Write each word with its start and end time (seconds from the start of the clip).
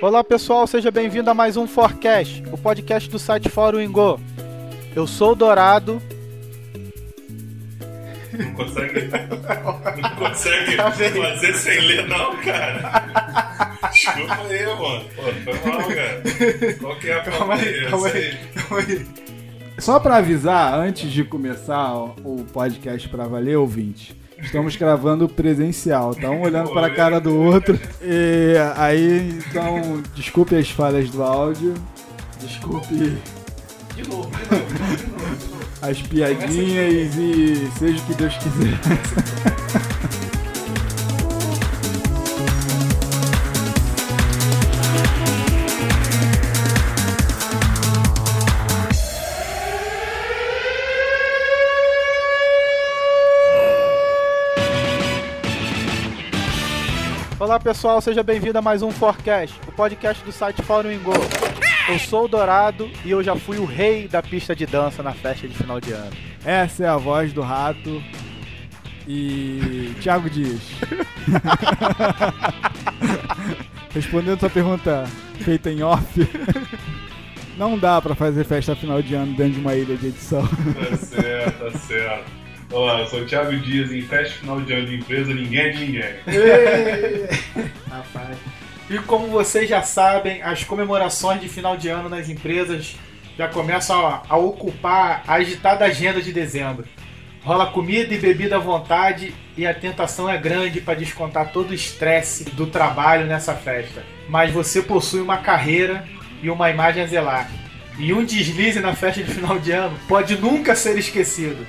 Olá 0.00 0.22
pessoal, 0.22 0.66
seja 0.66 0.90
bem-vindo 0.90 1.28
a 1.30 1.34
mais 1.34 1.56
um 1.56 1.66
Forecast, 1.66 2.42
o 2.52 2.58
podcast 2.58 3.10
do 3.10 3.18
site 3.18 3.48
Fórum 3.48 3.80
Ingo. 3.80 4.20
Eu 4.94 5.06
sou 5.06 5.32
o 5.32 5.34
Dourado. 5.34 6.00
Não 8.32 8.54
consegue, 8.54 9.08
não 10.00 10.10
consegue 10.16 10.76
fazer 11.16 11.54
sem 11.54 11.80
ler, 11.80 12.06
não, 12.08 12.36
cara. 12.36 13.90
Desculpa 13.92 14.34
aí, 14.48 14.66
mano. 14.66 15.04
Pô, 15.16 15.22
foi 15.22 15.70
mal, 15.72 15.88
cara. 15.88 16.22
Qual 16.80 16.96
que 16.96 17.08
é 17.08 17.14
a 17.14 17.22
Calma 17.22 17.54
aí, 17.54 17.86
calma 17.90 18.06
aí, 18.08 18.38
calma 18.54 18.84
aí. 18.86 19.06
Só 19.78 19.98
pra 19.98 20.16
avisar, 20.16 20.74
antes 20.74 21.10
de 21.10 21.24
começar 21.24 21.92
o 21.94 22.44
podcast 22.52 23.08
pra 23.08 23.24
valer, 23.26 23.56
ouvinte, 23.56 24.16
estamos 24.40 24.76
gravando 24.76 25.28
presencial, 25.28 26.14
tá? 26.14 26.30
Um 26.30 26.42
olhando 26.42 26.70
para 26.70 26.86
a 26.86 26.90
cara 26.94 27.20
do 27.20 27.36
outro. 27.36 27.78
E 28.00 28.54
aí, 28.76 29.38
então, 29.48 30.02
desculpe 30.14 30.54
as 30.56 30.70
falhas 30.70 31.10
do 31.10 31.22
áudio, 31.22 31.74
desculpe 32.40 33.18
De 33.94 34.08
novo, 34.08 34.30
de 34.30 34.50
novo, 34.50 34.66
de 34.74 35.06
novo, 35.08 35.36
de 35.36 35.48
novo. 35.48 35.58
as 35.82 36.02
piadinhas 36.02 37.14
e 37.16 37.68
seja 37.78 38.02
o 38.02 38.06
que 38.06 38.14
Deus 38.14 38.34
quiser. 38.36 38.78
Olá 57.48 57.58
pessoal, 57.58 57.98
seja 58.02 58.22
bem-vindo 58.22 58.58
a 58.58 58.60
mais 58.60 58.82
um 58.82 58.90
Forecast, 58.90 59.58
o 59.66 59.72
podcast 59.72 60.22
do 60.22 60.30
site 60.30 60.60
Fórum 60.60 60.92
Ingo. 60.92 61.12
Eu 61.88 61.98
sou 61.98 62.26
o 62.26 62.28
Dourado 62.28 62.90
e 63.02 63.10
eu 63.10 63.22
já 63.22 63.34
fui 63.36 63.56
o 63.56 63.64
rei 63.64 64.06
da 64.06 64.22
pista 64.22 64.54
de 64.54 64.66
dança 64.66 65.02
na 65.02 65.14
festa 65.14 65.48
de 65.48 65.54
final 65.54 65.80
de 65.80 65.92
ano. 65.92 66.12
Essa 66.44 66.84
é 66.84 66.88
a 66.88 66.98
voz 66.98 67.32
do 67.32 67.40
rato 67.40 68.02
e 69.06 69.94
Thiago 70.02 70.28
Dias. 70.28 70.60
Respondendo 73.94 74.40
sua 74.40 74.50
pergunta 74.50 75.04
feita 75.40 75.70
em 75.70 75.82
off, 75.82 76.20
não 77.56 77.78
dá 77.78 77.98
pra 78.02 78.14
fazer 78.14 78.44
festa 78.44 78.76
final 78.76 79.00
de 79.00 79.14
ano 79.14 79.34
dentro 79.34 79.54
de 79.54 79.60
uma 79.60 79.74
ilha 79.74 79.96
de 79.96 80.08
edição. 80.08 80.46
Tá 80.46 80.96
certo, 80.98 81.64
tá 81.64 81.78
certo. 81.78 82.47
Olá, 82.70 83.00
eu 83.00 83.06
sou 83.06 83.20
o 83.20 83.24
Thiago 83.24 83.56
Dias, 83.56 83.90
em 83.90 84.02
festa 84.02 84.40
final 84.40 84.60
de 84.60 84.70
ano 84.74 84.86
de 84.86 84.96
empresa, 84.96 85.32
ninguém 85.32 85.58
é 85.58 85.68
de 85.70 85.78
ninguém. 85.86 86.14
Rapaz. 87.90 88.36
E 88.90 88.98
como 88.98 89.28
vocês 89.28 89.66
já 89.66 89.82
sabem, 89.82 90.42
as 90.42 90.64
comemorações 90.64 91.40
de 91.40 91.48
final 91.48 91.78
de 91.78 91.88
ano 91.88 92.10
nas 92.10 92.28
empresas 92.28 92.94
já 93.38 93.48
começam 93.48 94.06
a, 94.06 94.22
a 94.28 94.36
ocupar 94.36 95.22
a 95.26 95.34
agitada 95.34 95.86
agenda 95.86 96.20
de 96.20 96.30
dezembro. 96.30 96.84
Rola 97.42 97.72
comida 97.72 98.12
e 98.12 98.18
bebida 98.18 98.56
à 98.56 98.58
vontade 98.58 99.34
e 99.56 99.66
a 99.66 99.72
tentação 99.72 100.28
é 100.28 100.36
grande 100.36 100.82
para 100.82 100.98
descontar 100.98 101.50
todo 101.50 101.70
o 101.70 101.74
estresse 101.74 102.44
do 102.50 102.66
trabalho 102.66 103.26
nessa 103.26 103.54
festa. 103.54 104.04
Mas 104.28 104.52
você 104.52 104.82
possui 104.82 105.22
uma 105.22 105.38
carreira 105.38 106.04
e 106.42 106.50
uma 106.50 106.68
imagem 106.68 107.02
a 107.02 107.06
zelar. 107.06 107.50
E 107.98 108.12
um 108.12 108.22
deslize 108.22 108.78
na 108.78 108.94
festa 108.94 109.22
de 109.22 109.32
final 109.32 109.58
de 109.58 109.72
ano 109.72 109.98
pode 110.06 110.36
nunca 110.36 110.76
ser 110.76 110.98
esquecido. 110.98 111.66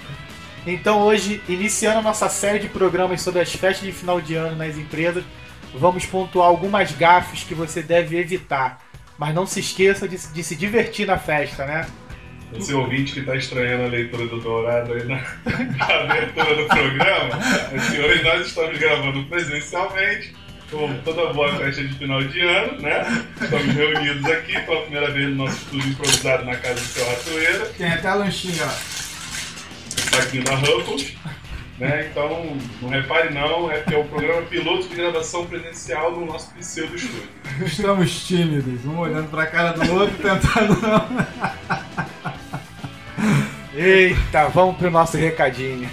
Então 0.71 1.01
hoje, 1.01 1.41
iniciando 1.49 1.97
a 1.97 2.01
nossa 2.01 2.29
série 2.29 2.59
de 2.59 2.69
programas 2.69 3.21
sobre 3.21 3.41
as 3.41 3.51
festas 3.51 3.87
de 3.87 3.91
final 3.91 4.21
de 4.21 4.35
ano 4.35 4.55
nas 4.55 4.77
empresas, 4.77 5.23
vamos 5.73 6.05
pontuar 6.05 6.47
algumas 6.47 6.91
gafes 6.91 7.43
que 7.43 7.55
você 7.55 7.81
deve 7.81 8.17
evitar. 8.17 8.79
Mas 9.17 9.33
não 9.33 9.47
se 9.47 9.59
esqueça 9.59 10.07
de, 10.07 10.15
de 10.15 10.43
se 10.43 10.55
divertir 10.55 11.08
na 11.08 11.17
festa, 11.17 11.65
né? 11.65 11.87
Você 12.53 12.73
ouvinte 12.73 13.13
que 13.13 13.19
está 13.19 13.35
estranhando 13.35 13.83
a 13.83 13.87
leitura 13.87 14.27
do 14.27 14.39
Dourado 14.39 14.93
aí 14.93 15.03
na, 15.05 15.15
na 15.77 15.85
abertura 15.85 16.55
do 16.55 16.65
programa, 16.65 17.39
é 17.71 17.91
que 17.91 17.99
hoje 17.99 18.23
nós 18.23 18.47
estamos 18.47 18.77
gravando 18.77 19.23
presencialmente, 19.25 20.35
como 20.69 20.99
toda 21.02 21.33
boa 21.33 21.55
festa 21.58 21.83
de 21.83 21.93
final 21.95 22.23
de 22.23 22.41
ano, 22.41 22.79
né? 22.79 23.25
Estamos 23.41 23.73
reunidos 23.73 24.25
aqui 24.25 24.59
pela 24.61 24.81
primeira 24.81 25.11
vez 25.11 25.29
no 25.29 25.35
nosso 25.45 25.58
estúdio 25.58 25.89
improvisado 25.89 26.45
na 26.45 26.55
casa 26.55 26.75
do 26.75 26.81
seu 26.81 27.08
Ratoeira, 27.08 27.65
Tem 27.77 27.91
até 27.91 28.08
a 28.08 28.13
lanchinha, 28.13 28.65
ó. 28.65 28.98
Aqui 30.17 30.39
na 30.39 30.55
Ruffles. 30.55 31.14
Né? 31.77 32.09
Então, 32.11 32.58
não 32.81 32.89
repare 32.89 33.33
não, 33.33 33.71
é 33.71 33.80
que 33.80 33.95
é 33.95 33.97
o 33.97 34.03
programa 34.03 34.42
piloto 34.42 34.89
de 34.89 34.95
gravação 34.95 35.45
presencial 35.45 36.11
no 36.11 36.25
nosso 36.25 36.53
pseudo 36.55 36.95
estúdio. 36.95 37.30
Estamos 37.65 38.27
tímidos, 38.27 38.86
um 38.86 38.97
olhando 38.99 39.30
pra 39.30 39.45
cara 39.45 39.71
do 39.71 39.93
outro 39.93 40.15
tentando 40.21 40.81
não. 40.81 41.08
Eita, 43.73 44.49
vamos 44.49 44.75
pro 44.75 44.92
nosso 44.92 45.15
recadinho. 45.15 45.89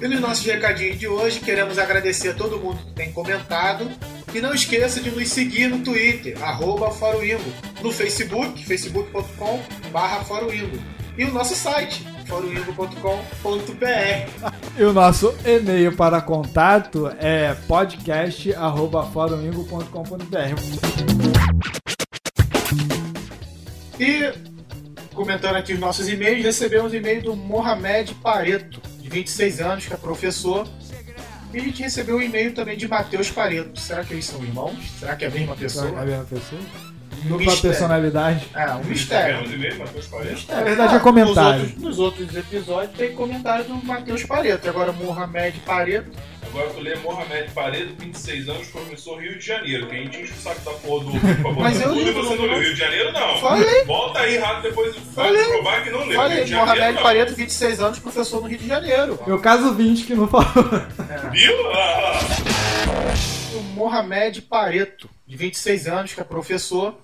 E 0.00 0.08
no 0.08 0.20
nosso 0.20 0.46
recadinho 0.46 0.96
de 0.96 1.08
hoje, 1.08 1.40
queremos 1.40 1.76
agradecer 1.76 2.30
a 2.30 2.34
todo 2.34 2.58
mundo 2.58 2.78
que 2.86 2.92
tem 2.92 3.12
comentado. 3.12 3.90
E 4.32 4.40
não 4.40 4.54
esqueça 4.54 5.00
de 5.00 5.10
nos 5.10 5.28
seguir 5.28 5.68
no 5.68 5.80
Twitter, 5.80 6.40
arroba 6.42 6.88
Foroingo, 6.90 7.52
no 7.82 7.90
Facebook, 7.90 8.64
facebook.com 8.64 9.60
barra. 9.90 10.24
E 11.18 11.24
o 11.24 11.32
nosso 11.32 11.56
site, 11.56 12.06
foroingo.com.br. 12.26 14.52
E 14.78 14.84
o 14.84 14.92
nosso 14.92 15.34
e-mail 15.44 15.96
para 15.96 16.20
contato 16.20 17.08
é 17.18 17.54
podcast.foromingo.com.br. 17.66 20.60
E 23.98 24.32
comentando 25.12 25.56
aqui 25.56 25.72
os 25.74 25.80
nossos 25.80 26.08
e-mails, 26.08 26.44
recebemos 26.44 26.92
um 26.92 26.96
e-mail 26.96 27.20
do 27.22 27.34
Mohamed 27.36 28.14
Pareto, 28.14 28.80
de 29.00 29.10
26 29.10 29.60
anos, 29.60 29.86
que 29.86 29.92
é 29.92 29.96
professor. 29.96 30.68
E 31.52 31.58
a 31.58 31.60
gente 31.60 31.82
recebeu 31.82 32.16
um 32.16 32.22
e-mail 32.22 32.54
também 32.54 32.76
de 32.76 32.86
Matheus 32.86 33.30
Pareto. 33.30 33.78
Será 33.78 34.04
que 34.04 34.12
eles 34.12 34.24
são 34.24 34.42
irmãos? 34.44 34.78
Será 34.98 35.16
que 35.16 35.24
é 35.24 35.28
a 35.28 35.30
mesma 35.30 35.56
pessoa? 35.56 36.00
A 36.00 36.04
mesma 36.04 36.24
pessoa? 36.24 36.60
Dupla 37.22 37.56
personalidade. 37.56 38.46
É, 38.54 38.70
um 38.72 38.84
mistério. 38.84 39.40
Na 40.48 40.62
verdade, 40.62 40.94
é 40.94 40.96
Ah, 40.96 41.00
comentário. 41.00 41.60
Nos 41.60 41.70
outros, 41.70 41.82
nos 41.82 41.98
outros 41.98 42.36
episódios 42.36 42.96
tem 42.96 43.12
comentário 43.14 43.64
do 43.64 43.74
Matheus 43.84 44.24
Pareto. 44.24 44.68
Agora 44.68 44.92
Mohamed 44.92 45.58
Pareto. 45.60 46.10
Agora 46.46 46.68
tu 46.70 46.80
lê 46.80 46.96
Mohamed 46.96 47.50
Paredes, 47.54 47.94
26 47.98 48.48
anos, 48.48 48.66
professor 48.68 49.20
Rio 49.20 49.38
de 49.38 49.44
Janeiro. 49.46 49.86
Que 49.86 49.94
a 49.94 49.98
gente 49.98 50.16
enche 50.22 50.32
o 50.32 50.36
saco 50.36 50.60
da 50.62 50.72
porra 50.72 51.04
do 51.04 51.12
Mas 51.60 51.80
eu 51.80 51.94
li, 51.94 52.10
você 52.10 52.34
não- 52.34 52.42
leu 52.44 52.60
Rio 52.60 52.72
de 52.74 52.80
Janeiro, 52.80 53.12
não. 53.12 53.38
Falei. 53.38 53.84
Volta 53.84 54.18
aí 54.20 54.36
rápido 54.38 54.62
depois 54.62 54.94
vai 54.96 55.26
Falei. 55.26 55.44
provar 55.44 55.84
que 55.84 55.90
não 55.90 55.98
leu. 56.06 56.20
Rio 56.28 56.44
de 56.44 56.50
Janeiro, 56.50 56.56
Mohamed. 56.76 57.02
Pareto, 57.02 57.34
26 57.36 57.80
anos, 57.80 57.98
professor 58.00 58.40
no 58.40 58.48
Rio 58.48 58.58
de 58.58 58.66
Janeiro. 58.66 59.18
Meu 59.26 59.38
caso 59.38 59.72
20 59.74 60.04
que 60.04 60.14
não 60.14 60.26
falou. 60.26 60.46
Viu? 61.30 61.52
Ah, 61.72 62.18
O 63.54 63.62
Mohamed 63.74 64.42
Pareto, 64.42 65.08
de 65.26 65.36
26 65.36 65.86
anos, 65.86 66.12
que 66.14 66.20
é 66.20 66.24
professor. 66.24 66.98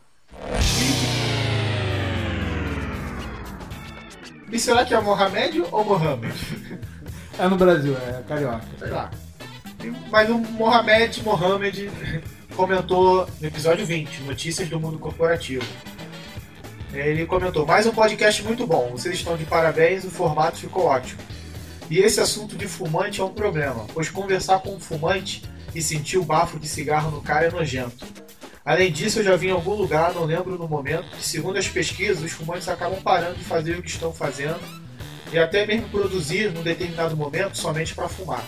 E 4.51 4.59
será 4.59 4.85
que 4.85 4.95
é 4.95 5.01
Mohamed 5.01 5.65
ou 5.71 5.85
Mohamed? 5.85 6.35
É 7.39 7.47
no 7.47 7.57
Brasil, 7.57 7.95
é 7.95 8.23
carioca. 8.27 8.65
Sei 8.79 8.89
lá. 8.89 9.11
Mas 10.11 10.31
o 10.31 10.39
Mohamed 10.39 11.23
Mohamed 11.23 11.91
comentou 12.57 13.29
no 13.39 13.47
episódio 13.47 13.85
20, 13.85 14.23
Notícias 14.23 14.69
do 14.69 14.81
Mundo 14.81 14.99
Corporativo. 14.99 15.67
Ele 16.95 17.27
comentou, 17.27 17.67
mais 17.67 17.87
um 17.87 17.93
podcast 17.93 18.43
muito 18.43 18.67
bom, 18.67 18.93
vocês 18.93 19.17
estão 19.17 19.37
de 19.37 19.45
parabéns, 19.45 20.05
o 20.05 20.11
formato 20.11 20.57
ficou 20.57 20.87
ótimo. 20.87 21.21
E 21.91 21.99
esse 21.99 22.21
assunto 22.21 22.57
de 22.57 22.67
fumante 22.67 23.21
é 23.21 23.25
um 23.25 23.35
problema, 23.35 23.85
pois 23.93 24.09
conversar 24.09 24.61
com 24.61 24.75
um 24.75 24.81
fumante 24.81 25.43
e 25.75 25.83
sentir 25.83 26.17
o 26.17 26.25
bafo 26.25 26.59
de 26.59 26.67
cigarro 26.67 27.11
no 27.11 27.21
cara 27.21 27.47
é 27.47 27.51
nojento. 27.51 28.07
Além 28.67 28.91
disso, 28.91 29.21
eu 29.21 29.25
já 29.25 29.37
vi 29.37 29.47
em 29.47 29.53
algum 29.53 29.75
lugar, 29.75 30.13
não 30.13 30.25
lembro 30.25 30.59
no 30.59 30.67
momento, 30.67 31.09
que 31.11 31.25
segundo 31.25 31.57
as 31.57 31.69
pesquisas, 31.69 32.21
os 32.21 32.33
fumantes 32.33 32.69
acabam 32.69 33.01
parando 33.01 33.37
de 33.37 33.45
fazer 33.45 33.79
o 33.79 33.83
que 33.83 33.89
estão 33.89 34.13
fazendo 34.13 34.59
e 35.33 35.39
até 35.39 35.65
mesmo 35.65 35.89
produzir 35.89 36.51
num 36.51 36.65
determinado 36.65 37.17
momento 37.17 37.57
somente 37.57 37.95
para 37.95 38.09
fumar. 38.09 38.45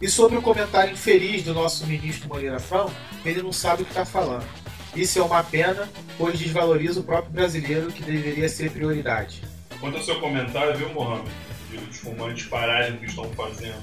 E 0.00 0.08
sobre 0.08 0.36
o 0.36 0.42
comentário 0.42 0.92
infeliz 0.92 1.42
do 1.42 1.52
nosso 1.52 1.84
ministro 1.84 2.28
Moreira 2.28 2.60
Franco, 2.60 2.92
ele 3.24 3.42
não 3.42 3.52
sabe 3.52 3.82
o 3.82 3.84
que 3.84 3.90
está 3.90 4.04
falando. 4.04 4.46
Isso 4.94 5.18
é 5.18 5.22
uma 5.22 5.42
pena, 5.42 5.88
pois 6.16 6.38
desvaloriza 6.38 7.00
o 7.00 7.04
próprio 7.04 7.32
brasileiro 7.32 7.90
que 7.90 8.04
deveria 8.04 8.48
ser 8.48 8.70
prioridade. 8.70 9.42
Quanto 9.80 9.96
ao 9.96 10.02
seu 10.04 10.20
comentário, 10.20 10.76
viu, 10.76 10.88
Mohamed? 10.90 11.28
De 11.70 11.76
os 11.76 11.96
fumantes 11.96 12.46
pararem 12.46 12.94
o 12.94 12.98
que 12.98 13.06
estão 13.06 13.24
fazendo 13.32 13.82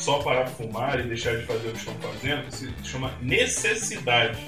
só 0.00 0.18
para 0.20 0.46
fumar 0.46 0.98
e 0.98 1.02
deixar 1.02 1.36
de 1.36 1.44
fazer 1.44 1.68
o 1.68 1.72
que 1.72 1.78
estão 1.78 1.94
fazendo, 1.94 2.50
se 2.50 2.72
chama 2.82 3.12
necessidade. 3.20 4.38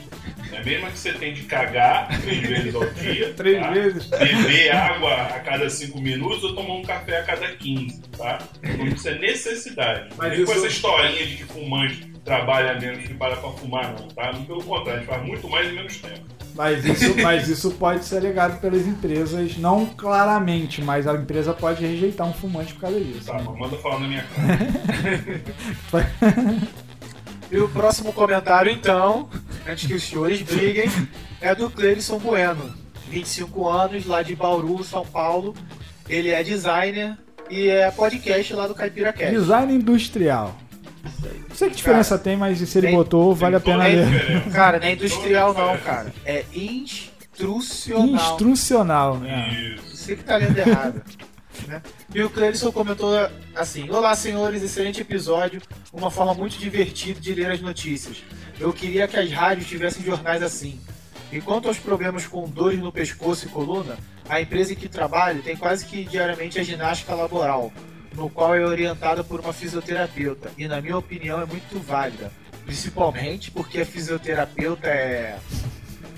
É 0.50 0.62
mesmo 0.64 0.87
que 0.90 0.99
você 0.99 1.12
tem 1.12 1.34
de 1.34 1.43
cagar 1.43 2.08
três 2.22 2.40
vezes 2.49 2.75
ao 2.75 2.87
dia. 2.90 3.32
Três 3.34 3.60
tá? 3.60 3.70
vezes. 3.70 4.06
Beber 4.06 4.75
água 4.75 5.14
a 5.14 5.40
cada 5.40 5.69
cinco 5.69 6.00
minutos 6.00 6.43
ou 6.44 6.54
tomar 6.54 6.75
um 6.75 6.82
café 6.82 7.19
a 7.19 7.22
cada 7.22 7.49
15, 7.49 8.02
tá? 8.16 8.38
Então 8.62 8.87
isso 8.87 9.08
é 9.08 9.19
necessidade. 9.19 10.08
Mas 10.16 10.38
é 10.38 10.44
com 10.44 10.52
essa 10.52 10.66
historinha 10.66 11.26
de 11.26 11.37
que 11.37 11.44
fumante 11.44 12.12
trabalha 12.24 12.78
menos 12.78 13.04
que 13.04 13.14
para 13.14 13.36
pra 13.36 13.50
fumar, 13.50 13.92
não, 13.92 14.08
tá? 14.08 14.32
Pelo 14.46 14.62
contrário, 14.62 14.92
a 14.92 14.96
gente 14.98 15.06
faz 15.06 15.26
muito 15.26 15.48
mais 15.48 15.69
em 15.69 15.72
menos 15.72 15.96
tempo. 15.96 16.20
Mas 16.54 16.84
isso, 16.84 17.14
mas 17.22 17.48
isso 17.48 17.70
pode 17.72 18.04
ser 18.04 18.19
alegado 18.19 18.60
pelas 18.60 18.86
empresas, 18.86 19.56
não 19.56 19.86
claramente, 19.86 20.82
mas 20.82 21.06
a 21.06 21.14
empresa 21.14 21.52
pode 21.52 21.84
rejeitar 21.84 22.26
um 22.26 22.32
fumante 22.32 22.74
por 22.74 22.82
causa 22.82 23.00
disso. 23.00 23.26
Tá, 23.26 23.38
né? 23.38 23.44
manda 23.58 23.76
falar 23.78 24.00
na 24.00 24.08
minha 24.08 24.24
cara. 24.24 26.12
E 27.52 27.58
o 27.58 27.69
próximo 27.69 28.14
comentário, 28.14 28.72
então, 28.72 29.28
antes 29.69 29.86
que 29.86 29.92
os 29.92 30.02
senhores 30.02 30.40
briguem, 30.40 30.90
é 31.38 31.54
do 31.54 31.69
Cleison 31.69 32.19
Bueno, 32.19 32.74
25 33.10 33.69
anos, 33.69 34.06
lá 34.06 34.22
de 34.22 34.34
Bauru, 34.34 34.82
São 34.82 35.04
Paulo. 35.04 35.54
Ele 36.08 36.30
é 36.30 36.42
designer 36.42 37.14
e 37.50 37.69
é 37.69 37.90
podcast 37.90 38.54
lá 38.54 38.66
do 38.66 38.74
Caipira 38.74 39.12
Cast. 39.12 39.34
Design 39.34 39.74
industrial. 39.74 40.56
Não 41.49 41.56
sei 41.56 41.69
que 41.70 41.76
diferença 41.76 42.19
tem, 42.19 42.37
mas 42.37 42.58
se 42.58 42.78
ele 42.78 42.88
tem- 42.88 42.96
botou, 42.96 43.34
vale 43.34 43.56
a 43.56 43.60
pena 43.60 43.84
ler. 43.84 44.06
diferença. 44.06 44.50
Cara, 44.50 44.78
não 44.78 44.87
é 44.87 44.93
industrial 44.93 45.52
não, 45.54 45.76
cara. 45.78 46.12
É 46.25 46.44
instrucional. 46.54 48.14
Instrucional, 48.14 49.19
né? 49.19 49.76
Você 49.90 50.16
que 50.16 50.25
tá 50.25 50.37
lendo 50.37 50.56
errado. 50.58 51.02
né? 51.69 51.82
E 52.14 52.22
o 52.22 52.31
Cleison 52.31 52.72
comentou 52.72 53.10
assim: 53.54 53.88
Olá, 53.90 54.14
senhores, 54.14 54.62
excelente 54.62 55.00
episódio. 55.00 55.60
Uma 55.93 56.10
forma 56.10 56.34
muito 56.34 56.58
divertida 56.58 57.20
de 57.20 57.34
ler 57.34 57.50
as 57.50 57.60
notícias. 57.60 58.22
Eu 58.58 58.72
queria 58.72 59.06
que 59.08 59.16
as 59.19 59.31
rádios 59.31 59.66
tivessem 59.69 60.05
jornais 60.05 60.43
assim. 60.43 60.81
E 61.31 61.40
quanto 61.40 61.69
aos 61.69 61.78
problemas 61.78 62.26
com 62.26 62.48
dores 62.48 62.78
no 62.78 62.93
pescoço 62.93 63.46
e 63.46 63.48
coluna, 63.48 63.96
a 64.28 64.40
empresa 64.40 64.72
em 64.72 64.76
que 64.76 64.88
trabalho 64.88 65.43
tem 65.43 65.56
quase 65.56 65.87
que 65.87 66.05
diariamente 66.05 66.58
a 66.60 66.62
ginástica 66.62 67.14
laboral, 67.14 67.72
no 68.14 68.29
qual 68.31 68.55
é 68.55 68.64
orientada 68.64 69.23
por 69.25 69.41
uma 69.41 69.53
fisioterapeuta. 69.53 70.50
E, 70.59 70.67
na 70.69 70.81
minha 70.81 70.97
opinião, 70.99 71.41
é 71.41 71.47
muito 71.47 71.79
válida. 71.81 72.31
Principalmente 72.64 73.50
porque 73.50 73.81
a 73.81 73.87
fisioterapeuta 73.87 74.87
é. 74.88 75.38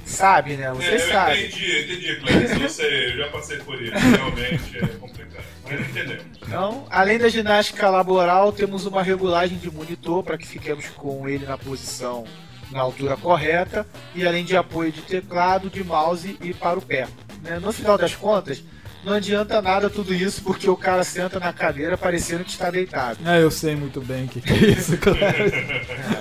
Sabe, 0.05 0.55
né? 0.56 0.70
Você 0.73 0.96
É, 0.96 0.99
sabe. 0.99 1.46
entendi, 1.46 1.81
entendi, 1.85 2.17
Cleiton. 2.20 2.62
Eu 2.62 2.69
sei, 2.69 3.06
eu 3.12 3.17
já 3.25 3.29
passei 3.29 3.56
por 3.58 3.81
isso. 3.82 3.93
Realmente 3.96 4.76
é 4.79 4.87
complicado. 4.99 5.44
Mas 5.64 5.81
entendemos. 5.81 6.25
Então, 6.43 6.87
além 6.91 7.19
da 7.19 7.29
ginástica 7.31 7.88
laboral, 7.88 8.52
temos 8.52 8.85
uma 8.85 9.02
regulagem 9.02 9.56
de 9.56 9.70
monitor 9.70 10.23
para 10.23 10.37
que 10.37 10.47
fiquemos 10.47 10.87
com 10.90 11.26
ele 11.26 11.47
na 11.47 11.56
posição 11.56 12.25
na 12.70 12.81
altura 12.81 13.17
correta 13.17 13.87
e 14.14 14.26
além 14.26 14.44
de 14.44 14.56
apoio 14.56 14.90
de 14.93 15.00
teclado, 15.02 15.70
de 15.70 15.82
mouse 15.85 16.37
e 16.43 16.52
para 16.52 16.79
o 16.79 16.82
pé. 16.82 17.06
né? 17.43 17.58
No 17.58 17.73
final 17.73 17.97
das 17.97 18.14
contas, 18.14 18.62
não 19.04 19.12
adianta 19.12 19.60
nada 19.60 19.90
tudo 19.90 20.14
isso 20.14 20.42
porque 20.42 20.68
o 20.68 20.76
cara 20.76 21.04
senta 21.04 21.38
na 21.38 21.52
cadeira 21.52 21.96
parecendo 21.96 22.44
que 22.44 22.50
está 22.50 22.70
deitado. 22.70 23.18
É, 23.26 23.42
eu 23.42 23.50
sei 23.50 23.76
muito 23.76 24.00
bem 24.00 24.24
o 24.24 24.28
que, 24.28 24.40
que 24.40 24.52
é 24.52 24.70
isso, 24.70 24.96
claro. 24.98 25.18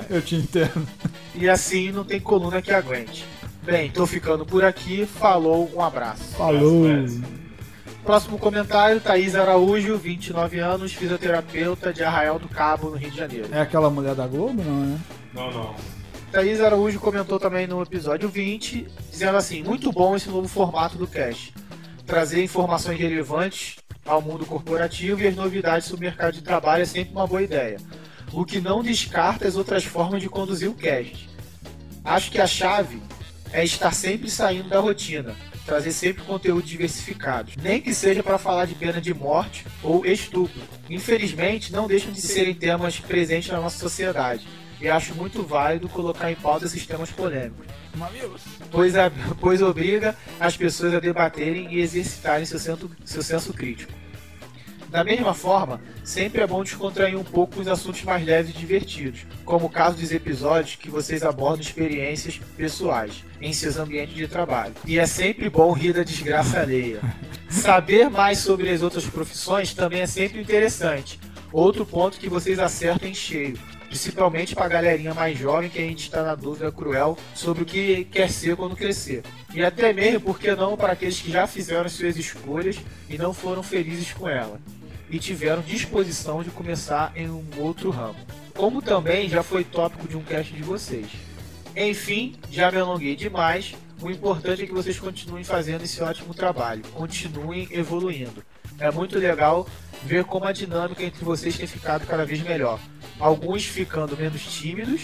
Eu 0.10 0.22
te 0.22 0.36
entendo. 0.36 0.88
E 1.36 1.50
assim 1.50 1.92
não 1.92 2.04
tem 2.04 2.20
coluna 2.20 2.62
que 2.62 2.72
aguente. 2.72 3.26
Bem, 3.64 3.90
tô 3.90 4.06
ficando 4.06 4.46
por 4.46 4.64
aqui. 4.64 5.06
Falou, 5.06 5.72
um 5.74 5.82
abraço. 5.82 6.36
Falou. 6.36 6.86
Próximo 8.04 8.38
comentário, 8.38 9.00
Thaís 9.00 9.34
Araújo, 9.34 9.98
29 9.98 10.60
anos, 10.60 10.92
fisioterapeuta 10.92 11.94
de 11.94 12.04
Arraial 12.04 12.38
do 12.38 12.50
Cabo, 12.50 12.90
no 12.90 12.98
Rio 12.98 13.10
de 13.10 13.18
Janeiro. 13.18 13.48
É 13.50 13.62
aquela 13.62 13.90
mulher 13.90 14.14
da 14.14 14.28
Globo, 14.28 14.62
não, 14.62 14.82
né? 14.82 15.00
Não, 15.34 15.52
não. 15.52 15.76
Thaís 16.30 16.60
Araújo 16.60 17.00
comentou 17.00 17.40
também 17.40 17.66
no 17.66 17.82
episódio 17.82 18.28
20, 18.28 18.88
dizendo 19.10 19.38
assim: 19.38 19.64
muito 19.64 19.90
bom 19.92 20.16
esse 20.16 20.28
novo 20.28 20.50
formato 20.50 20.98
do 20.98 21.08
cast. 21.08 21.54
Trazer 22.06 22.44
informações 22.44 23.00
relevantes 23.00 23.78
ao 24.06 24.22
mundo 24.22 24.46
corporativo 24.46 25.22
e 25.22 25.28
as 25.28 25.36
novidades 25.36 25.88
sobre 25.88 26.06
o 26.06 26.10
mercado 26.10 26.34
de 26.34 26.42
trabalho 26.42 26.84
é 26.84 26.86
sempre 26.86 27.14
uma 27.14 27.26
boa 27.26 27.42
ideia. 27.42 27.78
O 28.32 28.46
que 28.46 28.60
não 28.60 28.84
descarta 28.84 29.48
as 29.48 29.56
outras 29.56 29.86
formas 29.86 30.22
de 30.22 30.30
conduzir 30.30 30.70
o 30.70 30.74
cast. 30.74 31.30
Acho 32.04 32.32
que 32.32 32.42
a 32.42 32.48
chave 32.48 33.02
é 33.52 33.64
estar 33.64 33.94
sempre 33.94 34.30
saindo 34.30 34.68
da 34.68 34.80
rotina, 34.80 35.36
trazer 35.66 35.92
sempre 35.92 36.24
conteúdo 36.24 36.64
diversificado, 36.64 37.52
nem 37.62 37.80
que 37.80 37.94
seja 37.94 38.22
para 38.22 38.38
falar 38.38 38.66
de 38.66 38.76
pena 38.76 39.00
de 39.00 39.14
morte 39.14 39.66
ou 39.82 40.06
estupro. 40.06 40.62
Infelizmente, 40.90 41.72
não 41.72 41.88
deixam 41.88 42.12
de 42.12 42.20
serem 42.22 42.54
temas 42.54 43.00
presentes 43.00 43.50
na 43.50 43.62
nossa 43.62 43.78
sociedade 43.78 44.46
e 44.84 44.90
acho 44.90 45.16
muito 45.16 45.42
válido 45.44 45.88
colocar 45.88 46.30
em 46.30 46.36
pauta 46.36 46.66
esses 46.66 46.86
temas 46.86 47.10
polêmicos, 47.10 47.66
pois, 48.70 48.96
a- 48.98 49.10
pois 49.40 49.62
obriga 49.62 50.14
as 50.38 50.58
pessoas 50.58 50.94
a 50.94 51.00
debaterem 51.00 51.74
e 51.74 51.80
exercitarem 51.80 52.46
seu 52.46 52.60
senso, 52.60 52.92
seu 53.06 53.24
senso 53.24 53.54
crítico. 53.54 53.94
Da 54.90 55.04
mesma 55.04 55.34
forma, 55.34 55.82
sempre 56.04 56.42
é 56.42 56.46
bom 56.46 56.64
descontrair 56.64 57.18
um 57.18 57.24
pouco 57.24 57.60
os 57.62 57.68
assuntos 57.68 58.04
mais 58.04 58.24
leves 58.24 58.54
e 58.54 58.58
divertidos, 58.58 59.26
como 59.46 59.66
o 59.66 59.70
caso 59.70 59.96
dos 59.98 60.12
episódios 60.12 60.76
que 60.76 60.90
vocês 60.90 61.24
abordam 61.24 61.62
experiências 61.62 62.40
pessoais 62.56 63.24
em 63.42 63.52
seus 63.54 63.78
ambientes 63.78 64.14
de 64.14 64.28
trabalho. 64.28 64.74
E 64.86 65.00
é 65.00 65.06
sempre 65.08 65.50
bom 65.50 65.72
rir 65.72 65.94
da 65.94 66.04
desgraça 66.04 66.60
alheia. 66.60 67.00
Saber 67.50 68.10
mais 68.10 68.40
sobre 68.40 68.70
as 68.70 68.82
outras 68.84 69.06
profissões 69.06 69.74
também 69.74 70.02
é 70.02 70.08
sempre 70.08 70.42
interessante. 70.42 71.20
Outro 71.52 71.86
ponto 71.86 72.20
que 72.20 72.30
vocês 72.30 72.60
acertam 72.60 73.08
em 73.10 73.14
cheio, 73.16 73.58
principalmente 73.94 74.56
para 74.56 74.66
a 74.66 74.70
galerinha 74.70 75.14
mais 75.14 75.38
jovem 75.38 75.70
que 75.70 75.78
a 75.78 75.84
gente 75.84 76.06
está 76.06 76.24
na 76.24 76.34
dúvida 76.34 76.72
cruel 76.72 77.16
sobre 77.36 77.62
o 77.62 77.66
que 77.66 78.06
quer 78.06 78.28
ser 78.28 78.56
quando 78.56 78.76
crescer. 78.76 79.22
E 79.54 79.64
até 79.64 79.94
mesmo, 79.94 80.22
por 80.22 80.40
que 80.40 80.56
não, 80.56 80.76
para 80.76 80.94
aqueles 80.94 81.22
que 81.22 81.32
já 81.32 81.46
fizeram 81.46 81.88
suas 81.88 82.18
escolhas 82.18 82.78
e 83.08 83.20
não 83.20 83.36
foram 83.36 83.62
felizes 83.62 84.12
com 84.12 84.28
ela 84.28 84.60
e 85.12 85.20
tiveram 85.20 85.62
disposição 85.62 86.42
de 86.42 86.50
começar 86.50 87.14
em 87.16 87.30
um 87.30 87.46
outro 87.60 87.92
ramo. 87.92 88.16
Como 88.56 88.82
também 88.82 89.30
já 89.30 89.44
foi 89.44 89.64
tópico 89.64 90.08
de 90.08 90.18
um 90.18 90.24
cast 90.24 90.52
de 90.52 90.64
vocês. 90.64 91.06
Enfim, 91.76 92.36
já 92.50 92.72
me 92.72 92.80
alonguei 92.80 93.16
demais. 93.16 93.76
O 94.02 94.10
importante 94.10 94.64
é 94.64 94.66
que 94.66 94.74
vocês 94.74 95.00
continuem 95.00 95.44
fazendo 95.44 95.84
esse 95.84 96.02
ótimo 96.02 96.34
trabalho, 96.34 96.82
continuem 96.94 97.68
evoluindo. 97.72 98.44
É 98.80 98.92
muito 98.92 99.18
legal 99.18 99.68
ver 100.04 100.24
como 100.26 100.46
a 100.46 100.52
dinâmica 100.52 101.04
entre 101.04 101.24
vocês 101.24 101.58
tem 101.58 101.68
ficado 101.68 102.06
cada 102.06 102.26
vez 102.26 102.42
melhor. 102.42 102.80
Alguns 103.20 103.64
ficando 103.66 104.18
menos 104.18 104.42
tímidos. 104.42 105.04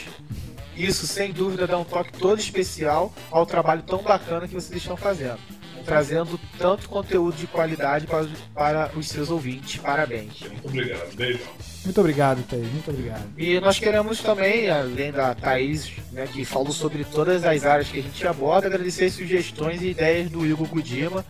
Isso, 0.75 1.06
sem 1.07 1.31
dúvida, 1.31 1.68
dá 1.68 1.77
um 1.77 1.83
toque 1.83 2.13
todo 2.13 2.39
especial 2.39 3.13
ao 3.30 3.45
trabalho 3.45 3.81
tão 3.83 4.01
bacana 4.01 4.48
que 4.48 4.54
vocês 4.54 4.77
estão 4.81 4.98
fazendo 4.98 5.39
trazendo 5.86 6.39
tanto 6.60 6.88
conteúdo 6.88 7.36
de 7.36 7.48
qualidade 7.48 8.05
para, 8.05 8.20
os- 8.22 8.29
para 8.53 8.91
os 8.96 9.08
seus 9.08 9.32
ouvintes. 9.32 9.77
Parabéns. 9.82 10.39
Muito 10.41 10.67
obrigado. 10.67 11.15
Beijão. 11.15 11.48
Muito 11.84 12.00
obrigado, 12.01 12.43
Thaís. 12.48 12.72
Muito 12.72 12.91
obrigado. 12.91 13.24
E 13.36 13.60
nós 13.60 13.79
queremos 13.79 14.20
também, 14.20 14.70
além 14.70 15.12
da 15.12 15.34
Thaís, 15.34 15.89
né, 16.12 16.27
que 16.32 16.46
falou 16.46 16.72
sobre 16.74 17.03
todas 17.05 17.43
as 17.43 17.65
áreas 17.65 17.88
que 17.89 17.98
a 18.00 18.03
gente 18.03 18.27
aborda, 18.27 18.67
agradecer 18.67 19.05
as 19.05 19.13
sugestões 19.13 19.82
e 19.82 19.88
ideias 19.88 20.29
do 20.29 20.46
Igor 20.46 20.67
Gudima 20.67 21.25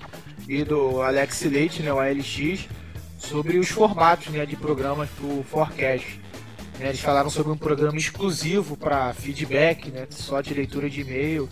e 0.49 0.63
do 0.63 0.99
Alex 1.03 1.43
Leite, 1.43 1.83
né, 1.83 1.93
o 1.93 1.99
ALX, 1.99 2.67
sobre 3.19 3.59
os 3.59 3.69
formatos 3.69 4.29
né, 4.29 4.47
de 4.47 4.55
programas 4.55 5.07
para 5.07 5.27
o 5.27 5.43
Forecast. 5.43 6.19
Né, 6.79 6.87
eles 6.87 6.99
falaram 6.99 7.29
sobre 7.29 7.51
um 7.51 7.57
programa 7.57 7.99
exclusivo 7.99 8.75
para 8.75 9.13
feedback, 9.13 9.91
né, 9.91 10.07
só 10.09 10.41
de 10.41 10.51
leitura 10.55 10.89
de 10.89 11.01
e-mail 11.01 11.47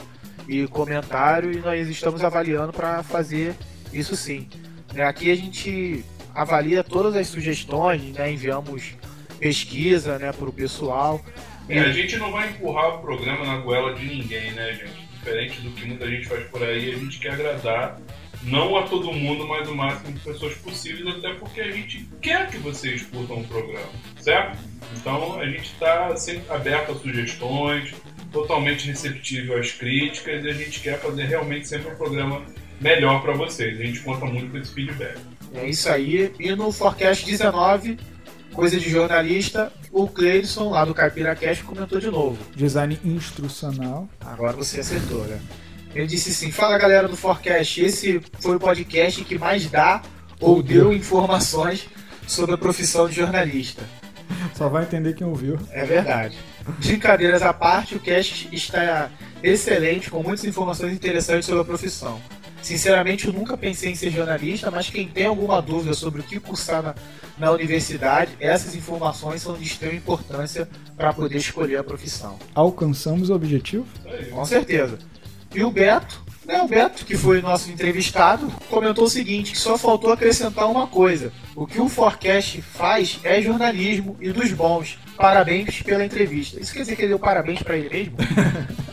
e 0.47 0.65
comentário, 0.67 1.51
e 1.51 1.57
nós 1.57 1.87
estamos 1.87 2.23
avaliando 2.23 2.73
para 2.73 3.03
fazer 3.03 3.53
isso 3.93 4.15
sim. 4.15 4.49
Né, 4.91 5.03
aqui 5.03 5.29
a 5.29 5.35
gente 5.35 6.03
avalia 6.33 6.83
todas 6.83 7.15
as 7.15 7.27
sugestões, 7.27 8.01
né, 8.13 8.31
enviamos 8.31 8.95
pesquisa 9.37 10.17
né, 10.17 10.31
para 10.31 10.49
o 10.49 10.51
pessoal. 10.51 11.23
É, 11.69 11.81
a 11.81 11.91
gente 11.91 12.17
não 12.17 12.31
vai 12.31 12.49
empurrar 12.49 12.95
o 12.95 13.01
programa 13.01 13.45
na 13.45 13.57
goela 13.57 13.93
de 13.93 14.07
ninguém, 14.07 14.53
né, 14.53 14.73
gente? 14.73 15.05
Diferente 15.13 15.61
do 15.61 15.69
que 15.71 15.85
muita 15.85 16.07
gente 16.09 16.25
faz 16.25 16.47
por 16.47 16.63
aí, 16.63 16.93
a 16.93 16.97
gente 16.97 17.19
quer 17.19 17.33
agradar 17.33 17.99
não 18.43 18.77
a 18.77 18.83
todo 18.83 19.11
mundo, 19.11 19.47
mas 19.47 19.67
o 19.67 19.75
máximo 19.75 20.13
de 20.13 20.19
pessoas 20.19 20.53
possíveis, 20.55 21.17
até 21.17 21.33
porque 21.33 21.61
a 21.61 21.71
gente 21.71 22.07
quer 22.21 22.49
que 22.49 22.57
vocês 22.57 23.03
curtam 23.03 23.39
o 23.39 23.47
programa, 23.47 23.89
certo? 24.19 24.57
Então 24.95 25.39
a 25.39 25.45
gente 25.45 25.71
está 25.73 26.15
sempre 26.15 26.43
aberto 26.49 26.91
a 26.91 26.95
sugestões, 26.95 27.93
totalmente 28.31 28.87
receptível 28.87 29.57
às 29.59 29.71
críticas 29.71 30.43
e 30.43 30.49
a 30.49 30.53
gente 30.53 30.79
quer 30.79 30.99
fazer 30.99 31.25
realmente 31.25 31.67
sempre 31.67 31.91
um 31.91 31.95
programa 31.95 32.43
melhor 32.79 33.21
para 33.21 33.33
vocês. 33.33 33.79
A 33.79 33.83
gente 33.83 33.99
conta 34.01 34.25
muito 34.25 34.51
com 34.51 34.57
esse 34.57 34.73
feedback. 34.73 35.17
É 35.53 35.67
isso 35.67 35.89
aí. 35.89 36.33
E 36.39 36.55
no 36.55 36.71
Forecast 36.71 37.25
19, 37.25 37.97
coisa 38.53 38.79
de 38.79 38.89
jornalista, 38.89 39.71
o 39.91 40.07
Cleidson, 40.07 40.69
lá 40.69 40.85
do 40.85 40.93
Caipira 40.93 41.35
Cast, 41.35 41.63
comentou 41.63 41.99
de 41.99 42.11
novo. 42.11 42.37
Design 42.55 42.99
instrucional. 43.03 44.09
Agora 44.19 44.55
você 44.55 44.79
acertou, 44.79 45.25
né? 45.25 45.39
Ele 45.97 46.07
disse 46.07 46.29
assim: 46.29 46.51
Fala 46.51 46.77
galera 46.77 47.07
do 47.07 47.17
Forecast, 47.17 47.83
esse 47.83 48.21
foi 48.39 48.55
o 48.55 48.59
podcast 48.59 49.23
que 49.23 49.37
mais 49.37 49.67
dá 49.67 50.03
ou 50.39 50.61
deu 50.61 50.93
informações 50.93 51.87
sobre 52.27 52.53
a 52.53 52.57
profissão 52.57 53.09
de 53.09 53.15
jornalista. 53.15 53.81
Só 54.53 54.69
vai 54.69 54.83
entender 54.83 55.15
quem 55.15 55.25
ouviu. 55.25 55.57
É 55.71 55.85
verdade. 55.85 56.37
Brincadeiras 56.79 57.41
à 57.41 57.51
parte, 57.51 57.95
o 57.95 57.99
cast 57.99 58.47
está 58.51 59.09
excelente, 59.41 60.11
com 60.11 60.21
muitas 60.21 60.45
informações 60.45 60.93
interessantes 60.93 61.47
sobre 61.47 61.61
a 61.61 61.65
profissão. 61.65 62.21
Sinceramente, 62.61 63.27
eu 63.27 63.33
nunca 63.33 63.57
pensei 63.57 63.91
em 63.91 63.95
ser 63.95 64.11
jornalista, 64.11 64.69
mas 64.69 64.89
quem 64.89 65.07
tem 65.07 65.25
alguma 65.25 65.61
dúvida 65.61 65.93
sobre 65.93 66.21
o 66.21 66.23
que 66.23 66.39
cursar 66.39 66.83
na, 66.83 66.95
na 67.37 67.51
universidade, 67.51 68.31
essas 68.39 68.75
informações 68.75 69.41
são 69.41 69.55
de 69.55 69.63
extrema 69.63 69.95
importância 69.95 70.67
para 70.95 71.13
poder 71.13 71.37
escolher 71.37 71.77
a 71.77 71.83
profissão. 71.83 72.37
Alcançamos 72.53 73.29
o 73.29 73.35
objetivo? 73.35 73.87
Com 74.31 74.45
certeza. 74.45 74.99
E 75.57 75.63
o 75.63 75.71
Beto, 75.71 76.21
né, 76.45 76.61
o 76.61 76.67
Beto, 76.67 77.03
que 77.05 77.17
foi 77.17 77.41
nosso 77.41 77.71
entrevistado, 77.71 78.47
comentou 78.69 79.05
o 79.05 79.09
seguinte, 79.09 79.51
que 79.53 79.57
só 79.57 79.77
faltou 79.77 80.11
acrescentar 80.13 80.69
uma 80.69 80.85
coisa. 80.87 81.33
O 81.55 81.65
que 81.65 81.81
o 81.81 81.89
Forecast 81.89 82.61
faz 82.61 83.19
é 83.23 83.41
jornalismo 83.41 84.15
e 84.21 84.31
dos 84.31 84.51
bons. 84.53 84.97
Parabéns 85.17 85.81
pela 85.81 86.05
entrevista. 86.05 86.59
Isso 86.61 86.71
quer 86.73 86.81
dizer 86.81 86.95
que 86.95 87.01
ele 87.01 87.09
deu 87.09 87.19
parabéns 87.19 87.61
para 87.63 87.75
ele 87.75 87.89
mesmo? 87.89 88.15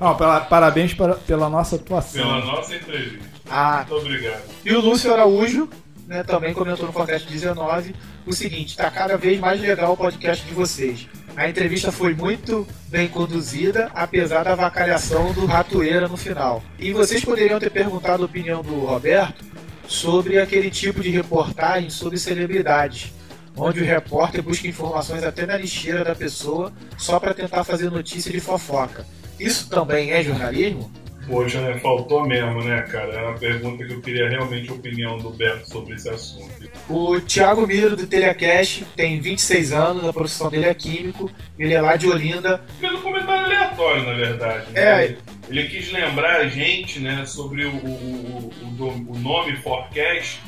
Não, 0.00 0.16
pela- 0.16 0.40
parabéns 0.40 0.92
para- 0.94 1.14
pela 1.14 1.48
nossa 1.48 1.76
atuação. 1.76 2.22
Pela 2.22 2.44
nossa 2.44 2.74
entrevista. 2.74 3.24
Ah, 3.48 3.84
Muito 3.88 4.04
obrigado. 4.06 4.42
E 4.64 4.72
o 4.72 4.80
Lúcio 4.80 5.12
Araújo, 5.12 5.68
né, 6.06 6.22
também 6.24 6.52
comentou 6.54 6.86
no 6.86 6.92
podcast 6.92 7.28
19 7.28 7.94
o 8.26 8.32
seguinte: 8.32 8.76
tá 8.76 8.90
cada 8.90 9.16
vez 9.16 9.38
mais 9.40 9.60
legal 9.60 9.92
o 9.92 9.96
podcast 9.96 10.44
de 10.46 10.52
vocês. 10.54 11.08
A 11.40 11.48
entrevista 11.48 11.90
foi 11.90 12.12
muito 12.12 12.68
bem 12.88 13.08
conduzida, 13.08 13.90
apesar 13.94 14.44
da 14.44 14.54
vacalhação 14.54 15.32
do 15.32 15.46
Ratoeira 15.46 16.06
no 16.06 16.18
final. 16.18 16.62
E 16.78 16.92
vocês 16.92 17.24
poderiam 17.24 17.58
ter 17.58 17.70
perguntado 17.70 18.22
a 18.22 18.26
opinião 18.26 18.62
do 18.62 18.80
Roberto 18.80 19.42
sobre 19.88 20.38
aquele 20.38 20.70
tipo 20.70 21.02
de 21.02 21.08
reportagem 21.08 21.88
sobre 21.88 22.18
celebridades, 22.18 23.14
onde 23.56 23.80
o 23.80 23.84
repórter 23.86 24.42
busca 24.42 24.68
informações 24.68 25.24
até 25.24 25.46
na 25.46 25.56
lixeira 25.56 26.04
da 26.04 26.14
pessoa 26.14 26.74
só 26.98 27.18
para 27.18 27.32
tentar 27.32 27.64
fazer 27.64 27.90
notícia 27.90 28.30
de 28.30 28.38
fofoca. 28.38 29.06
Isso 29.38 29.66
também 29.70 30.10
é 30.10 30.22
jornalismo? 30.22 30.92
Poxa, 31.30 31.60
né? 31.60 31.78
Faltou 31.78 32.26
mesmo, 32.26 32.62
né, 32.64 32.82
cara? 32.82 33.12
Era 33.12 33.28
uma 33.28 33.38
pergunta 33.38 33.84
que 33.84 33.92
eu 33.92 34.00
queria 34.00 34.28
realmente 34.28 34.68
a 34.70 34.74
opinião 34.74 35.16
do 35.18 35.30
Beto 35.30 35.68
sobre 35.68 35.94
esse 35.94 36.08
assunto. 36.08 36.50
O 36.88 37.20
Thiago 37.20 37.66
Miro 37.66 37.94
do 37.96 38.06
Telecast 38.06 38.84
tem 38.96 39.20
26 39.20 39.72
anos, 39.72 40.08
a 40.08 40.12
profissão 40.12 40.50
dele 40.50 40.66
é 40.66 40.74
químico, 40.74 41.30
ele 41.58 41.72
é 41.72 41.80
lá 41.80 41.96
de 41.96 42.08
Olinda. 42.08 42.62
Fez 42.80 42.92
um 42.92 43.00
comentário 43.00 43.44
aleatório, 43.44 44.02
na 44.04 44.14
verdade. 44.14 44.70
né? 44.72 44.80
É. 44.82 45.04
Ele, 45.04 45.18
ele 45.48 45.68
quis 45.68 45.92
lembrar 45.92 46.40
a 46.40 46.48
gente, 46.48 46.98
né, 46.98 47.24
sobre 47.24 47.64
o, 47.64 47.70
o, 47.76 48.50
o, 48.78 49.12
o 49.12 49.18
nome 49.18 49.56
Forecast. 49.58 50.40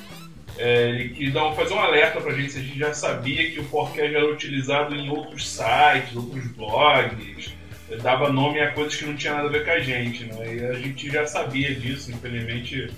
É, 0.59 0.91
ele 0.91 1.09
quis 1.11 1.33
dar 1.33 1.47
um- 1.49 1.55
fazer 1.55 1.73
um 1.75 1.81
alerta 1.81 2.21
pra 2.21 2.33
gente 2.35 2.53
se 2.53 2.59
a 2.59 2.63
gente 2.63 2.79
já 2.79 2.93
sabia 2.93 3.51
que 3.51 3.59
o 3.61 3.65
Forecast 3.65 4.15
era 4.15 4.27
utilizado 4.31 4.95
em 4.95 5.09
outros 5.09 5.49
sites, 5.49 6.15
outros 6.15 6.47
blogs. 6.49 7.53
Dava 8.01 8.33
nome 8.33 8.61
a 8.61 8.73
coisas 8.73 8.97
que 8.97 9.05
não 9.05 9.17
tinha 9.17 9.35
nada 9.35 9.49
a 9.49 9.51
ver 9.51 9.65
com 9.65 9.71
a 9.71 9.81
gente, 9.81 10.25
né? 10.25 10.55
E 10.55 10.65
a 10.65 10.73
gente 10.75 11.11
já 11.11 11.27
sabia 11.27 11.75
disso, 11.75 12.11
infelizmente. 12.11 12.91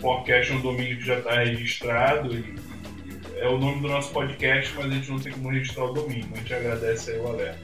Forecast 0.00 0.52
é 0.52 0.56
um 0.56 0.60
domínio 0.60 0.96
que 0.96 1.04
já 1.04 1.18
está 1.18 1.34
registrado 1.34 2.34
e, 2.34 2.38
e 2.38 3.38
é 3.38 3.46
o 3.48 3.58
nome 3.58 3.82
do 3.82 3.88
nosso 3.88 4.10
podcast, 4.12 4.72
mas 4.74 4.86
a 4.86 4.94
gente 4.94 5.10
não 5.10 5.18
tem 5.18 5.32
como 5.32 5.50
registrar 5.50 5.84
o 5.84 5.92
domínio. 5.92 6.26
A 6.32 6.38
gente 6.38 6.54
agradece 6.54 7.10
aí 7.10 7.18
o 7.18 7.28
alerta. 7.28 7.58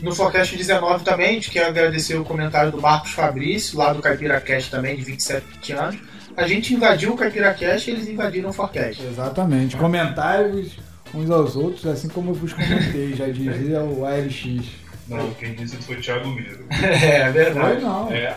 No 0.00 0.14
Forecast 0.14 0.56
19 0.56 1.04
também, 1.04 1.30
a 1.30 1.32
gente 1.32 1.50
quer 1.50 1.66
agradecer 1.66 2.14
o 2.16 2.24
comentário 2.24 2.70
do 2.70 2.80
Marcos 2.80 3.10
Fabrício, 3.12 3.76
lá 3.78 3.92
do 3.92 4.00
CaipiraCast 4.00 4.70
também, 4.70 4.96
de 4.96 5.02
27 5.02 5.72
anos. 5.72 6.00
A 6.36 6.46
gente 6.46 6.72
invadiu 6.72 7.12
o 7.12 7.16
CaipiraCast 7.16 7.90
e 7.90 7.94
eles 7.94 8.08
invadiram 8.08 8.50
o 8.50 8.52
Forecast. 8.52 9.02
Exatamente. 9.04 9.76
Comentários 9.76 10.76
uns 11.14 11.30
aos 11.30 11.56
outros, 11.56 11.86
assim 11.86 12.08
como 12.08 12.30
eu 12.30 12.34
vos 12.34 12.52
comentei, 12.52 13.14
já 13.14 13.28
dizia 13.28 13.80
o 13.80 14.04
ALX. 14.04 14.85
Não, 15.08 15.30
quem 15.34 15.54
disse 15.54 15.76
isso 15.76 15.86
foi 15.86 15.96
o 15.96 16.00
Thiago 16.00 16.28
Miro. 16.28 16.66
É, 16.70 17.24
Foi 17.24 17.32
verdade. 17.32 17.80
não. 17.82 18.12
É, 18.12 18.36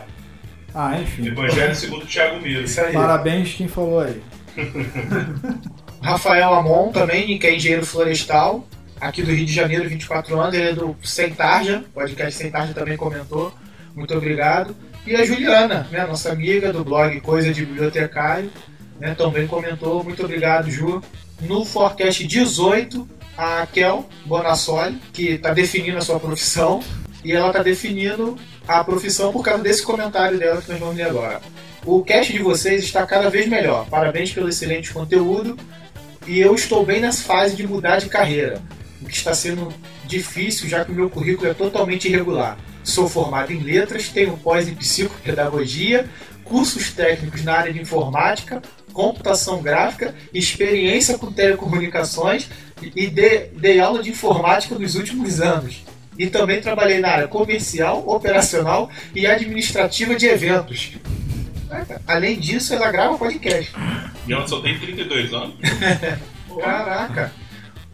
Ah, 0.74 1.00
enfim. 1.02 1.28
Evangelho 1.28 1.76
segundo 1.76 2.04
o 2.04 2.08
Thiago 2.08 2.40
Miro. 2.42 2.64
Isso 2.64 2.80
aí. 2.82 2.94
Parabéns 2.94 3.54
quem 3.56 3.68
falou 3.68 4.02
aí. 4.02 4.22
Rafael 6.02 6.54
Amon 6.54 6.92
também, 6.92 7.38
que 7.38 7.48
é 7.48 7.56
engenheiro 7.56 7.86
florestal, 7.86 8.66
aqui 9.02 9.22
do 9.22 9.32
Rio 9.32 9.46
de 9.46 9.54
Janeiro, 9.54 9.88
24 9.90 10.40
anos, 10.40 10.54
ele 10.56 10.70
é 10.70 10.74
do 10.74 10.96
Sem 11.04 11.32
Tarja, 11.32 11.80
o 11.88 11.90
podcast 11.90 12.34
Sem 12.42 12.50
Tarja 12.52 12.74
também 12.74 12.96
comentou, 12.98 13.54
muito 13.96 14.16
obrigado. 14.16 14.76
E 15.06 15.16
a 15.16 15.26
Juliana, 15.26 15.88
né, 15.92 16.06
nossa 16.06 16.32
amiga 16.32 16.72
do 16.72 16.84
blog 16.86 17.20
Coisa 17.22 17.54
de 17.54 17.66
Bibliotecário, 17.66 18.50
né, 19.00 19.14
também 19.16 19.48
comentou, 19.48 20.04
muito 20.04 20.24
obrigado, 20.24 20.70
Ju. 20.70 21.02
No 21.42 21.66
Forecast 21.66 22.26
18, 22.26 23.08
a 23.40 23.66
Kel 23.66 24.06
Bonassoli, 24.26 25.00
que 25.14 25.30
está 25.30 25.54
definindo 25.54 25.98
a 25.98 26.02
sua 26.02 26.20
profissão, 26.20 26.84
e 27.24 27.32
ela 27.32 27.48
está 27.48 27.64
definindo 27.64 28.38
a 28.68 28.84
profissão 28.84 29.32
por 29.32 29.44
causa 29.44 29.64
desse 29.64 29.82
comentário 29.82 30.38
dela 30.38 30.62
que 30.62 30.70
nós 30.70 30.80
vamos 30.80 30.98
ler 30.98 31.04
agora. 31.04 31.40
O 31.86 32.04
cast 32.04 32.34
de 32.34 32.40
vocês 32.40 32.84
está 32.84 33.06
cada 33.06 33.30
vez 33.30 33.48
melhor. 33.48 33.88
Parabéns 33.90 34.34
pelo 34.34 34.50
excelente 34.50 34.92
conteúdo 34.92 35.58
e 36.28 36.40
eu 36.42 36.54
estou 36.54 36.86
bem 36.86 37.00
nessa 37.00 37.24
fase 37.24 37.56
de 37.56 37.66
mudar 37.66 38.00
de 38.00 38.10
carreira, 38.10 38.62
o 39.02 39.06
que 39.06 39.16
está 39.16 39.34
sendo 39.34 39.74
difícil 40.06 40.68
já 40.68 40.84
que 40.84 40.92
o 40.92 40.96
meu 40.96 41.10
currículo 41.10 41.50
é 41.50 41.54
totalmente 41.54 42.10
irregular. 42.10 42.58
Sou 42.84 43.08
formado 43.08 43.54
em 43.54 43.60
letras, 43.60 44.10
tenho 44.10 44.36
pós 44.38 44.68
em 44.68 44.76
psicopedagogia, 44.76 46.10
cursos 46.44 46.92
técnicos 46.92 47.44
na 47.46 47.54
área 47.54 47.72
de 47.72 47.80
informática, 47.80 48.62
computação 48.94 49.62
gráfica, 49.62 50.14
experiência 50.34 51.18
com 51.18 51.32
telecomunicações 51.32 52.50
e 52.96 53.08
de- 53.08 53.48
dei 53.54 53.80
aula 53.80 54.02
de 54.04 54.10
informática 54.10 54.76
nos 54.78 54.96
últimos 54.96 55.40
anos. 55.42 55.84
E 56.18 56.28
também 56.28 56.60
trabalhei 56.60 57.00
na 57.00 57.10
área 57.10 57.28
comercial, 57.28 58.04
operacional 58.08 58.90
e 59.16 59.26
administrativa 59.26 60.16
de 60.16 60.26
eventos. 60.26 60.92
Além 62.08 62.38
disso, 62.40 62.74
ela 62.74 62.92
grava 62.92 63.18
podcast. 63.18 63.72
E 64.28 64.34
ela 64.34 64.48
só 64.48 64.60
tem 64.60 64.78
32 64.78 65.34
anos. 65.34 65.56
Caraca! 66.60 67.32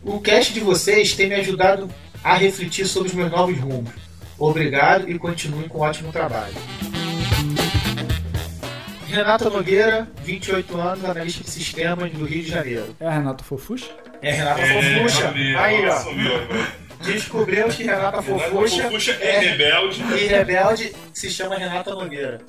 O 0.03 0.19
cast 0.19 0.53
de 0.53 0.59
vocês 0.59 1.13
tem 1.13 1.27
me 1.27 1.35
ajudado 1.35 1.89
a 2.23 2.35
refletir 2.35 2.87
sobre 2.87 3.09
os 3.09 3.15
meus 3.15 3.29
novos 3.31 3.59
rumos. 3.59 3.91
Obrigado 4.37 5.09
e 5.09 5.17
continuem 5.19 5.67
com 5.67 5.79
um 5.79 5.81
ótimo 5.81 6.11
trabalho. 6.11 6.53
Renata 9.15 9.49
Nogueira, 9.49 10.09
28 10.25 10.77
anos, 10.77 11.05
analista 11.05 11.41
de 11.41 11.49
sistemas 11.49 12.11
do 12.11 12.25
Rio 12.25 12.43
de 12.43 12.49
Janeiro. 12.49 12.93
É 12.99 13.09
Renato 13.09 13.45
Fofuxa? 13.45 13.89
É 14.21 14.31
Renata 14.31 14.61
Fofuxa. 14.61 15.27
assumiu, 15.27 15.57
Aí, 15.57 15.85
ó. 15.87 17.03
Descobrimos 17.05 17.75
que 17.75 17.83
Renata 17.83 18.19
Renata 18.19 18.21
Fofuxa 18.23 18.83
Fofuxa 18.83 19.11
é 19.21 19.39
rebelde. 19.39 20.01
e 20.01 20.27
rebelde 20.27 20.93
se 21.13 21.29
chama 21.29 21.55
Renata 21.55 21.95
Nogueira. 21.95 22.41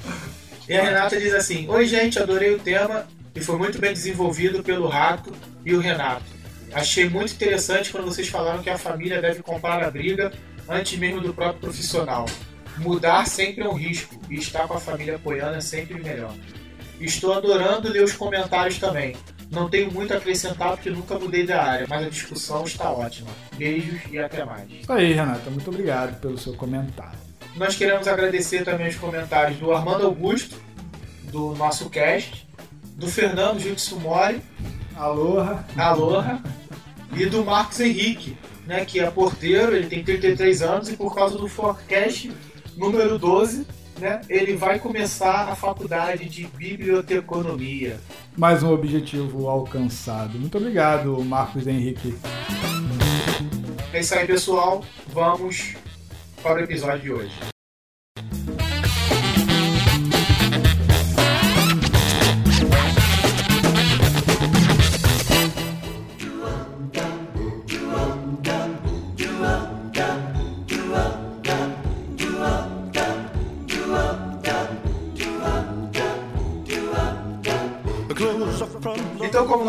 E 0.68 0.76
a 0.76 0.82
Renata 0.82 1.20
diz 1.20 1.32
assim: 1.34 1.68
Oi, 1.68 1.86
gente, 1.86 2.18
adorei 2.18 2.52
o 2.56 2.58
tema 2.58 3.06
e 3.32 3.40
foi 3.40 3.56
muito 3.56 3.78
bem 3.78 3.92
desenvolvido 3.92 4.60
pelo 4.64 4.88
Rato 4.88 5.32
e 5.64 5.72
o 5.72 5.78
Renato. 5.78 6.24
Achei 6.72 7.08
muito 7.08 7.32
interessante 7.32 7.92
quando 7.92 8.06
vocês 8.06 8.26
falaram 8.26 8.60
que 8.60 8.68
a 8.70 8.76
família 8.76 9.22
deve 9.22 9.40
comprar 9.40 9.84
a 9.84 9.90
briga 9.90 10.32
antes 10.68 10.98
mesmo 10.98 11.20
do 11.20 11.32
próprio 11.32 11.60
profissional. 11.60 12.26
Mudar 12.78 13.26
sempre 13.26 13.64
é 13.64 13.68
um 13.68 13.74
risco 13.74 14.14
e 14.28 14.36
estar 14.36 14.66
com 14.68 14.74
a 14.74 14.80
família 14.80 15.16
apoiando 15.16 15.56
é 15.56 15.60
sempre 15.60 16.02
melhor. 16.02 16.34
Estou 17.00 17.32
adorando 17.32 17.88
ler 17.88 18.02
os 18.02 18.12
comentários 18.12 18.78
também. 18.78 19.16
Não 19.50 19.68
tenho 19.68 19.92
muito 19.92 20.12
a 20.12 20.16
acrescentar 20.16 20.70
porque 20.70 20.90
nunca 20.90 21.18
mudei 21.18 21.46
da 21.46 21.62
área, 21.62 21.86
mas 21.88 22.06
a 22.06 22.08
discussão 22.08 22.64
está 22.64 22.90
ótima. 22.90 23.30
Beijos 23.56 24.00
e 24.10 24.18
até 24.18 24.44
mais. 24.44 24.68
Isso 24.70 24.92
aí, 24.92 25.12
Renata. 25.12 25.50
Muito 25.50 25.70
obrigado 25.70 26.20
pelo 26.20 26.36
seu 26.36 26.54
comentário. 26.54 27.18
Nós 27.54 27.76
queremos 27.76 28.06
agradecer 28.08 28.64
também 28.64 28.88
os 28.88 28.96
comentários 28.96 29.58
do 29.58 29.72
Armando 29.72 30.04
Augusto, 30.04 30.60
do 31.30 31.54
nosso 31.54 31.88
cast, 31.88 32.46
do 32.96 33.08
Fernando 33.08 33.60
Jutsu 33.60 33.98
Mori, 34.00 34.42
Aloha. 34.96 35.64
Aloha, 35.76 36.42
e 37.14 37.26
do 37.26 37.44
Marcos 37.44 37.80
Henrique, 37.80 38.36
né, 38.66 38.84
que 38.84 38.98
é 39.00 39.10
porteiro, 39.10 39.74
ele 39.74 39.86
tem 39.86 40.02
33 40.02 40.62
anos 40.62 40.88
e 40.88 40.96
por 40.96 41.14
causa 41.14 41.38
do 41.38 41.48
forecast 41.48 42.30
número 42.76 43.18
12, 43.18 43.66
né, 43.98 44.20
ele 44.28 44.54
vai 44.54 44.78
começar 44.78 45.48
a 45.48 45.54
faculdade 45.54 46.28
de 46.28 46.46
biblioteconomia. 46.46 47.98
Mais 48.36 48.62
um 48.62 48.72
objetivo 48.72 49.48
alcançado. 49.48 50.38
Muito 50.38 50.58
obrigado, 50.58 51.22
Marcos 51.24 51.66
Henrique. 51.66 52.14
É 53.92 54.00
isso 54.00 54.14
aí, 54.14 54.26
pessoal. 54.26 54.84
Vamos 55.08 55.74
para 56.42 56.60
o 56.60 56.64
episódio 56.64 57.00
de 57.00 57.12
hoje. 57.12 57.55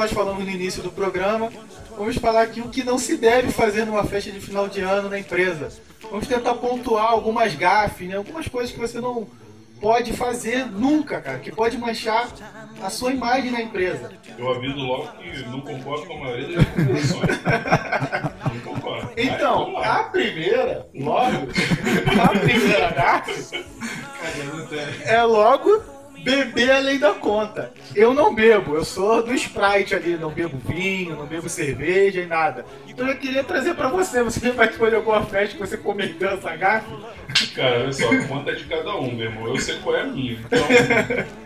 Nós 0.07 0.13
falamos 0.13 0.45
no 0.45 0.49
início 0.49 0.81
do 0.81 0.89
programa, 0.89 1.51
Vamos 1.97 2.15
falar 2.17 2.43
aqui 2.43 2.61
o 2.61 2.69
que 2.69 2.83
não 2.83 2.99
se 2.99 3.17
deve 3.17 3.51
fazer 3.51 3.83
numa 3.83 4.03
festa 4.03 4.31
de 4.31 4.39
final 4.39 4.67
de 4.67 4.81
ano 4.81 5.09
na 5.09 5.17
empresa. 5.17 5.69
Vamos 6.11 6.27
tentar 6.27 6.53
pontuar 6.53 7.11
algumas 7.11 7.55
gafes, 7.55 8.07
né? 8.07 8.15
Algumas 8.15 8.47
coisas 8.47 8.71
que 8.71 8.79
você 8.79 9.01
não 9.01 9.27
pode 9.81 10.13
fazer 10.13 10.67
nunca, 10.67 11.19
cara, 11.19 11.39
que 11.39 11.51
pode 11.51 11.75
manchar 11.75 12.29
a 12.83 12.89
sua 12.91 13.11
imagem 13.11 13.49
na 13.49 13.63
empresa. 13.63 14.11
Eu 14.37 14.51
aviso 14.51 14.75
logo 14.75 15.07
que 15.13 15.43
não 15.49 15.59
concordo 15.61 16.05
com 16.05 16.13
a 16.13 16.19
maioria 16.19 16.55
das 16.55 16.65
recomendações. 16.65 17.39
não 18.53 18.73
concordo. 18.73 19.11
Então, 19.17 19.71
Mas, 19.71 19.87
a 19.87 20.03
primeira, 20.03 20.87
logo, 20.93 21.47
a 22.21 22.39
primeira 22.39 22.91
gafe 22.91 23.65
é 25.03 25.23
logo 25.23 25.96
beber 26.23 26.71
além 26.71 26.99
da 26.99 27.13
conta. 27.13 27.71
Eu 27.95 28.13
não 28.13 28.33
bebo, 28.33 28.75
eu 28.75 28.83
sou 28.83 29.23
do 29.23 29.33
Sprite 29.33 29.95
ali, 29.95 30.17
não 30.17 30.29
bebo 30.29 30.57
vinho, 30.57 31.15
não 31.15 31.25
bebo 31.25 31.47
cerveja 31.49 32.21
e 32.21 32.25
nada. 32.25 32.65
Então 32.87 33.07
eu 33.07 33.17
queria 33.17 33.43
trazer 33.43 33.75
pra 33.75 33.89
você, 33.89 34.23
você 34.23 34.51
vai 34.51 34.69
escolher 34.69 34.95
alguma 34.95 35.23
festa 35.23 35.55
que 35.55 35.61
você 35.61 35.77
cometeu 35.77 36.29
essa 36.29 36.55
gafe? 36.55 36.87
Cara, 37.57 37.79
olha 37.79 37.91
só, 37.91 38.11
a 38.13 38.27
conta 38.27 38.51
é 38.51 38.53
de 38.53 38.65
cada 38.65 38.95
um, 38.95 39.11
meu 39.15 39.25
irmão. 39.25 39.47
Eu 39.47 39.57
sei 39.57 39.77
qual 39.79 39.95
é 39.95 40.01
a 40.01 40.05
minha. 40.05 40.33
Então, 40.33 40.67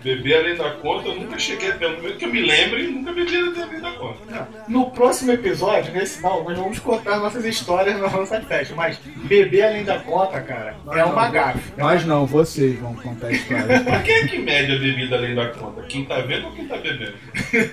beber 0.03 0.35
além 0.35 0.57
da 0.57 0.71
conta, 0.71 1.07
eu 1.07 1.15
nunca 1.15 1.39
cheguei, 1.39 1.71
pelo 1.71 2.01
menos 2.01 2.17
que 2.17 2.25
eu 2.25 2.29
me 2.29 2.41
lembre, 2.41 2.87
nunca 2.87 3.13
bebi 3.13 3.37
além 3.37 3.79
da 3.79 3.91
conta. 3.93 4.47
No 4.67 4.91
próximo 4.91 5.31
episódio, 5.31 5.93
nesse 5.93 6.21
não, 6.21 6.43
nós 6.43 6.57
vamos 6.57 6.79
contar 6.79 7.17
nossas 7.17 7.45
histórias 7.45 7.97
na 7.97 8.09
nossa 8.09 8.41
festa, 8.41 8.75
mas 8.75 8.99
beber 9.23 9.63
além 9.63 9.85
da 9.85 9.99
conta, 9.99 10.41
cara, 10.41 10.75
é 10.91 11.03
uma 11.05 11.29
gafe. 11.29 11.71
Nós 11.77 12.05
não, 12.05 12.25
vocês 12.25 12.77
vão 12.77 12.93
contar 12.93 13.27
a 13.27 13.31
história. 13.31 13.81
Mas 13.89 14.03
quem 14.03 14.15
é 14.15 14.27
que 14.27 14.37
mede 14.37 14.75
a 14.75 14.79
bebida 14.79 15.15
além 15.15 15.33
da 15.33 15.47
conta? 15.47 15.81
Quem 15.83 16.03
tá 16.03 16.19
vendo 16.19 16.47
ou 16.47 16.51
quem 16.51 16.67
tá 16.67 16.75
bebendo? 16.75 17.13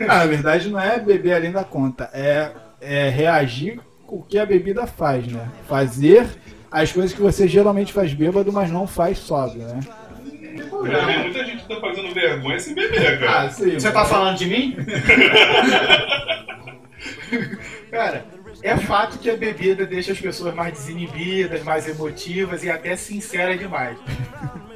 Ah, 0.03 0.19
na 0.19 0.27
verdade 0.27 0.69
não 0.69 0.79
é 0.79 1.01
beber 1.01 1.35
além 1.35 1.51
da 1.51 1.65
conta, 1.65 2.09
é, 2.13 2.53
é 2.81 3.09
reagir 3.09 3.81
com 4.07 4.17
o 4.17 4.23
que 4.23 4.39
a 4.39 4.47
bebida 4.47 4.87
faz, 4.87 5.27
né? 5.27 5.49
Fazer 5.69 6.27
as 6.71 6.93
coisas 6.93 7.13
que 7.13 7.21
você 7.21 7.49
geralmente 7.49 7.93
faz 7.93 8.13
bêbado, 8.15 8.53
mas 8.53 8.71
não 8.71 8.87
faz 8.87 9.19
sóbrio, 9.19 9.63
né? 9.63 9.81
Eu 10.71 10.87
já 10.87 11.07
vi 11.07 11.19
muita 11.19 11.45
gente 11.45 11.63
que 11.63 11.69
tá 11.69 11.81
fazendo 11.81 12.15
vergonha 12.15 12.61
sem 12.61 12.75
beber, 12.75 13.21
cara. 13.21 13.51
sim. 13.51 13.75
Você 13.75 13.91
tá 13.91 14.05
falando 14.05 14.37
de 14.37 14.47
mim? 14.47 14.77
Cara, 17.91 18.25
é 18.63 18.77
fato 18.77 19.19
que 19.19 19.31
a 19.31 19.37
bebida 19.37 19.87
deixa 19.87 20.13
as 20.13 20.21
pessoas 20.21 20.55
mais 20.55 20.73
desinibidas, 20.73 21.63
mais 21.63 21.89
emotivas 21.89 22.65
e 22.65 22.71
até 22.71 22.97
sinceras 22.97 23.59
demais. 23.59 23.97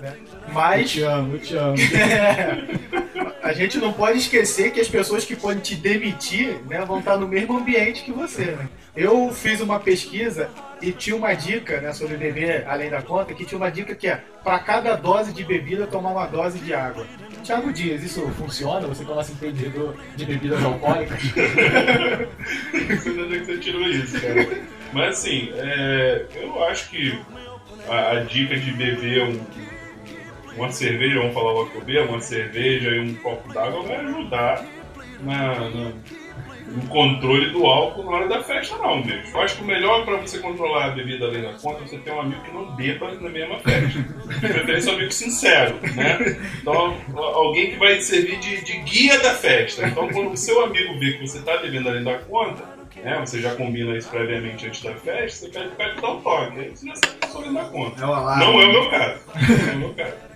né? 0.01 0.17
Eu 0.47 0.53
Mas 0.53 0.91
te 0.91 1.03
amo, 1.03 1.35
eu 1.35 1.39
te 1.41 1.57
amo. 1.57 1.77
é, 1.95 3.33
a 3.43 3.53
gente 3.53 3.79
não 3.79 3.93
pode 3.93 4.19
esquecer 4.19 4.73
que 4.73 4.81
as 4.81 4.89
pessoas 4.89 5.25
que 5.25 5.35
podem 5.35 5.61
te 5.61 5.75
demitir 5.75 6.61
né, 6.69 6.85
vão 6.85 7.01
estar 7.01 7.17
no 7.17 7.27
mesmo 7.27 7.59
ambiente 7.59 8.03
que 8.05 8.13
você. 8.13 8.53
né? 8.53 8.69
Eu 8.95 9.33
fiz 9.33 9.61
uma 9.61 9.81
pesquisa 9.81 10.51
e 10.81 10.93
tinha 10.93 11.17
uma 11.17 11.33
dica 11.35 11.81
né, 11.81 11.93
sobre 11.93 12.17
beber 12.17 12.67
além 12.69 12.91
da 12.91 13.01
conta, 13.01 13.33
que 13.35 13.45
tinha 13.45 13.59
uma 13.59 13.71
dica 13.71 13.95
que 13.95 14.07
é 14.07 14.23
para 14.45 14.59
cada 14.59 14.95
dose 14.97 15.33
de 15.33 15.43
bebida 15.45 15.87
tomar 15.87 16.11
uma 16.11 16.27
dose 16.27 16.59
de 16.59 16.75
água. 16.75 17.07
Tiago 17.43 17.73
Dias, 17.73 18.03
isso 18.03 18.21
funciona? 18.39 18.87
Você 18.87 19.05
que 19.05 19.11
é 19.11 19.13
o 19.13 19.17
nosso 19.17 19.33
entendedor 19.33 19.95
de 20.17 20.25
bebidas 20.25 20.65
alcoólicas? 20.65 21.21
Não 23.17 23.35
é 23.35 23.39
que 23.39 23.45
você 23.45 23.59
tirou 23.59 23.83
isso, 23.89 24.21
cara. 24.21 24.49
Mas 24.93 25.19
assim, 25.19 25.51
é, 25.57 26.27
eu 26.35 26.65
acho 26.65 26.91
que 26.91 27.19
a, 27.89 28.11
a 28.13 28.21
dica 28.25 28.57
de 28.57 28.73
beber 28.73 29.23
um- 29.25 29.41
uma 30.57 30.71
cerveja, 30.71 31.19
vamos 31.19 31.35
falar 31.35 31.53
logo 31.53 31.81
bebo, 31.81 32.13
uma 32.13 32.21
cerveja 32.21 32.91
e 32.91 33.01
um 33.01 33.15
copo 33.15 33.53
d'água 33.53 33.83
vai 33.85 33.97
ajudar 33.97 34.65
na, 35.23 35.71
na- 35.71 35.93
no 36.73 36.87
controle 36.89 37.51
do 37.51 37.67
álcool 37.67 38.05
na 38.05 38.11
hora 38.13 38.29
da 38.29 38.43
festa, 38.43 38.77
não, 38.79 39.03
bicho. 39.03 39.31
Eu 39.33 39.41
acho 39.41 39.57
que 39.57 39.63
o 39.63 39.67
melhor 39.67 40.05
pra 40.05 40.17
você 40.17 40.39
controlar 40.39 40.87
a 40.87 40.91
bebida 40.91 41.27
além 41.27 41.43
da 41.43 41.53
conta 41.55 41.83
é 41.83 41.87
você 41.87 41.99
ter 41.99 42.13
um 42.13 42.21
amigo 42.21 42.43
que 42.43 42.51
não 42.53 42.75
beba 42.75 43.13
na 43.13 43.29
mesma 43.29 43.59
festa. 43.59 44.01
De 44.01 44.41
preferência 44.41 44.93
um 44.93 44.97
amigo 44.97 45.13
sincero, 45.13 45.79
né? 45.95 46.39
Então, 46.61 46.97
alguém 47.15 47.71
que 47.71 47.77
vai 47.77 48.01
servir 48.01 48.39
de, 48.39 48.65
de 48.65 48.79
guia 48.79 49.19
da 49.21 49.35
festa. 49.35 49.87
Então, 49.87 50.09
quando 50.09 50.33
o 50.33 50.37
seu 50.37 50.65
amigo 50.65 50.99
vê 50.99 51.13
que 51.13 51.27
você 51.27 51.41
tá 51.41 51.59
bebendo 51.59 51.89
além 51.89 52.05
da 52.05 52.19
conta, 52.19 52.63
né? 53.03 53.19
Você 53.21 53.41
já 53.41 53.55
combina 53.55 53.97
isso 53.97 54.09
previamente 54.09 54.67
antes 54.67 54.83
da 54.83 54.95
festa, 54.95 55.47
você 55.47 55.49
pede 55.49 55.75
pra 55.75 55.89
ele 55.89 56.01
dar 56.01 56.11
um 56.11 56.21
toque. 56.21 56.61
Aí 56.61 56.71
você 56.71 56.87
já 56.87 56.95
sabe 56.97 57.19
que 57.19 57.27
eu 57.27 57.31
sou 57.31 57.41
além 57.41 57.55
da 57.55 57.65
conta. 57.65 58.03
É 58.03 58.07
o. 58.07 58.39
Não 58.39 58.61
é 58.61 58.65
o 58.67 58.73
meu 58.73 58.91
caso. 58.91 59.21
Não 59.35 59.69
é 59.69 59.75
o 59.75 59.79
meu 59.79 59.95
caso. 59.95 60.32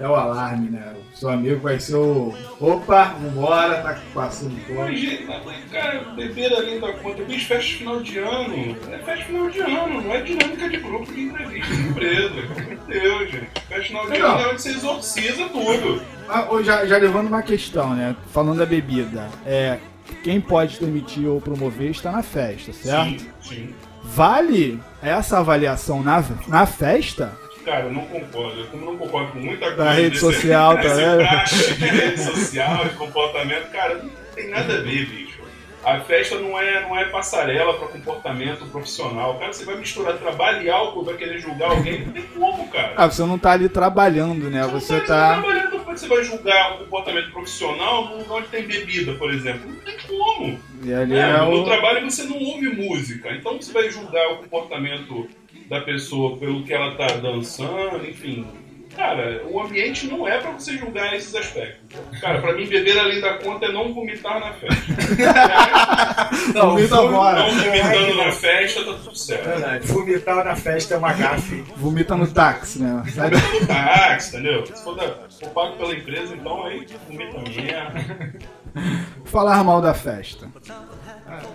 É 0.00 0.08
o 0.08 0.14
alarme, 0.14 0.70
né? 0.70 0.94
O 1.12 1.16
seu 1.16 1.28
amigo 1.28 1.60
vai 1.60 1.78
ser 1.78 1.94
o. 1.96 2.34
Opa, 2.58 3.14
vambora, 3.20 3.82
tá 3.82 4.00
passando 4.14 4.58
fome. 4.62 5.26
Mas, 5.26 5.64
cara, 5.70 6.00
beber 6.16 6.50
além 6.54 6.80
da 6.80 6.90
conta, 6.94 7.22
bicho, 7.24 7.46
festa 7.46 7.64
de 7.66 7.74
final 7.74 8.00
de 8.00 8.18
ano. 8.18 8.76
É 8.90 8.98
festa 8.98 9.16
de 9.16 9.24
final 9.24 9.50
de 9.50 9.60
ano, 9.60 10.00
não 10.00 10.14
é 10.14 10.22
dinâmica 10.22 10.70
de 10.70 10.76
grupo 10.78 11.12
de 11.12 11.20
entrevista 11.20 11.74
de 11.74 11.82
empresa. 11.82 12.34
Meu 12.66 12.78
Deus, 12.88 13.30
gente. 13.30 13.50
Festa 13.68 13.80
de 13.80 13.88
final 13.88 14.10
de 14.10 14.16
ano 14.16 14.40
é 14.40 14.48
onde 14.48 14.62
você 14.62 14.70
exorciza 14.70 15.48
tudo. 15.48 16.02
Ah, 16.30 16.48
já, 16.62 16.86
já 16.86 16.96
levando 16.96 17.28
uma 17.28 17.42
questão, 17.42 17.94
né? 17.94 18.16
Falando 18.32 18.58
da 18.58 18.66
bebida. 18.66 19.28
É, 19.44 19.78
quem 20.22 20.40
pode 20.40 20.80
demitir 20.80 21.26
ou 21.26 21.42
promover 21.42 21.90
está 21.90 22.10
na 22.10 22.22
festa, 22.22 22.72
certo? 22.72 23.20
Sim, 23.20 23.30
sim. 23.42 23.74
Vale 24.02 24.80
essa 25.02 25.38
avaliação 25.38 26.02
na, 26.02 26.24
na 26.48 26.64
festa? 26.64 27.36
Cara, 27.64 27.84
eu 27.86 27.92
não 27.92 28.06
concordo. 28.06 28.60
Eu 28.60 28.66
como 28.66 28.84
não 28.86 28.96
concordo 28.96 29.32
com 29.32 29.38
muita 29.38 29.66
coisa. 29.66 29.84
Da 29.84 29.90
rede 29.92 30.18
social, 30.18 30.76
tá 30.76 30.82
vendo? 30.94 31.76
de 31.76 31.84
rede 31.86 32.20
social 32.22 32.86
e 32.86 32.88
comportamento, 32.90 33.70
cara, 33.70 33.94
não 33.96 34.10
tem 34.34 34.48
nada 34.48 34.74
a 34.78 34.80
ver, 34.80 35.06
bicho. 35.06 35.40
A 35.82 35.98
festa 36.00 36.38
não 36.38 36.58
é, 36.60 36.82
não 36.82 36.98
é 36.98 37.06
passarela 37.06 37.72
para 37.72 37.88
comportamento 37.88 38.66
profissional. 38.66 39.38
Cara, 39.38 39.50
você 39.52 39.64
vai 39.64 39.76
misturar 39.76 40.18
trabalho 40.18 40.62
e 40.62 40.68
álcool, 40.68 41.04
vai 41.04 41.14
querer 41.16 41.38
julgar 41.38 41.70
alguém? 41.70 42.04
Não 42.04 42.12
tem 42.12 42.22
como, 42.22 42.68
cara. 42.68 42.92
Ah, 42.96 43.06
você 43.06 43.22
não 43.22 43.38
tá 43.38 43.52
ali 43.52 43.66
trabalhando, 43.66 44.50
né? 44.50 44.62
Você 44.66 44.92
não 44.98 45.06
tá. 45.06 45.40
trabalhando, 45.40 45.70
como 45.78 45.90
é 45.92 45.96
você 45.96 46.06
vai 46.06 46.22
julgar 46.22 46.74
o 46.74 46.78
comportamento 46.80 47.30
profissional 47.32 48.04
num 48.10 48.18
lugar 48.18 48.34
onde 48.38 48.48
tem 48.48 48.66
bebida, 48.66 49.14
por 49.14 49.32
exemplo? 49.32 49.70
Não 49.70 49.80
tem 49.80 49.96
como. 50.06 50.60
E 50.84 50.92
ali 50.92 51.14
É, 51.14 51.30
é 51.30 51.38
No 51.38 51.62
o. 51.62 51.64
trabalho 51.64 52.10
você 52.10 52.24
não 52.24 52.38
ouve 52.38 52.68
música, 52.68 53.30
então 53.32 53.56
você 53.56 53.72
vai 53.72 53.90
julgar 53.90 54.32
o 54.32 54.36
comportamento 54.36 55.28
da 55.70 55.80
pessoa 55.80 56.36
pelo 56.36 56.62
que 56.64 56.74
ela 56.74 56.94
tá 56.96 57.06
dançando, 57.16 58.04
enfim. 58.06 58.46
Cara, 58.96 59.44
o 59.48 59.60
ambiente 59.62 60.08
não 60.08 60.26
é 60.26 60.38
pra 60.38 60.50
você 60.50 60.76
julgar 60.76 61.14
esses 61.14 61.32
aspectos. 61.34 61.78
Cara, 62.20 62.40
pra 62.40 62.52
mim 62.54 62.66
beber 62.66 62.98
além 62.98 63.20
da 63.20 63.34
conta 63.34 63.66
é 63.66 63.72
não 63.72 63.94
vomitar 63.94 64.40
na 64.40 64.52
festa. 64.52 64.84
Não, 66.54 66.70
vomita 66.70 66.96
vomita 66.96 67.12
fora. 67.16 67.38
Não 67.40 67.50
vomitando 67.54 68.14
na 68.16 68.32
festa, 68.32 68.84
tá 68.84 68.92
tudo 68.94 69.16
certo. 69.16 69.44
Verdade, 69.48 69.86
vomitar 69.86 70.44
na 70.44 70.56
festa 70.56 70.94
é 70.94 70.98
uma 70.98 71.12
gafe. 71.12 71.64
Vomita 71.76 72.16
no 72.16 72.26
táxi, 72.26 72.82
né? 72.82 73.02
Da- 73.14 73.28
No 73.30 73.66
táxi, 73.66 74.28
entendeu? 74.36 74.66
Se 74.66 74.82
for, 74.84 74.96
da, 74.96 75.08
for 75.28 75.48
pago 75.50 75.76
pela 75.76 75.94
empresa, 75.94 76.34
então 76.34 76.64
aí 76.66 76.86
vomita 77.08 77.38
merda. 77.62 78.34
Falar 79.24 79.62
mal 79.64 79.80
da 79.80 79.94
festa. 79.94 80.48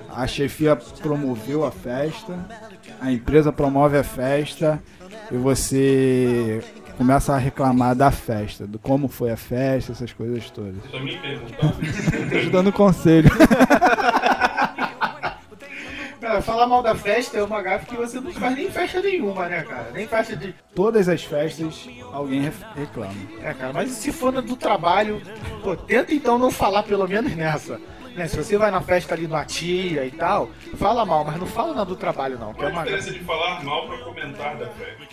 A 0.10 0.26
chefia 0.28 0.76
promoveu 1.02 1.66
a 1.66 1.72
festa, 1.72 2.38
a 3.00 3.12
empresa 3.12 3.52
promove 3.52 3.98
a 3.98 4.04
festa 4.04 4.82
e 5.32 5.36
você 5.36 6.64
começa 6.98 7.34
a 7.34 7.38
reclamar 7.38 7.96
da 7.96 8.12
festa, 8.12 8.66
do 8.66 8.80
como 8.80 9.08
foi 9.08 9.32
a 9.32 9.38
festa, 9.38 9.92
essas 9.92 10.14
coisas 10.14 10.50
todas. 10.50 10.76
Você 10.76 10.98
também 10.98 11.20
perguntar. 11.20 11.72
Tô 12.30 12.40
te 12.40 12.50
dando 12.50 12.72
conselho. 12.72 13.30
Cara, 16.26 16.42
falar 16.42 16.66
mal 16.66 16.82
da 16.82 16.96
festa 16.96 17.38
é 17.38 17.44
uma 17.44 17.62
gafe 17.62 17.86
que 17.86 17.96
você 17.96 18.20
não 18.20 18.34
faz 18.34 18.56
nem 18.56 18.72
festa 18.72 19.00
nenhuma, 19.00 19.48
né, 19.48 19.62
cara? 19.62 19.92
Nem 19.94 20.08
festa 20.08 20.36
de. 20.36 20.56
Todas 20.74 21.08
as 21.08 21.24
festas 21.24 21.88
alguém 22.12 22.52
reclama. 22.76 23.14
É, 23.44 23.54
cara, 23.54 23.72
mas 23.72 23.92
se 23.92 24.12
for 24.12 24.32
do 24.42 24.56
trabalho, 24.56 25.22
pô, 25.62 25.76
tenta 25.76 26.16
então 26.16 26.40
não 26.40 26.50
falar 26.50 26.82
pelo 26.82 27.08
menos 27.08 27.36
nessa. 27.36 27.80
Né, 28.16 28.28
se 28.28 28.38
você 28.38 28.58
vai 28.58 28.72
na 28.72 28.82
festa 28.82 29.14
ali 29.14 29.28
na 29.28 29.44
tia 29.44 30.06
e 30.06 30.12
tal, 30.12 30.50
fala 30.78 31.06
mal, 31.06 31.26
mas 31.26 31.38
não 31.38 31.46
fala 31.46 31.74
na 31.74 31.84
do 31.84 31.98
trabalho 31.98 32.40
não, 32.40 32.54
que 32.54 32.64
é 32.64 32.68
uma 32.68 32.84
diferença 32.84 33.12
de 33.12 33.20
falar 33.20 33.62
mal 33.64 33.88
pra 33.88 33.98
comentar 34.00 34.56
da 34.56 34.68
festa? 34.70 35.04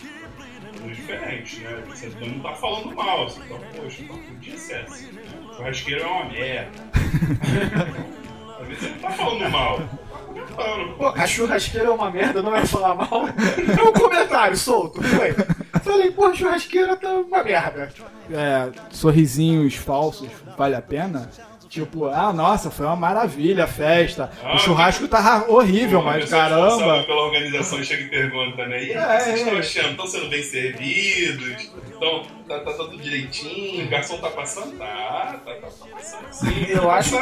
É 0.85 0.87
diferente, 0.87 1.59
né? 1.59 1.83
Você 1.87 2.11
não 2.25 2.39
tá 2.39 2.53
falando 2.53 2.95
mal, 2.95 3.29
você 3.29 3.41
tá, 3.41 3.55
poxa, 3.75 4.03
não 4.03 4.17
podia 4.17 4.57
ser 4.57 4.75
assim. 4.85 5.09
O 5.49 5.55
churrasqueiro 5.55 6.01
é 6.01 6.07
uma 6.07 6.25
merda. 6.25 6.71
Às 8.61 8.67
vezes 8.67 8.83
você 8.83 8.89
não 8.89 8.97
tá 8.99 9.09
falando 9.09 9.49
mal, 9.49 9.79
tá. 9.79 10.63
Pô, 10.97 11.07
a 11.09 11.27
churrasqueira 11.27 11.87
é 11.87 11.91
uma 11.91 12.09
merda, 12.09 12.41
não 12.41 12.55
é 12.55 12.65
falar 12.65 12.95
mal. 12.95 13.27
É 13.27 13.83
um 13.83 13.93
comentário 13.93 14.55
solto, 14.55 15.01
foi. 15.03 15.33
Falei, 15.81 16.11
pô, 16.11 16.25
a 16.25 16.33
churrasqueira 16.33 16.95
tá 16.95 17.09
uma 17.09 17.43
merda. 17.43 17.91
É, 18.31 18.71
sorrisinhos 18.89 19.75
falsos, 19.75 20.29
vale 20.57 20.75
a 20.75 20.81
pena? 20.81 21.29
Tipo, 21.73 22.05
ah, 22.05 22.31
nossa, 22.31 22.69
foi 22.69 22.85
uma 22.85 22.95
maravilha 22.95 23.63
a 23.63 23.67
festa. 23.67 24.29
Ah, 24.43 24.53
o 24.53 24.59
churrasco 24.59 25.07
tava 25.07 25.51
horrível, 25.51 26.01
Uma 26.01 26.11
mas 26.11 26.29
caramba. 26.29 27.01
pela 27.03 27.21
organização 27.23 27.83
chega 27.83 28.03
e 28.03 28.09
pergunta, 28.09 28.63
né? 28.67 28.83
E 28.83 28.93
aí, 28.93 28.97
É, 28.97 29.19
vocês 29.19 29.39
estão 29.39 29.55
é. 29.55 29.59
achando? 29.59 29.89
Estão 29.89 30.05
sendo 30.05 30.29
bem 30.29 30.43
servidos? 30.43 31.63
Estão, 31.91 32.21
tá, 32.47 32.59
tá 32.59 32.73
tudo 32.73 32.95
direitinho? 32.97 33.85
O 33.85 33.89
garçom 33.89 34.17
tá 34.19 34.29
passando? 34.29 34.77
Tá, 34.77 35.39
tá, 35.43 35.51
tá, 35.55 35.67
tá 35.67 35.85
passando 35.91 36.31
sim. 36.31 36.65
Eu 36.69 36.91
acho- 36.91 37.17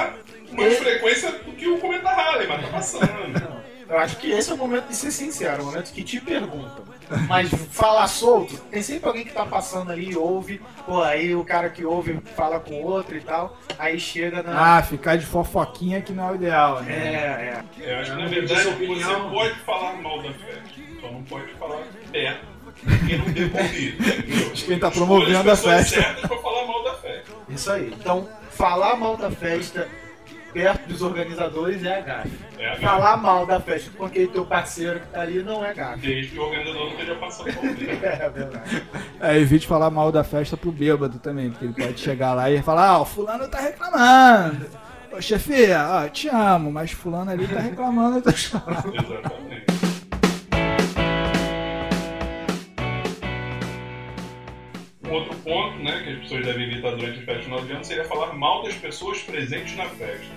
com 0.49 0.55
mais 0.57 0.77
frequência 0.79 1.31
do 1.31 1.51
que 1.53 1.67
o 1.69 1.77
cometa 1.77 2.09
Harley, 2.09 2.47
mas 2.47 2.61
tá 2.61 2.67
passando. 2.67 3.61
Eu 3.91 3.99
acho 3.99 4.15
que 4.15 4.31
esse 4.31 4.49
é 4.49 4.53
o 4.53 4.57
momento 4.57 4.87
de 4.87 4.95
ser 4.95 5.11
sincero, 5.11 5.63
o 5.63 5.65
momento 5.65 5.91
que 5.91 6.01
te 6.01 6.21
perguntam. 6.21 6.85
Mas 7.27 7.49
falar 7.71 8.07
solto, 8.07 8.55
tem 8.71 8.81
sempre 8.81 9.09
alguém 9.09 9.25
que 9.25 9.33
tá 9.33 9.45
passando 9.45 9.91
ali 9.91 10.11
e 10.11 10.15
ouve, 10.15 10.61
pô, 10.85 11.01
aí 11.01 11.35
o 11.35 11.43
cara 11.43 11.69
que 11.69 11.83
ouve 11.83 12.17
fala 12.33 12.57
com 12.57 12.75
o 12.75 12.85
outro 12.85 13.17
e 13.17 13.19
tal, 13.19 13.57
aí 13.77 13.99
chega 13.99 14.41
na. 14.41 14.77
Ah, 14.77 14.81
ficar 14.81 15.17
de 15.17 15.25
fofoquinha 15.25 15.99
que 15.99 16.13
não 16.13 16.29
é 16.29 16.31
o 16.31 16.35
ideal, 16.35 16.81
né? 16.83 16.93
É, 16.93 17.83
é. 17.83 17.93
Eu 17.93 17.99
acho 17.99 18.11
que 18.11 18.17
na 18.17 18.27
verdade 18.27 18.63
você 18.63 19.29
pode 19.29 19.59
falar 19.59 19.93
mal 20.01 20.23
da 20.23 20.33
festa, 20.35 20.63
só 21.01 21.11
não 21.11 21.23
pode 21.23 21.53
falar 21.55 21.81
perto. 22.13 22.45
Porque 22.81 23.17
não 23.17 23.27
entendeu? 23.27 24.53
De 24.55 24.63
quem 24.63 24.79
tá 24.79 24.89
promovendo 24.89 25.51
a 25.51 25.55
festa. 25.57 26.01
certas 26.01 26.27
pra 26.29 26.37
falar 26.37 26.65
mal 26.65 26.83
da 26.85 26.93
festa. 26.93 27.31
Isso 27.49 27.71
aí. 27.71 27.93
Então, 27.99 28.29
falar 28.51 28.95
mal 28.95 29.17
da 29.17 29.29
festa 29.29 29.85
perto 30.53 30.87
dos 30.87 31.01
organizadores 31.01 31.83
é 31.83 32.01
gafe. 32.01 32.31
É 32.59 32.75
Falar 32.77 33.17
mal 33.17 33.45
da 33.45 33.59
festa 33.59 33.89
com 33.97 34.05
aquele 34.05 34.27
teu 34.27 34.45
parceiro 34.45 34.99
que 34.99 35.07
tá 35.07 35.21
ali 35.21 35.41
não 35.43 35.63
é 35.65 35.73
gafe. 35.73 35.99
Desde 36.07 36.31
que 36.31 36.39
o 36.39 36.43
organizador 36.43 36.85
não 36.85 36.91
esteja 36.91 37.15
passando 37.15 37.53
por 37.53 37.65
ouvir. 37.67 37.89
É 38.03 38.29
verdade. 38.29 38.83
É, 39.19 39.37
evite 39.37 39.67
falar 39.67 39.89
mal 39.89 40.11
da 40.11 40.23
festa 40.23 40.55
pro 40.55 40.71
bêbado 40.71 41.19
também, 41.19 41.49
porque 41.49 41.65
ele 41.65 41.73
pode 41.73 41.99
chegar 41.99 42.33
lá 42.33 42.49
e 42.51 42.61
falar, 42.61 42.87
ah, 42.89 43.01
o 43.01 43.05
fulano 43.05 43.47
tá 43.47 43.59
reclamando. 43.59 44.65
Ô 45.11 45.21
chefia, 45.21 45.85
ó, 45.89 46.07
te 46.07 46.29
amo, 46.29 46.71
mas 46.71 46.91
fulano 46.91 47.31
ali 47.31 47.45
tá 47.45 47.59
reclamando. 47.59 48.17
eu 48.17 48.21
tô 48.21 48.31
chorando." 48.31 48.93
Exatamente. 48.95 49.50
Um 55.11 55.15
outro 55.15 55.35
ponto, 55.39 55.77
né, 55.83 56.01
que 56.05 56.13
as 56.13 56.19
pessoas 56.19 56.45
devem 56.45 56.71
evitar 56.71 56.91
durante 56.91 57.19
a 57.19 57.23
festa 57.23 57.39
de 57.39 57.43
final 57.43 57.61
de 57.65 57.71
ano 57.73 57.83
seria 57.83 58.05
falar 58.05 58.33
mal 58.33 58.63
das 58.63 58.75
pessoas 58.75 59.19
presentes 59.19 59.75
na 59.75 59.85
festa. 59.85 60.31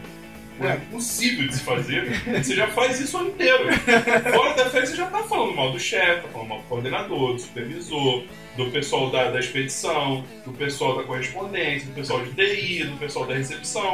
É 0.60 0.74
impossível 0.74 1.48
de 1.48 1.54
se 1.54 1.62
fazer, 1.62 2.20
você 2.26 2.54
já 2.54 2.68
faz 2.68 3.00
isso 3.00 3.16
o 3.16 3.20
ano 3.20 3.30
inteiro. 3.30 3.72
Fora 4.32 4.54
da 4.54 4.70
festa 4.70 4.86
você 4.86 4.96
já 4.96 5.06
tá 5.06 5.22
falando 5.24 5.54
mal 5.54 5.70
do 5.72 5.78
chefe, 5.78 6.22
tá 6.22 6.28
falando 6.28 6.48
mal 6.48 6.58
do 6.58 6.64
coordenador, 6.64 7.34
do 7.34 7.38
supervisor, 7.40 8.24
do 8.56 8.70
pessoal 8.70 9.10
da, 9.10 9.30
da 9.30 9.38
expedição, 9.40 10.24
do 10.44 10.52
pessoal 10.52 10.96
da 10.96 11.04
correspondência, 11.04 11.88
do 11.88 11.94
pessoal 11.94 12.24
de 12.24 12.32
TI, 12.32 12.84
do 12.84 12.96
pessoal 12.98 13.26
da 13.26 13.34
recepção. 13.34 13.92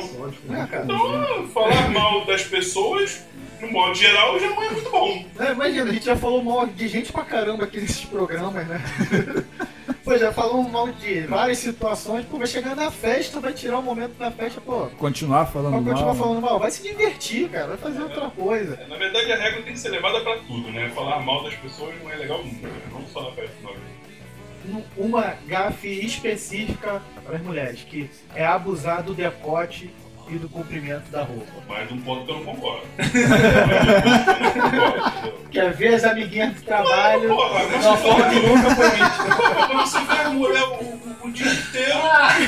É, 0.51 0.67
cara. 0.67 0.85
Então, 0.85 1.49
falar 1.49 1.91
mal 1.91 2.25
das 2.27 2.43
pessoas, 2.45 3.25
no 3.61 3.71
modo 3.71 3.95
geral, 3.95 4.39
já 4.39 4.49
não 4.49 4.63
é 4.63 4.71
muito 4.71 4.91
bom. 4.91 5.25
É, 5.39 5.53
imagina, 5.53 5.91
a 5.91 5.93
gente 5.95 6.07
já 6.07 6.17
falou 6.17 6.43
mal 6.43 6.67
de 6.67 6.89
gente 6.89 7.13
pra 7.13 7.25
caramba 7.25 7.65
aqui 7.65 7.81
nesses 7.81 8.05
programas, 8.05 8.67
né? 8.67 8.83
Pô, 10.11 10.19
já 10.19 10.33
falou 10.33 10.65
mal 10.65 10.91
de 10.91 11.21
várias 11.21 11.59
situações, 11.59 12.27
pô, 12.27 12.37
vai 12.37 12.49
chegar 12.49 12.75
na 12.75 12.91
festa, 12.91 13.39
vai 13.39 13.53
tirar 13.53 13.79
um 13.79 13.83
momento 13.83 14.19
da 14.19 14.29
festa, 14.29 14.61
pô. 14.61 14.89
Continuar 14.99 15.47
falando 15.47 15.75
Vai 15.75 15.85
continuar 15.85 16.07
mal. 16.07 16.15
falando 16.17 16.43
mal, 16.43 16.59
vai 16.59 16.69
se 16.73 16.83
divertir, 16.83 17.49
cara, 17.49 17.69
vai 17.69 17.77
fazer 17.77 18.03
outra 18.03 18.29
coisa. 18.31 18.77
Na 18.89 18.97
verdade, 18.97 19.31
a 19.31 19.37
regra 19.37 19.63
tem 19.63 19.73
que 19.73 19.79
ser 19.79 19.91
levada 19.91 20.21
pra 20.23 20.37
tudo, 20.39 20.69
né? 20.73 20.91
Falar 20.97 21.21
mal 21.21 21.45
das 21.45 21.55
pessoas 21.55 21.95
não 22.03 22.11
é 22.11 22.17
legal 22.17 22.43
nunca, 22.43 22.67
né? 22.67 22.81
não 22.91 23.07
só 23.07 23.23
na 23.23 23.31
festa 23.37 23.55
ano. 23.69 24.83
Uma 24.97 25.37
gafe 25.47 26.05
específica 26.05 27.01
para 27.25 27.37
as 27.37 27.43
mulheres, 27.43 27.87
que 27.89 28.11
é 28.35 28.45
abusar 28.45 29.05
do 29.05 29.15
decote 29.15 29.95
e 30.29 30.39
do 30.39 30.49
comprimento 30.49 31.09
da 31.13 31.23
roupa. 31.23 31.53
Mais 31.69 31.89
um 31.93 32.01
ponto 32.01 32.25
que 32.25 32.33
eu 32.33 32.37
não 32.41 32.45
concordo. 32.47 32.85
Não? 35.51 35.63
Quer 35.63 35.73
ver 35.73 35.95
as 35.95 36.05
amiguinhas 36.05 36.55
do 36.55 36.63
trabalho 36.63 37.29
Porra, 37.29 37.65
mas 37.73 37.85
você 37.85 37.97
forma 37.97 38.29
que 38.29 38.41
nunca 38.41 38.77
foi 38.77 38.91
vista. 38.91 39.67
Quando 39.67 39.81
você 39.81 39.99
o, 40.05 40.90
o 41.31 41.33
dia 41.33 41.53
inteiro, 41.53 41.99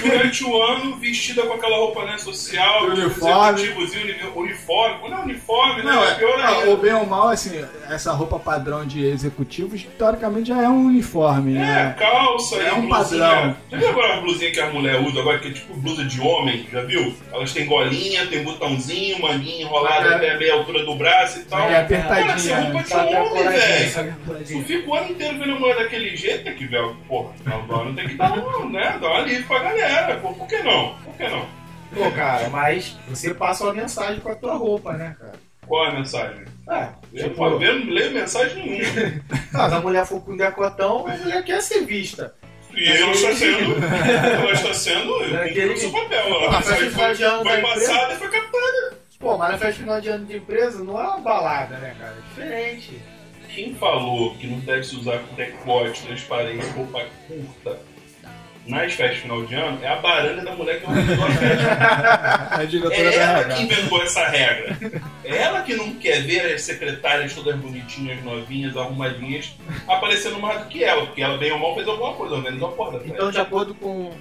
durante 0.03 0.45
o 0.45 0.63
ano, 0.63 0.97
vestida 0.97 1.43
com 1.43 1.55
aquela 1.55 1.77
roupa 1.77 2.05
né, 2.05 2.19
social, 2.19 2.85
Uniforme. 2.87 3.69
uniforme. 4.35 4.99
Quando 5.01 5.15
é 5.15 5.19
uniforme, 5.23 5.83
né? 5.83 5.93
Não, 5.93 6.05
é 6.05 6.15
pior 6.15 6.39
é, 6.39 6.47
ainda. 6.47 6.71
o 6.71 6.77
bem 6.77 6.93
ou 6.93 7.07
mal, 7.07 7.29
assim, 7.29 7.65
essa 7.89 8.13
roupa 8.13 8.39
padrão 8.39 8.85
de 8.87 9.05
executivos, 9.05 9.87
teoricamente 9.99 10.49
já 10.49 10.63
é 10.63 10.69
um 10.69 10.87
uniforme, 10.87 11.57
É, 11.57 11.59
né? 11.61 11.97
calça 11.99 12.57
É 12.57 12.73
um 12.73 12.89
blusinha. 12.89 13.21
padrão. 13.25 13.57
Já 13.71 13.79
viu 13.79 13.89
agora 13.91 14.15
a 14.15 14.21
blusinha 14.21 14.51
que 14.51 14.61
a 14.61 14.71
mulher 14.71 15.01
usa 15.01 15.21
agora, 15.21 15.39
que 15.39 15.49
é 15.49 15.53
tipo 15.53 15.75
blusa 15.75 16.05
de 16.05 16.21
homem, 16.21 16.67
já 16.71 16.83
viu? 16.83 17.15
Elas 17.33 17.53
têm 17.53 17.67
golinha, 17.67 18.27
tem 18.27 18.43
botãozinho, 18.45 19.21
manguinha 19.21 19.63
enrolada 19.63 20.09
É. 20.09 20.15
até 20.17 20.31
a 20.33 20.39
meia 20.39 20.55
altura 20.55 20.85
do 20.85 20.95
braço 20.97 21.41
e 21.41 21.45
tal. 21.45 21.69
É 21.69 21.81
apertadinha, 21.81 22.27
Cara, 22.27 22.33
essa 22.35 22.57
roupa 22.61 22.79
né? 22.79 22.83
de 23.09 23.15
a 23.17 23.23
homem, 23.23 23.49
velho. 23.49 24.17
a 24.31 24.35
Tu 24.45 24.63
fica 24.65 24.91
o 24.91 24.95
ano 24.95 25.11
inteiro 25.11 25.39
vendo 25.39 25.53
a 25.53 25.59
mulher 25.59 25.77
daquele 25.77 26.17
jeito, 26.17 26.45
tem 26.45 26.55
que 26.55 26.67
ver, 26.67 26.83
porra, 27.09 27.31
ano 27.71 27.95
tem 27.95 28.09
que 28.09 28.15
dar 28.15 28.33
um, 28.33 28.69
né? 28.73 28.99
Dar 29.01 29.11
um 29.11 29.15
alívio 29.15 29.47
pra 29.47 29.59
galera. 29.61 30.17
Pô, 30.19 30.33
por 30.33 30.49
que 30.49 30.59
não? 30.63 30.97
Por 31.05 31.15
que 31.17 31.29
não? 31.29 31.47
Pô, 31.95 32.11
cara, 32.13 32.49
mas 32.49 32.97
você 33.09 33.35
passa 33.35 33.65
uma 33.65 33.75
mensagem 33.75 34.21
com 34.21 34.31
a 34.31 34.35
tua 34.35 34.55
roupa, 34.55 34.95
né, 34.95 35.15
cara? 35.19 35.33
Qual 35.67 35.87
é 35.87 35.91
a 35.91 35.95
mensagem? 35.95 36.45
É, 36.69 36.89
Eu 37.13 37.29
tipo, 37.29 37.49
não 37.51 37.59
leio, 37.59 38.13
mensagem 38.13 38.65
nenhuma. 38.65 39.23
ah, 39.55 39.69
se 39.69 39.75
a 39.75 39.81
mulher 39.81 40.07
for 40.07 40.21
com 40.25 40.37
decotão, 40.37 41.07
a 41.07 41.17
mulher 41.17 41.45
quer 41.45 41.61
ser 41.61 41.85
vista. 41.85 42.35
E 42.75 42.89
ela 42.89 43.13
está 43.13 43.35
sendo. 43.35 43.77
Ela 43.85 44.53
está 44.53 44.73
sendo. 44.73 45.13
Cumprindo 45.13 45.73
o 45.75 45.77
seu 45.77 45.93
papel. 45.93 46.51
Ah, 46.51 46.59
A 46.59 46.63
festa 46.63 46.91
final 46.91 47.15
de 47.15 47.23
ano 47.23 47.43
foi, 47.43 47.53
foi 47.53 47.61
passada 47.61 48.15
e 48.15 48.17
foi 48.17 48.29
captada. 48.31 48.97
Pô, 49.21 49.37
mas 49.39 49.53
na 49.53 49.59
festa 49.59 49.73
de 49.75 49.79
final 49.81 50.01
de 50.01 50.09
ano 50.09 50.27
de 50.27 50.37
empresa 50.39 50.83
não 50.83 50.99
é 50.99 51.07
uma 51.07 51.19
balada, 51.19 51.77
né, 51.77 51.95
cara? 51.99 52.17
É 52.17 52.29
diferente. 52.29 53.03
Quem 53.55 53.75
falou 53.75 54.35
que 54.37 54.47
não 54.47 54.59
deve 54.61 54.83
se 54.85 54.97
usar 54.97 55.19
decote, 55.37 56.03
transparência, 56.03 56.73
roupa 56.73 57.05
curta 57.29 57.79
nas 58.67 58.93
festas 58.93 59.17
de 59.17 59.23
final 59.23 59.45
de 59.45 59.55
ano 59.55 59.79
é 59.83 59.89
a 59.89 59.97
baranga 59.97 60.43
da 60.43 60.53
mulher 60.53 60.81
que 60.81 60.87
organizou 60.87 61.25
a 61.25 61.31
festa. 61.31 62.49
A 62.63 62.65
diretora 62.65 62.95
É 62.95 63.15
ela 63.17 63.45
que 63.45 63.63
inventou 63.63 64.03
essa 64.03 64.29
regra. 64.29 64.79
É 65.25 65.37
ela 65.37 65.63
que 65.63 65.75
não 65.75 65.95
quer 65.95 66.23
ver 66.23 66.55
as 66.55 66.63
secretárias 66.63 67.35
todas 67.35 67.57
bonitinhas, 67.57 68.23
novinhas, 68.23 68.77
arrumadinhas, 68.77 69.57
aparecendo 69.89 70.39
mais 70.39 70.61
do 70.63 70.69
que 70.69 70.85
ela, 70.85 71.07
porque 71.07 71.23
ela 71.23 71.39
bem 71.39 71.51
ou 71.51 71.59
mal 71.59 71.75
fez 71.75 71.89
alguma 71.89 72.15
coisa, 72.15 72.35
organizou 72.35 72.69
a 72.69 72.91
da 72.91 72.99
festa. 73.01 73.15
Então, 73.15 73.31
de 73.31 73.41
acordo 73.41 73.75
com 73.75 74.13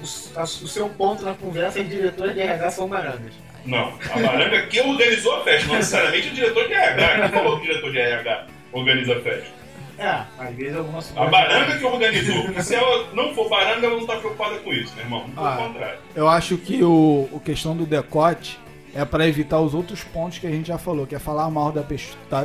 o, 0.00 0.06
seu 0.06 0.88
ponto 0.90 1.24
na 1.24 1.34
conversa, 1.34 1.80
as 1.80 1.88
diretoras 1.88 2.34
de 2.34 2.40
RH 2.40 2.70
são 2.70 2.88
barangas. 2.88 3.34
Não, 3.64 3.96
a 4.10 4.18
baranga 4.18 4.66
que 4.66 4.80
organizou 4.80 5.36
a 5.36 5.44
festa, 5.44 5.68
não 5.68 5.76
necessariamente 5.76 6.28
o 6.28 6.34
diretor 6.34 6.66
de 6.66 6.74
RH. 6.74 7.20
Quem 7.20 7.28
falou 7.28 7.60
que 7.60 7.64
o 7.64 7.70
diretor 7.70 7.92
de 7.92 7.98
RH 7.98 8.46
organiza 8.72 9.16
a 9.16 9.20
festa? 9.20 9.61
É, 9.98 10.22
às 10.38 10.54
vezes 10.54 10.76
algumas 10.76 11.12
A 11.16 11.26
baranga 11.26 11.78
que 11.78 11.84
organizou. 11.84 12.44
Porque 12.44 12.62
se 12.62 12.74
ela 12.74 13.06
não 13.14 13.34
for 13.34 13.48
baranga, 13.48 13.86
ela 13.86 13.96
não 13.96 14.06
tá 14.06 14.16
preocupada 14.16 14.56
com 14.58 14.72
isso, 14.72 14.92
meu 14.96 15.04
irmão. 15.04 15.30
Pelo 15.34 15.46
Ah. 15.46 15.56
contrário. 15.56 15.98
Eu 16.14 16.28
acho 16.28 16.56
que 16.56 16.82
o, 16.82 17.28
o 17.32 17.40
questão 17.40 17.76
do 17.76 17.84
decote 17.86 18.58
é 18.94 19.04
pra 19.06 19.26
evitar 19.26 19.58
os 19.58 19.72
outros 19.74 20.04
pontos 20.04 20.38
que 20.38 20.46
a 20.46 20.50
gente 20.50 20.68
já 20.68 20.76
falou, 20.76 21.06
que 21.06 21.14
é 21.14 21.18
falar 21.18 21.48
mal 21.50 21.72
da 21.72 21.82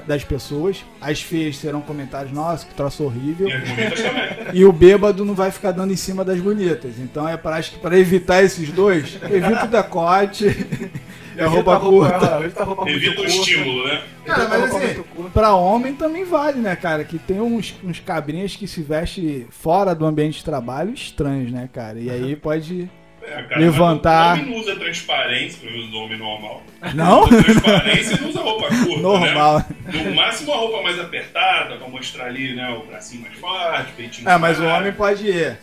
das 0.05 0.23
pessoas. 0.23 0.86
As 1.01 1.21
feias 1.21 1.57
serão 1.57 1.81
comentários, 1.81 2.31
nossa, 2.31 2.65
que 2.65 2.73
troço 2.73 3.03
horrível. 3.03 3.49
E 3.49 3.53
as 3.53 3.67
bonitas 3.69 4.01
também. 4.01 4.27
E 4.53 4.63
o 4.65 4.71
bêbado 4.71 5.25
não 5.25 5.33
vai 5.36 5.51
ficar 5.51 5.71
dando 5.71 5.91
em 5.91 5.97
cima 5.97 6.23
das 6.23 6.39
bonitas. 6.39 6.99
Então 6.99 7.27
é 7.27 7.36
pra, 7.36 7.55
acho 7.57 7.71
que 7.71 7.79
pra 7.79 7.97
evitar 7.99 8.43
esses 8.43 8.69
dois, 8.71 9.17
evita 9.29 9.65
o 9.65 9.67
decote 9.67 10.45
e 11.38 11.41
a 11.41 11.47
roupa 11.47 11.80
curta. 11.80 12.39
Evita 12.39 12.62
a 12.62 12.65
roupa 12.65 12.82
muito 12.84 12.95
Evita 12.97 13.12
o 13.21 13.23
curta. 13.23 13.32
estímulo, 13.32 13.88
né? 13.88 14.02
Cara, 14.26 14.47
mas 14.50 14.63
assim, 14.76 15.04
curta. 15.15 15.32
pra 15.32 15.54
homem 15.56 15.93
também 15.93 16.23
vale, 16.26 16.60
né, 16.60 16.76
cara? 16.76 17.04
Que 17.04 17.17
tem 17.19 17.39
uns, 17.39 17.76
uns 17.84 18.00
cabrinhas 18.00 18.56
que 18.56 18.67
se 18.67 18.82
vestem 18.82 19.45
fora 19.50 19.93
do 19.95 20.06
ambiente 20.06 20.39
de 20.39 20.45
trabalho 20.45 20.93
estranhos, 20.93 21.52
né, 21.52 21.69
cara? 21.71 22.00
E 22.00 22.10
aí 22.10 22.36
pode. 22.36 22.89
É, 23.30 23.43
cara, 23.43 23.60
Levantar. 23.60 24.38
mas 24.38 24.39
O 24.39 24.41
homem 24.43 24.56
não 24.56 24.62
usa 24.62 24.76
transparência, 24.80 25.60
pelo 25.60 25.73
menos 25.78 25.93
o 25.93 25.97
homem 25.97 26.17
normal. 26.17 26.63
Não? 26.95 27.23
Usa 27.26 27.43
transparência 27.43 28.15
e 28.15 28.21
não 28.21 28.30
usa 28.30 28.39
roupa 28.39 28.67
curta, 28.69 29.02
Normal. 29.02 29.58
né? 29.58 29.65
No 30.06 30.15
máximo 30.15 30.54
a 30.54 30.56
roupa 30.56 30.82
mais 30.82 30.97
apertada, 30.97 31.76
pra 31.76 31.89
mostrar 31.89 32.28
ali, 32.28 32.56
né, 32.56 32.69
o 32.69 32.86
bracinho 32.88 33.23
mais 33.23 33.34
forte, 33.38 33.91
peitinho 33.97 34.30
É, 34.30 34.38
mas 34.38 34.58
o 34.60 34.63
mais 34.63 34.80
homem 34.80 34.93
pode 34.93 35.58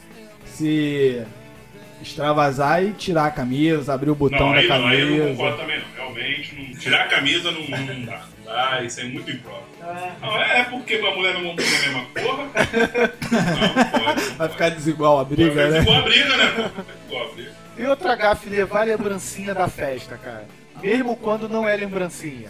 se 0.45 1.23
extravasar 2.05 2.83
e 2.85 2.93
tirar 2.93 3.27
a 3.27 3.31
camisa, 3.31 3.93
abrir 3.95 4.11
o 4.11 4.15
botão 4.15 4.39
Não, 4.51 4.53
aí 4.53 4.69
da 4.69 4.79
não, 4.79 4.87
aí 4.89 5.01
eu 5.01 5.07
não 5.09 5.17
camisa. 5.19 5.31
concordo 5.37 5.59
também 5.59 5.79
não. 5.81 5.85
Realmente, 6.15 6.55
não, 6.55 6.79
tirar 6.79 7.01
a 7.03 7.09
camisa 7.09 7.51
não, 7.51 7.61
não 7.63 8.05
dá. 8.05 8.23
Não 8.45 8.53
dá, 8.53 8.83
isso 8.83 9.01
é 9.01 9.05
muito 9.05 9.31
impróprio. 9.31 9.65
É. 9.83 10.13
Não, 10.21 10.43
é 10.43 10.61
é 10.61 10.65
porque 10.65 10.95
a 10.95 11.15
mulher 11.15 11.35
não 11.35 11.43
monta 11.43 11.63
a 11.63 11.67
mesma 11.67 12.05
porra. 12.15 12.45
Não, 13.35 13.75
não 13.75 14.05
pode. 14.05 14.23
Vai 14.37 14.49
ficar 14.49 14.69
desigual 14.71 15.19
a 15.21 15.25
briga, 15.25 15.53
Vai 15.55 15.71
né? 15.71 15.81
ficar 15.81 15.83
igual 15.83 15.99
a 15.99 16.03
briga, 16.03 16.37
né? 16.37 16.47
pô? 16.57 16.63
Vai 16.63 16.71
ficar 16.71 16.85
igual 17.09 17.25
a 17.29 17.33
briga. 17.35 17.53
E 17.77 17.87
outra 17.87 18.15
gafe, 18.17 18.49
levar 18.49 18.87
lembrancinha 18.87 19.55
da 19.55 19.69
festa, 19.69 20.17
cara. 20.17 20.47
Mesmo 20.83 21.17
quando 21.17 21.49
não 21.49 21.69
é 21.69 21.77
lembrancinha. 21.77 22.49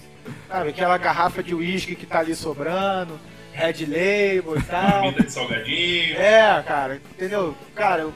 Sabe, 0.48 0.70
aquela 0.70 0.96
garrafa 0.98 1.42
de 1.42 1.54
uísque 1.54 1.94
que 1.96 2.06
tá 2.06 2.20
ali 2.20 2.34
sobrando, 2.34 3.18
Red 3.52 3.84
Label 3.86 4.56
e 4.58 4.62
tal. 4.62 5.00
Comida 5.02 5.22
de 5.22 5.32
salgadinho. 5.32 6.16
É, 6.16 6.62
cara, 6.66 7.00
entendeu? 7.12 7.56
Cara, 7.74 8.02
eu- 8.02 8.14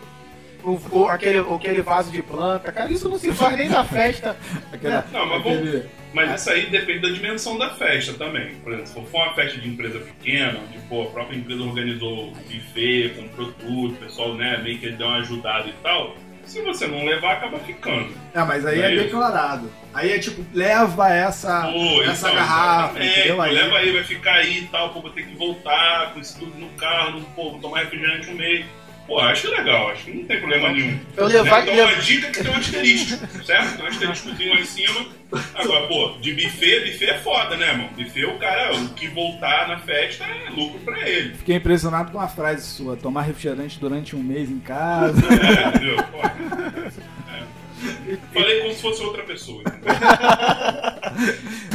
o, 0.64 0.78
o- 0.90 1.08
aquele, 1.08 1.38
aquele 1.38 1.82
vaso 1.82 2.10
de 2.10 2.22
planta, 2.22 2.70
cara, 2.72 2.90
isso 2.92 3.08
não 3.08 3.18
se 3.18 3.32
faz 3.32 3.56
nem 3.56 3.68
na 3.68 3.84
festa. 3.84 4.36
Aquela- 4.72 5.04
Não, 5.12 5.26
mas 5.26 5.40
aquele- 5.40 5.84
Mas 6.12 6.40
isso 6.40 6.50
aí 6.50 6.66
depende 6.70 7.00
da 7.00 7.10
dimensão 7.10 7.58
da 7.58 7.70
festa 7.74 8.14
também. 8.14 8.54
Por 8.56 8.72
exemplo, 8.72 8.88
se 9.04 9.10
for 9.10 9.22
uma 9.24 9.34
festa 9.34 9.58
de 9.60 9.68
empresa 9.68 9.98
pequena, 9.98 10.58
onde 10.66 10.78
pô, 10.88 11.02
a 11.02 11.06
própria 11.06 11.36
empresa 11.36 11.62
organizou 11.62 12.30
buffet, 12.32 13.10
comprou 13.16 13.52
tudo, 13.52 13.92
o 13.94 13.96
pessoal 13.96 14.34
né, 14.34 14.56
meio 14.62 14.78
que 14.78 14.90
deu 14.90 15.06
uma 15.06 15.18
ajudada 15.18 15.68
e 15.68 15.74
tal, 15.82 16.16
se 16.44 16.62
você 16.62 16.86
não 16.86 17.04
levar, 17.04 17.34
acaba 17.34 17.58
ficando. 17.58 18.08
É, 18.34 18.42
mas 18.42 18.64
aí 18.64 18.78
Não 18.78 18.84
é 18.84 18.94
é 18.94 18.96
declarado. 18.96 19.70
Aí 19.92 20.12
é 20.12 20.18
tipo, 20.18 20.42
leva 20.54 21.10
essa, 21.12 21.70
Pô, 21.70 22.02
essa 22.02 22.28
então, 22.28 22.34
garrafa, 22.40 22.84
exatamente, 22.98 23.18
entendeu? 23.18 23.36
pô, 23.36 23.42
Aí, 23.42 23.54
Leva 23.54 23.76
aí, 23.78 23.92
vai 23.92 24.04
ficar 24.04 24.32
aí 24.34 24.58
e 24.60 24.66
tal, 24.68 24.90
pô, 24.94 25.02
vou 25.02 25.10
ter 25.10 25.26
que 25.26 25.36
voltar 25.36 26.12
com 26.14 26.20
isso 26.20 26.38
tudo 26.38 26.58
no 26.58 26.68
carro, 26.70 27.12
não, 27.20 27.22
pô, 27.22 27.50
vou 27.50 27.60
tomar 27.60 27.80
refrigerante 27.80 28.30
um 28.30 28.34
mês. 28.34 28.64
Pô, 29.08 29.18
acho 29.20 29.50
legal, 29.50 29.88
acho 29.88 30.04
que 30.04 30.12
não 30.12 30.24
tem 30.24 30.38
problema 30.38 30.70
nenhum. 30.70 31.00
Eu 31.16 31.26
levar- 31.26 31.62
Então, 31.62 31.74
levar- 31.74 31.92
uma 31.94 32.02
dica 32.02 32.30
que 32.30 32.42
tem 32.44 32.52
um 32.52 32.56
asterisco, 32.56 33.26
certo? 33.44 33.76
Tem 33.78 33.84
um 33.86 33.88
asteriscozinho 33.88 34.54
lá 34.54 34.60
em 34.60 34.64
cima. 34.66 35.06
Agora, 35.54 35.86
pô, 35.86 36.10
de 36.20 36.34
buffet, 36.34 36.80
buffet 36.92 37.06
é 37.06 37.18
foda, 37.18 37.56
né, 37.56 37.72
mano? 37.72 37.88
Buffet, 37.96 38.24
o 38.26 38.38
cara, 38.38 38.74
o 38.76 38.88
que 38.90 39.08
voltar 39.08 39.66
na 39.66 39.78
festa 39.78 40.24
é 40.24 40.50
lucro 40.50 40.78
pra 40.80 41.08
ele. 41.08 41.34
Fiquei 41.36 41.56
impressionado 41.56 42.12
com 42.12 42.18
uma 42.18 42.28
frase 42.28 42.66
sua, 42.66 42.96
tomar 42.96 43.22
refrigerante 43.22 43.78
durante 43.80 44.14
um 44.14 44.22
mês 44.22 44.50
em 44.50 44.58
casa. 44.60 45.16
É, 45.32 45.68
entendeu? 45.68 45.96
Pô, 46.04 46.18
é. 46.18 48.16
Falei 48.34 48.60
como 48.60 48.74
se 48.74 48.82
fosse 48.82 49.02
outra 49.02 49.22
pessoa. 49.22 49.62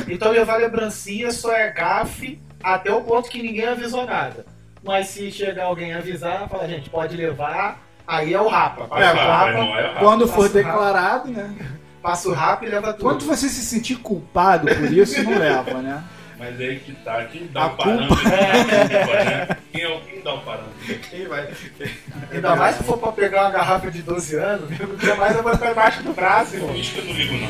Então 0.08 0.32
levar 0.32 0.58
lembrancinha 0.58 1.32
só 1.32 1.52
é 1.52 1.72
gafe 1.72 2.40
até 2.62 2.92
o 2.94 3.02
ponto 3.02 3.30
que 3.30 3.42
ninguém 3.42 3.66
avisou 3.66 4.06
nada. 4.06 4.46
Mas 4.84 5.08
se 5.08 5.32
chegar 5.32 5.66
alguém 5.66 5.94
avisar, 5.94 6.48
fala, 6.50 6.68
gente, 6.68 6.90
pode 6.90 7.16
levar, 7.16 7.82
aí 8.06 8.34
é 8.34 8.42
o 8.42 8.48
rapa. 8.48 8.86
Passa 8.86 9.14
Vai 9.14 9.14
o 9.14 9.28
rapa, 9.28 9.80
é. 9.80 9.96
Quando 10.00 10.28
for 10.28 10.50
declarado, 10.50 11.32
né? 11.32 11.56
passa 12.02 12.28
o 12.28 12.34
rapa 12.34 12.66
e 12.66 12.70
leva 12.70 12.92
tudo. 12.92 13.04
Quando 13.04 13.26
você 13.26 13.48
se 13.48 13.62
sentir 13.62 13.96
culpado 13.96 14.68
por 14.68 14.92
isso, 14.92 15.24
não 15.24 15.40
leva, 15.40 15.82
né? 15.82 16.04
Mas 16.38 16.60
aí 16.60 16.80
que 16.80 16.92
tá, 16.96 17.24
quem 17.26 17.48
dá 17.48 17.62
A 17.62 17.68
o 17.68 17.78
parâmetro 17.78 18.18
culpa, 18.18 18.30
né? 18.30 19.58
Quem, 19.72 19.82
é 19.82 19.88
o, 19.88 20.02
quem 20.02 20.22
dá 20.22 20.34
o 20.34 20.42
parâmetro? 20.42 20.74
Quem 21.10 21.28
vai? 21.28 21.48
Ainda 22.32 22.56
mais 22.58 22.76
se 22.76 22.84
for 22.84 22.98
pra 22.98 23.14
pegar 23.14 23.44
uma 23.44 23.52
garrafa 23.52 23.90
de 23.90 24.02
12 24.02 24.36
anos, 24.36 24.70
quer 25.00 25.16
mais 25.16 25.38
eu 25.38 25.44
vou 25.44 25.54
botar 25.54 25.72
embaixo 25.72 26.04
do 26.04 26.12
braço, 26.12 26.56
irmão. 26.56 26.76
Isso 26.76 26.94
que 26.94 27.00
eu 27.00 27.06
não 27.06 27.14
ligo, 27.14 27.34
não. 27.38 27.48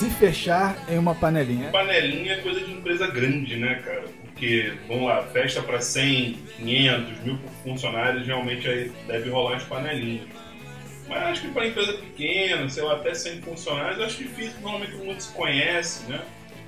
Se 0.00 0.08
fechar 0.08 0.78
em 0.88 0.96
uma 0.96 1.14
panelinha. 1.14 1.68
Panelinha 1.68 2.32
é 2.32 2.36
coisa 2.36 2.58
de 2.58 2.72
empresa 2.72 3.06
grande, 3.08 3.56
né, 3.56 3.82
cara? 3.84 4.04
Porque, 4.22 4.72
vamos 4.88 5.04
lá, 5.04 5.22
festa 5.24 5.60
pra 5.60 5.78
100, 5.78 6.38
500, 6.56 7.20
mil 7.22 7.38
funcionários, 7.62 8.26
realmente 8.26 8.66
aí 8.66 8.90
deve 9.06 9.28
rolar 9.28 9.56
as 9.56 9.64
panelinhas. 9.64 10.26
Mas 11.06 11.22
acho 11.24 11.42
que 11.42 11.48
para 11.48 11.66
empresa 11.66 11.92
pequena, 11.92 12.66
sei 12.70 12.82
lá, 12.82 12.94
até 12.94 13.12
100 13.12 13.42
funcionários, 13.42 14.00
acho 14.00 14.16
difícil, 14.16 14.58
normalmente 14.62 14.92
todo 14.92 15.04
mundo 15.04 15.20
se 15.20 15.34
conhece, 15.34 16.10
né? 16.10 16.22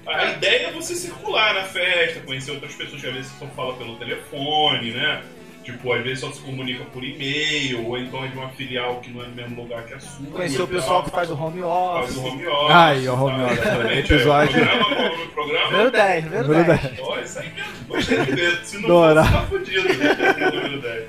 A 0.07 0.33
ideia 0.33 0.67
é 0.67 0.73
você 0.73 0.95
circular 0.95 1.55
na 1.55 1.63
festa, 1.63 2.21
conhecer 2.21 2.51
outras 2.51 2.75
pessoas 2.75 3.01
que 3.01 3.09
às 3.09 3.15
vezes 3.15 3.33
só 3.39 3.47
fala 3.47 3.73
pelo 3.79 3.97
telefone, 3.97 4.91
né? 4.91 5.23
Tipo, 5.63 5.93
às 5.93 6.03
vezes 6.03 6.21
só 6.21 6.31
se 6.33 6.41
comunica 6.41 6.85
por 6.87 7.05
e-mail, 7.05 7.87
ou 7.87 7.97
então 7.97 8.25
é 8.25 8.29
de 8.29 8.37
uma 8.37 8.49
filial 8.51 8.97
que 9.01 9.11
não 9.13 9.23
é 9.23 9.29
no 9.29 9.35
mesmo 9.35 9.63
lugar 9.63 9.85
que 9.85 9.95
a 9.95 10.01
sua. 10.01 10.27
Conhecer 10.27 10.63
o 10.63 10.67
pessoal 10.67 11.05
que 11.05 11.11
faz 11.11 11.31
o 11.31 11.35
home 11.35 11.61
Faz 11.61 12.05
office. 12.11 12.17
o 12.17 12.21
home 12.27 12.47
office. 12.47 12.71
Ai, 12.71 13.09
o 13.09 13.15
home 13.15 13.37
tá? 13.39 13.45
office, 13.47 13.59
Exatamente, 13.61 14.13
episódio. 14.15 14.61
É, 14.63 14.65
programa, 14.67 15.05
é 15.05 15.07
o 15.07 15.17
do 15.17 15.33
programa? 15.33 15.71
Número 15.71 15.91
10, 15.93 16.25
número 16.25 16.49
Número 16.49 16.65
10. 16.65 16.81
Ó, 17.01 17.19
isso 17.21 17.39
aí 17.39 17.53
mesmo. 17.55 17.73
Gostei 17.89 18.19
de 18.25 18.33
ver. 18.33 18.57
Se 18.65 18.79
não 18.79 18.89
Dora. 18.89 19.23
tá 19.23 19.43
fudido. 19.43 19.89
né? 19.89 20.51
Número 20.53 20.81
10. 20.83 21.05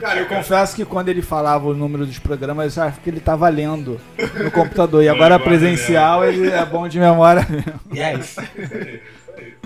Cara, 0.00 0.20
eu 0.20 0.26
confesso 0.26 0.74
que 0.76 0.84
quando 0.86 1.08
ele 1.10 1.20
falava 1.22 1.68
o 1.68 1.74
número 1.74 2.06
dos 2.06 2.18
programas, 2.18 2.76
eu 2.76 2.82
achava 2.82 3.00
que 3.00 3.10
ele 3.10 3.20
tava 3.20 3.48
lendo 3.50 4.00
no 4.42 4.50
computador. 4.50 5.02
E 5.04 5.08
agora 5.08 5.38
presencial, 5.38 6.24
ele 6.24 6.50
é 6.50 6.64
bom 6.64 6.88
de 6.88 6.98
memória 6.98 7.46
mesmo. 7.48 7.80
Yes. 7.94 8.36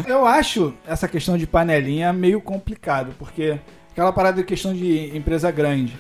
Eu 0.06 0.26
acho 0.26 0.74
essa 0.86 1.06
questão 1.06 1.38
de 1.38 1.46
panelinha 1.46 2.12
meio 2.12 2.40
complicado, 2.40 3.14
porque 3.18 3.58
aquela 3.94 4.12
parada 4.12 4.38
de 4.38 4.44
questão 4.44 4.74
de 4.74 5.16
empresa 5.16 5.52
grande. 5.52 5.96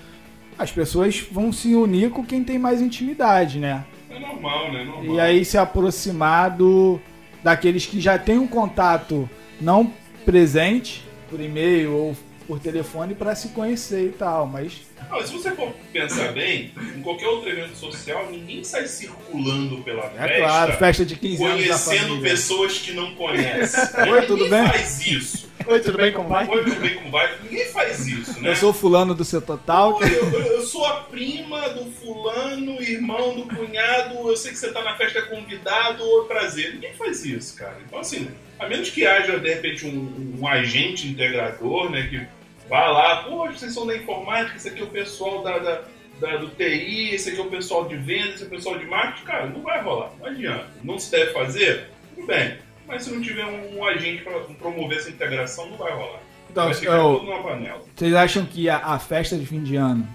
As 0.58 0.72
pessoas 0.72 1.24
vão 1.30 1.52
se 1.52 1.76
unir 1.76 2.10
com 2.10 2.24
quem 2.24 2.42
tem 2.42 2.58
mais 2.58 2.80
intimidade, 2.82 3.60
né? 3.60 3.84
É 4.10 4.18
normal, 4.18 4.72
né? 4.72 4.82
Normal. 4.84 5.14
E 5.14 5.20
aí 5.20 5.44
se 5.44 5.56
aproximar 5.56 6.50
do, 6.50 7.00
daqueles 7.42 7.86
que 7.86 8.00
já 8.00 8.18
têm 8.18 8.36
um 8.36 8.48
contato 8.48 9.30
não 9.60 9.92
presente, 10.24 11.04
por 11.30 11.40
e-mail 11.40 11.92
ou 11.92 12.16
por 12.48 12.58
telefone, 12.58 13.14
para 13.14 13.34
se 13.36 13.48
conhecer 13.48 14.06
e 14.06 14.12
tal. 14.12 14.46
Mas 14.46 14.82
Não, 15.08 15.24
se 15.24 15.32
você 15.32 15.52
for 15.52 15.72
pensar 15.92 16.32
bem, 16.32 16.72
em 16.96 17.00
qualquer 17.00 17.28
outro 17.28 17.48
evento 17.48 17.76
social, 17.76 18.28
ninguém 18.28 18.64
sai 18.64 18.88
circulando 18.88 19.78
pela 19.82 20.04
é 20.16 20.28
festa. 20.28 20.36
claro, 20.38 20.72
festa 20.74 21.06
de 21.06 21.16
15 21.16 21.44
anos 21.44 21.62
Conhecendo 21.62 22.20
pessoas 22.20 22.78
que 22.78 22.92
não 22.92 23.14
conhecem. 23.14 24.10
Oi, 24.10 24.26
tudo 24.26 24.48
bem? 24.48 24.66
faz 24.66 25.06
isso. 25.06 25.43
Oi, 25.66 25.80
tudo 25.80 25.98
bem? 25.98 26.12
Como 26.12 26.28
vai? 26.28 26.46
Oi, 26.48 26.64
tudo 26.64 26.80
bem, 26.80 26.94
como 26.96 27.10
vai? 27.10 27.38
Ninguém 27.42 27.66
faz 27.66 28.06
isso, 28.06 28.40
né? 28.42 28.50
Eu 28.50 28.56
sou 28.56 28.72
fulano 28.72 29.14
do 29.14 29.24
setor 29.24 29.58
tal. 29.64 29.98
Pô, 29.98 30.04
eu, 30.04 30.30
eu- 30.40 30.54
sou 30.64 30.84
a 30.86 30.94
prima 31.02 31.68
do 31.70 31.84
fulano, 31.92 32.82
irmão 32.82 33.34
do 33.36 33.44
cunhado, 33.54 34.28
eu 34.28 34.36
sei 34.36 34.50
que 34.52 34.58
você 34.58 34.72
tá 34.72 34.82
na 34.82 34.96
festa 34.96 35.22
convidado, 35.22 36.02
ou 36.02 36.24
prazer. 36.24 36.74
Ninguém 36.74 36.92
faz 36.94 37.24
isso, 37.24 37.56
cara. 37.56 37.76
Então, 37.86 37.98
assim, 38.00 38.28
a 38.58 38.66
menos 38.68 38.90
que 38.90 39.06
haja, 39.06 39.38
de 39.38 39.48
repente, 39.48 39.86
um, 39.86 40.38
um 40.40 40.48
agente 40.48 41.06
integrador, 41.06 41.90
né, 41.90 42.08
que 42.10 42.26
vá 42.68 42.86
lá, 42.88 43.22
pô, 43.24 43.46
vocês 43.46 43.72
são 43.72 43.86
da 43.86 43.94
informática, 43.96 44.56
esse 44.56 44.68
aqui 44.68 44.80
é 44.80 44.84
o 44.84 44.88
pessoal 44.88 45.42
da, 45.42 45.58
da- 45.58 45.82
da- 46.20 46.36
do 46.38 46.48
TI, 46.48 47.14
esse 47.14 47.30
aqui 47.30 47.38
é 47.38 47.42
o 47.42 47.50
pessoal 47.50 47.86
de 47.86 47.96
venda, 47.96 48.30
esse 48.30 48.42
é 48.42 48.46
o 48.46 48.50
pessoal 48.50 48.78
de 48.78 48.86
marketing, 48.86 49.24
cara, 49.26 49.46
não 49.46 49.60
vai 49.62 49.80
rolar, 49.82 50.10
não 50.18 50.26
adianta. 50.26 50.66
Não 50.82 50.98
se 50.98 51.10
deve 51.10 51.32
fazer? 51.32 51.88
Tudo 52.14 52.26
bem. 52.26 52.58
Mas 52.86 53.02
se 53.04 53.10
não 53.10 53.20
tiver 53.22 53.44
um, 53.46 53.78
um 53.78 53.84
agente 53.84 54.22
para 54.22 54.40
promover 54.40 54.98
essa 54.98 55.10
integração, 55.10 55.70
não 55.70 55.76
vai 55.78 55.92
rolar. 55.92 56.20
Então, 56.50 56.64
vai 56.66 56.74
ficar 56.74 56.92
eu- 56.96 57.14
tudo 57.18 57.26
numa 57.30 57.42
panela. 57.42 57.82
Vocês 57.94 58.14
acham 58.14 58.44
que 58.44 58.68
a, 58.68 58.76
a 58.78 58.98
festa 58.98 59.36
de 59.36 59.46
fim 59.46 59.62
de 59.62 59.76
ano 59.76 60.06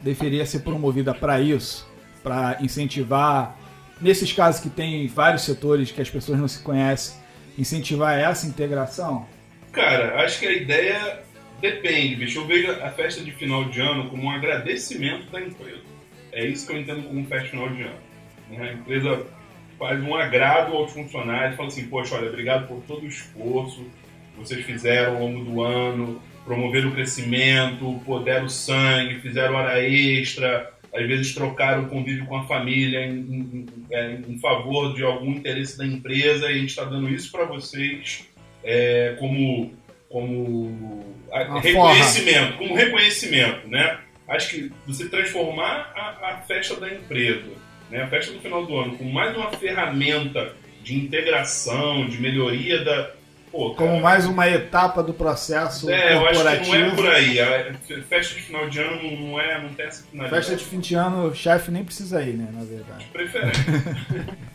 deveria 0.00 0.44
ser 0.44 0.60
promovida 0.60 1.14
para 1.14 1.40
isso? 1.40 1.88
Para 2.22 2.58
incentivar, 2.60 3.56
nesses 4.00 4.32
casos 4.32 4.60
que 4.60 4.68
tem 4.70 5.06
vários 5.08 5.42
setores 5.42 5.90
que 5.90 6.00
as 6.00 6.10
pessoas 6.10 6.38
não 6.38 6.48
se 6.48 6.62
conhecem, 6.62 7.16
incentivar 7.58 8.18
essa 8.18 8.46
integração? 8.46 9.26
Cara, 9.72 10.22
acho 10.24 10.38
que 10.40 10.46
a 10.46 10.52
ideia 10.52 11.22
depende, 11.60 12.16
bicho. 12.16 12.40
Eu 12.40 12.46
vejo 12.46 12.70
a 12.70 12.90
festa 12.90 13.22
de 13.22 13.30
final 13.32 13.64
de 13.64 13.80
ano 13.80 14.10
como 14.10 14.24
um 14.24 14.30
agradecimento 14.30 15.30
da 15.30 15.40
empresa. 15.40 15.80
É 16.32 16.44
isso 16.46 16.66
que 16.66 16.72
eu 16.72 16.80
entendo 16.80 17.02
como 17.04 17.24
festa 17.26 17.44
de 17.44 17.50
final 17.50 17.68
de 17.70 17.82
ano. 17.82 17.96
né? 18.50 18.70
A 18.70 18.72
empresa 18.74 19.26
faz 19.82 20.02
um 20.02 20.14
agrado 20.14 20.74
aos 20.76 20.92
funcionários, 20.92 21.56
fala 21.56 21.68
assim, 21.68 21.86
poxa, 21.88 22.14
olha, 22.14 22.28
obrigado 22.28 22.68
por 22.68 22.80
todo 22.86 23.02
o 23.02 23.08
esforço 23.08 23.84
que 24.34 24.38
vocês 24.40 24.64
fizeram 24.64 25.16
ao 25.16 25.22
longo 25.22 25.44
do 25.44 25.60
ano, 25.62 26.22
promoveram 26.44 26.88
o 26.90 26.92
crescimento, 26.92 28.00
pô, 28.04 28.18
deram 28.20 28.48
sangue, 28.48 29.20
fizeram 29.20 29.54
hora 29.56 29.80
extra, 29.82 30.70
às 30.94 31.06
vezes 31.06 31.34
trocaram 31.34 31.84
o 31.84 31.88
convívio 31.88 32.26
com 32.26 32.36
a 32.36 32.44
família 32.44 33.04
em, 33.06 33.10
em- 33.12 33.66
é, 33.90 34.18
em 34.28 34.38
favor 34.38 34.94
de 34.94 35.02
algum 35.02 35.32
interesse 35.32 35.76
da 35.78 35.84
empresa 35.86 36.46
e 36.50 36.54
a 36.54 36.58
gente 36.58 36.68
está 36.70 36.84
dando 36.84 37.08
isso 37.08 37.30
para 37.32 37.44
vocês 37.44 38.28
é, 38.62 39.16
como, 39.18 39.72
como 40.08 41.04
a- 41.32 41.58
reconhecimento, 41.60 42.58
como 42.58 42.74
reconhecimento, 42.74 43.68
né? 43.68 43.98
Acho 44.28 44.50
que 44.50 44.72
você 44.86 45.08
transformar 45.08 45.92
a, 45.96 46.28
a 46.28 46.36
festa 46.46 46.76
da 46.78 46.88
empresa, 46.92 47.50
né, 47.92 48.02
a 48.02 48.08
festa 48.08 48.32
do 48.32 48.40
final 48.40 48.64
do 48.64 48.74
ano, 48.74 48.96
com 48.96 49.04
mais 49.04 49.36
uma 49.36 49.50
ferramenta 49.50 50.52
de 50.82 50.96
integração, 50.96 52.08
de 52.08 52.18
melhoria 52.18 52.82
da. 52.82 53.10
Pô, 53.52 53.74
Como 53.74 54.00
mais 54.00 54.24
uma 54.24 54.48
etapa 54.48 55.02
do 55.02 55.12
processo 55.12 55.90
é, 55.90 56.14
eu 56.14 56.26
acho 56.26 56.40
que 56.40 56.56
corporativo. 56.56 56.78
não 56.78 56.86
é 56.86 56.94
por 56.94 57.06
aí. 57.10 57.38
A 57.38 57.74
festa 58.08 58.34
de 58.34 58.40
final 58.40 58.66
de 58.70 58.80
ano 58.80 59.20
não, 59.20 59.38
é, 59.38 59.60
não 59.60 59.68
tem 59.74 59.84
essa 59.84 60.04
finalidade. 60.04 60.42
Festa 60.46 60.56
de 60.56 60.64
fim 60.64 60.80
de 60.80 60.94
ano, 60.94 61.26
o 61.26 61.34
chefe 61.34 61.70
nem 61.70 61.84
precisa 61.84 62.22
ir, 62.22 62.32
né? 62.32 62.48
Na 62.50 62.64
verdade. 62.64 63.04
Preferência. 63.12 63.62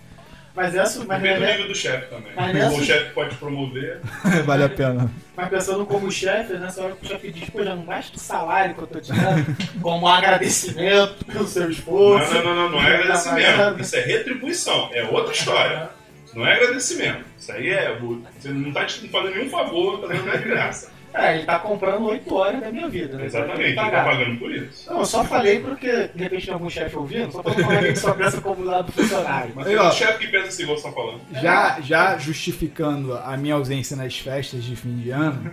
Mas 0.57 0.75
essa, 0.75 1.05
mas, 1.05 1.21
Depende 1.21 1.35
do 1.39 1.45
né, 1.45 1.51
nível 1.51 1.67
do 1.67 1.75
chefe 1.75 2.07
também. 2.09 2.31
Mas 2.35 2.53
nessa- 2.53 2.75
O 2.75 2.83
chefe 2.83 3.13
pode 3.13 3.35
promover. 3.35 4.01
vale 4.43 4.63
a 4.63 4.69
pena. 4.69 5.11
mas 5.35 5.49
pensando 5.49 5.85
como 5.85 6.11
chefe, 6.11 6.53
nessa 6.53 6.81
hora 6.83 6.95
que 6.95 7.05
o 7.05 7.07
chefe 7.07 7.31
diz, 7.31 7.47
pô, 7.51 7.63
já 7.63 7.75
não 7.75 7.83
basta 7.83 8.17
o 8.17 8.19
salário 8.19 8.73
que 8.73 8.81
eu 8.81 8.87
tô 8.87 8.99
te 8.99 9.13
dando, 9.13 9.55
como 9.83 10.07
um 10.07 10.09
agradecimento 10.09 11.23
pelo 11.25 11.47
seu 11.47 11.69
esforço. 11.69 12.33
não, 12.33 12.43
não, 12.43 12.55
não, 12.55 12.69
não 12.71 12.81
é 12.81 12.89
Tá 12.89 12.93
agradecimento. 13.31 13.81
Isso 13.81 13.95
é 13.95 14.01
retribuição. 14.01 14.89
É 14.93 15.03
outra 15.03 15.31
história. 15.31 15.89
Isso 16.25 16.35
não 16.37 16.45
é 16.47 16.53
agradecimento. 16.55 17.23
Isso 17.37 17.51
aí 17.51 17.69
é. 17.69 17.95
Você 18.39 18.49
não 18.49 18.71
tá 18.73 18.83
te 18.85 19.07
fazendo 19.09 19.35
nenhum 19.35 19.49
favor, 19.51 20.01
tá 20.01 20.07
dando 20.07 20.25
nada 20.25 20.39
de 20.39 20.49
graça. 20.49 20.91
É, 21.17 21.35
ele 21.35 21.45
tá 21.45 21.57
comprando 21.59 22.05
8 22.05 22.35
horas 22.35 22.61
da 22.61 22.71
minha 22.71 22.87
vida, 22.87 23.17
né? 23.17 23.25
Exatamente, 23.25 23.61
ele 23.61 23.75
tá 23.75 23.89
pagando 23.89 24.37
por 24.37 24.51
isso. 24.51 24.89
Não, 24.89 24.99
eu 24.99 25.05
só 25.05 25.23
falei 25.23 25.59
porque 25.59 26.09
de 26.13 26.23
repente 26.23 26.45
tem 26.45 26.53
algum 26.53 26.69
chefe 26.69 26.95
ouvindo, 26.95 27.31
só 27.31 27.41
pra 27.41 27.53
não 27.53 27.63
falar 27.63 27.83
que 27.83 27.95
só 27.95 28.13
pensa 28.13 28.41
como 28.41 28.63
lado 28.63 28.85
do 28.85 28.91
funcionário. 28.91 29.51
Mas 29.55 29.65
tem 29.65 29.79
um 29.79 29.91
chefe 29.91 30.19
que 30.19 30.27
pensa 30.27 30.47
assim, 30.47 30.63
igual 30.63 30.77
você 30.77 30.87
tá 30.87 30.93
falando. 30.93 31.21
Já, 31.41 31.81
já 31.81 32.17
justificando 32.17 33.17
a 33.17 33.35
minha 33.35 33.55
ausência 33.55 33.97
nas 33.97 34.17
festas 34.17 34.63
de 34.63 34.75
fim 34.75 34.95
de 34.97 35.09
ano, 35.09 35.51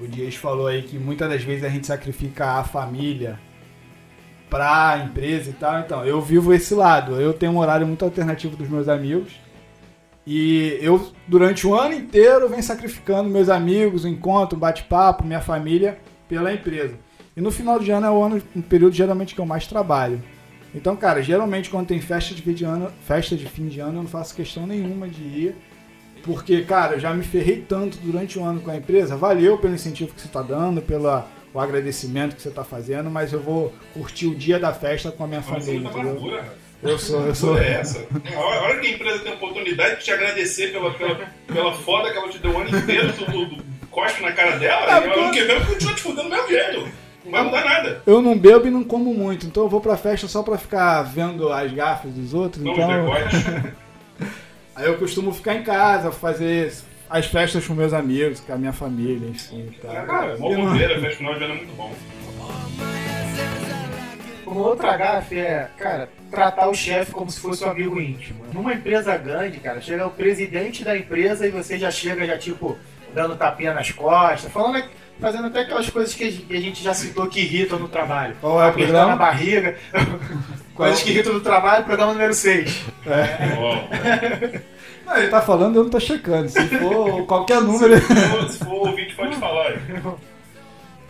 o 0.00 0.08
Dias 0.08 0.34
falou 0.34 0.66
aí 0.66 0.82
que 0.82 0.98
muitas 0.98 1.28
das 1.28 1.42
vezes 1.42 1.62
a 1.62 1.68
gente 1.68 1.86
sacrifica 1.86 2.58
a 2.58 2.64
família 2.64 3.38
pra 4.48 5.00
empresa 5.04 5.50
e 5.50 5.52
tal. 5.52 5.78
Então, 5.78 6.04
eu 6.04 6.20
vivo 6.20 6.52
esse 6.52 6.74
lado. 6.74 7.20
Eu 7.20 7.32
tenho 7.32 7.52
um 7.52 7.58
horário 7.58 7.86
muito 7.86 8.04
alternativo 8.04 8.56
dos 8.56 8.68
meus 8.68 8.88
amigos. 8.88 9.32
E 10.32 10.78
eu, 10.80 11.10
durante 11.26 11.66
o 11.66 11.74
ano 11.74 11.92
inteiro, 11.92 12.48
venho 12.48 12.62
sacrificando 12.62 13.28
meus 13.28 13.48
amigos, 13.48 14.04
encontro, 14.04 14.56
bate-papo, 14.56 15.24
minha 15.24 15.40
família, 15.40 15.98
pela 16.28 16.54
empresa. 16.54 16.94
E 17.36 17.40
no 17.40 17.50
final 17.50 17.80
de 17.80 17.90
ano 17.90 18.06
é 18.06 18.10
o 18.12 18.22
ano, 18.22 18.40
um 18.54 18.62
período 18.62 18.94
geralmente 18.94 19.34
que 19.34 19.40
eu 19.40 19.44
mais 19.44 19.66
trabalho. 19.66 20.22
Então, 20.72 20.94
cara, 20.94 21.20
geralmente 21.20 21.68
quando 21.68 21.88
tem 21.88 22.00
festa 22.00 22.32
de 22.32 22.42
fim 22.42 22.52
de 22.52 22.64
ano, 22.64 22.92
festa 23.04 23.34
de 23.34 23.44
fim 23.44 23.66
de 23.66 23.80
ano, 23.80 23.98
eu 23.98 24.02
não 24.02 24.08
faço 24.08 24.32
questão 24.32 24.68
nenhuma 24.68 25.08
de 25.08 25.20
ir. 25.20 25.56
Porque, 26.22 26.62
cara, 26.62 26.94
eu 26.94 27.00
já 27.00 27.12
me 27.12 27.24
ferrei 27.24 27.64
tanto 27.68 27.98
durante 27.98 28.38
o 28.38 28.44
ano 28.44 28.60
com 28.60 28.70
a 28.70 28.76
empresa. 28.76 29.16
Valeu 29.16 29.58
pelo 29.58 29.74
incentivo 29.74 30.14
que 30.14 30.20
você 30.20 30.28
está 30.28 30.42
dando, 30.42 30.80
pelo 30.80 31.08
o 31.52 31.58
agradecimento 31.58 32.36
que 32.36 32.42
você 32.42 32.50
está 32.50 32.62
fazendo, 32.62 33.10
mas 33.10 33.32
eu 33.32 33.40
vou 33.40 33.72
curtir 33.92 34.28
o 34.28 34.34
dia 34.36 34.60
da 34.60 34.72
festa 34.72 35.10
com 35.10 35.24
a 35.24 35.26
minha 35.26 35.42
família, 35.42 35.90
tá 35.90 35.98
entendeu? 35.98 36.40
Eu 36.82 36.98
sou, 36.98 37.26
eu 37.26 37.34
sou. 37.34 37.58
é 37.58 37.72
essa? 37.74 38.06
A 38.34 38.38
hora 38.38 38.58
a 38.60 38.62
hora 38.62 38.78
que 38.80 38.86
a 38.86 38.90
empresa 38.90 39.18
tem 39.20 39.32
a 39.32 39.34
oportunidade 39.34 39.96
de 39.98 40.04
te 40.04 40.10
agradecer 40.12 40.72
pela, 40.72 40.92
pela, 40.94 41.28
pela 41.46 41.72
foda 41.74 42.10
que 42.10 42.16
ela 42.16 42.28
te 42.28 42.38
deu 42.38 42.52
o 42.52 42.58
ano 42.58 42.76
inteiro, 42.78 43.12
tu, 43.12 43.24
tu, 43.26 43.46
tu 43.56 43.64
cospe 43.90 44.22
na 44.22 44.32
cara 44.32 44.56
dela, 44.58 44.86
Ah, 44.88 45.00
e 45.04 45.10
ela 45.10 45.30
que 45.30 45.42
vem 45.44 45.60
continua 45.64 45.94
te 45.94 46.00
fudendo 46.02 46.22
do 46.22 46.30
mesmo 46.30 46.48
jeito. 46.48 46.88
Não 47.24 47.32
vai 47.32 47.42
mudar 47.44 47.64
nada. 47.66 48.02
Eu 48.06 48.22
não 48.22 48.36
bebo 48.38 48.66
e 48.66 48.70
não 48.70 48.82
como 48.82 49.12
muito, 49.12 49.46
então 49.46 49.64
eu 49.64 49.68
vou 49.68 49.80
pra 49.80 49.96
festa 49.96 50.26
só 50.26 50.42
pra 50.42 50.56
ficar 50.56 51.02
vendo 51.02 51.52
as 51.52 51.70
gafas 51.70 52.12
dos 52.14 52.32
outros. 52.32 52.64
Não, 52.64 52.72
então, 52.72 52.88
decote. 52.88 53.36
aí 54.74 54.86
eu 54.86 54.96
costumo 54.96 55.32
ficar 55.34 55.54
em 55.56 55.62
casa, 55.62 56.10
fazer 56.10 56.72
as 57.10 57.26
festas 57.26 57.66
com 57.66 57.74
meus 57.74 57.92
amigos, 57.92 58.40
com 58.40 58.54
a 58.54 58.56
minha 58.56 58.72
família, 58.72 59.28
enfim. 59.28 59.68
Tá. 59.82 60.02
Cara, 60.06 60.38
mó 60.38 60.50
E 60.50 60.56
não- 60.56 60.66
bobeira, 60.72 60.98
festa 60.98 61.16
final 61.18 61.34
de 61.36 61.44
ano 61.44 61.52
é 61.54 61.56
muito 61.58 61.76
bom. 61.76 61.92
Uma 64.50 64.66
outra 64.66 64.96
gafe 64.96 65.38
é, 65.38 65.68
cara, 65.78 66.08
tratar 66.30 66.68
o 66.68 66.74
chefe 66.74 67.12
como 67.12 67.30
se 67.30 67.40
fosse 67.40 67.64
um 67.64 67.70
amigo 67.70 68.00
íntimo. 68.00 68.44
Numa 68.52 68.72
empresa 68.74 69.16
grande, 69.16 69.58
cara, 69.60 69.80
chega 69.80 70.06
o 70.06 70.10
presidente 70.10 70.84
da 70.84 70.96
empresa 70.96 71.46
e 71.46 71.50
você 71.50 71.78
já 71.78 71.90
chega, 71.90 72.26
já 72.26 72.36
tipo, 72.36 72.76
dando 73.14 73.36
tapinha 73.36 73.72
nas 73.72 73.90
costas, 73.92 74.50
falando, 74.52 74.82
fazendo 75.20 75.46
até 75.46 75.60
aquelas 75.60 75.88
coisas 75.90 76.14
que 76.14 76.24
a 76.24 76.60
gente- 76.60 76.82
já 76.82 76.92
citou 76.94 77.26
que 77.28 77.40
irritam 77.40 77.78
no 77.78 77.88
trabalho. 77.88 78.34
Qual 78.40 78.60
é 78.60 78.66
o 78.66 78.68
Apertando 78.68 78.86
programa? 78.94 79.12
a 79.12 79.16
barriga. 79.16 79.76
coisas 80.74 81.02
que 81.02 81.10
irritam 81.10 81.32
no 81.34 81.40
trabalho, 81.40 81.84
programa 81.84 82.12
número 82.12 82.34
6. 82.34 82.84
Bom, 83.56 83.88
Não, 85.06 85.16
ele 85.16 85.28
tá 85.28 85.40
falando, 85.42 85.76
eu 85.76 85.82
não 85.84 85.90
tô 85.90 86.00
checando. 86.00 86.48
Se 86.48 86.60
for 86.68 87.24
qualquer 87.26 87.60
número. 87.60 87.96
se 88.00 88.14
for- 88.14 88.48
se 88.50 88.58
for 88.58 88.72
ouvinte, 88.88 89.14
pode 89.14 89.36
falar. 89.36 89.74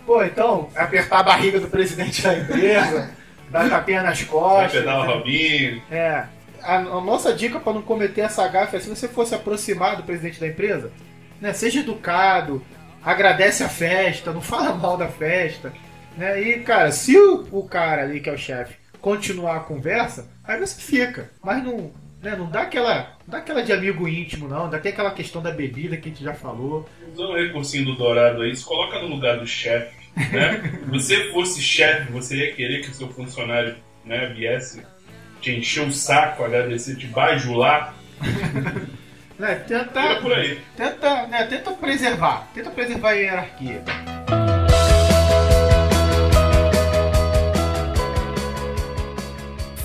Pô, 0.06 0.24
então, 0.24 0.68
apertar 0.74 1.20
a 1.20 1.22
barriga 1.22 1.60
do 1.60 1.68
presidente 1.68 2.22
da 2.22 2.36
empresa, 2.36 3.10
dar 3.50 3.68
tapinha 3.68 4.02
nas 4.02 4.20
Vai 4.20 4.28
costas. 4.28 4.72
pedar 4.72 5.00
o 5.00 5.06
Robinho. 5.06 5.82
É. 5.90 6.24
A, 6.62 6.76
a 6.76 7.00
nossa 7.00 7.32
dica 7.32 7.58
para 7.58 7.72
não 7.72 7.82
cometer 7.82 8.22
essa 8.22 8.46
gafe 8.48 8.76
é 8.76 8.80
se 8.80 8.88
você 8.88 9.08
fosse 9.08 9.34
aproximar 9.34 9.96
do 9.96 10.02
presidente 10.02 10.38
da 10.38 10.46
empresa, 10.46 10.92
né, 11.40 11.52
seja 11.52 11.80
educado, 11.80 12.62
agradece 13.02 13.62
a 13.64 13.68
festa, 13.68 14.32
não 14.32 14.42
fala 14.42 14.74
mal 14.74 14.96
da 14.96 15.08
festa. 15.08 15.72
Né? 16.16 16.42
E, 16.42 16.60
cara, 16.60 16.92
se 16.92 17.16
o, 17.16 17.46
o 17.50 17.62
cara 17.62 18.02
ali, 18.02 18.20
que 18.20 18.28
é 18.28 18.32
o 18.32 18.38
chefe, 18.38 18.74
continuar 19.00 19.56
a 19.56 19.60
conversa, 19.60 20.28
aí 20.44 20.60
você 20.60 20.80
fica. 20.80 21.30
Mas 21.42 21.64
não, 21.64 21.90
né, 22.22 22.36
não 22.36 22.50
dá 22.50 22.62
aquela. 22.62 23.16
Não 23.26 23.28
dá 23.28 23.38
aquela 23.38 23.62
de 23.62 23.72
amigo 23.72 24.06
íntimo, 24.06 24.46
não. 24.46 24.64
Ainda 24.64 24.78
tem 24.78 24.92
aquela 24.92 25.10
questão 25.12 25.40
da 25.40 25.50
bebida 25.50 25.96
que 25.96 26.08
a 26.08 26.12
gente 26.12 26.22
já 26.22 26.34
falou. 26.34 26.86
Usando 27.14 27.30
o 27.30 27.36
recursinho 27.36 27.86
do 27.86 27.96
Dourado 27.96 28.42
aí, 28.42 28.54
se 28.54 28.64
coloca 28.64 28.98
no 29.00 29.08
lugar 29.08 29.38
do 29.38 29.46
chefe. 29.46 29.99
Né? 30.16 30.78
Se 30.84 30.90
você 30.90 31.32
fosse 31.32 31.62
chefe, 31.62 32.12
você 32.12 32.36
ia 32.36 32.54
querer 32.54 32.82
que 32.82 32.90
o 32.90 32.94
seu 32.94 33.08
funcionário 33.08 33.76
né, 34.04 34.32
viesse 34.36 34.82
te 35.40 35.52
encher 35.52 35.86
o 35.86 35.92
saco, 35.92 36.44
agradecer, 36.44 36.96
te 36.96 37.06
bajular. 37.06 37.94
Tá 39.38 39.54
tenta, 39.66 40.20
por 40.20 40.32
aí. 40.32 40.60
tenta, 40.76 41.26
né, 41.28 41.44
tenta 41.46 41.72
preservar. 41.72 42.48
Tenta 42.54 42.70
preservar 42.70 43.10
a 43.10 43.12
hierarquia. 43.12 43.82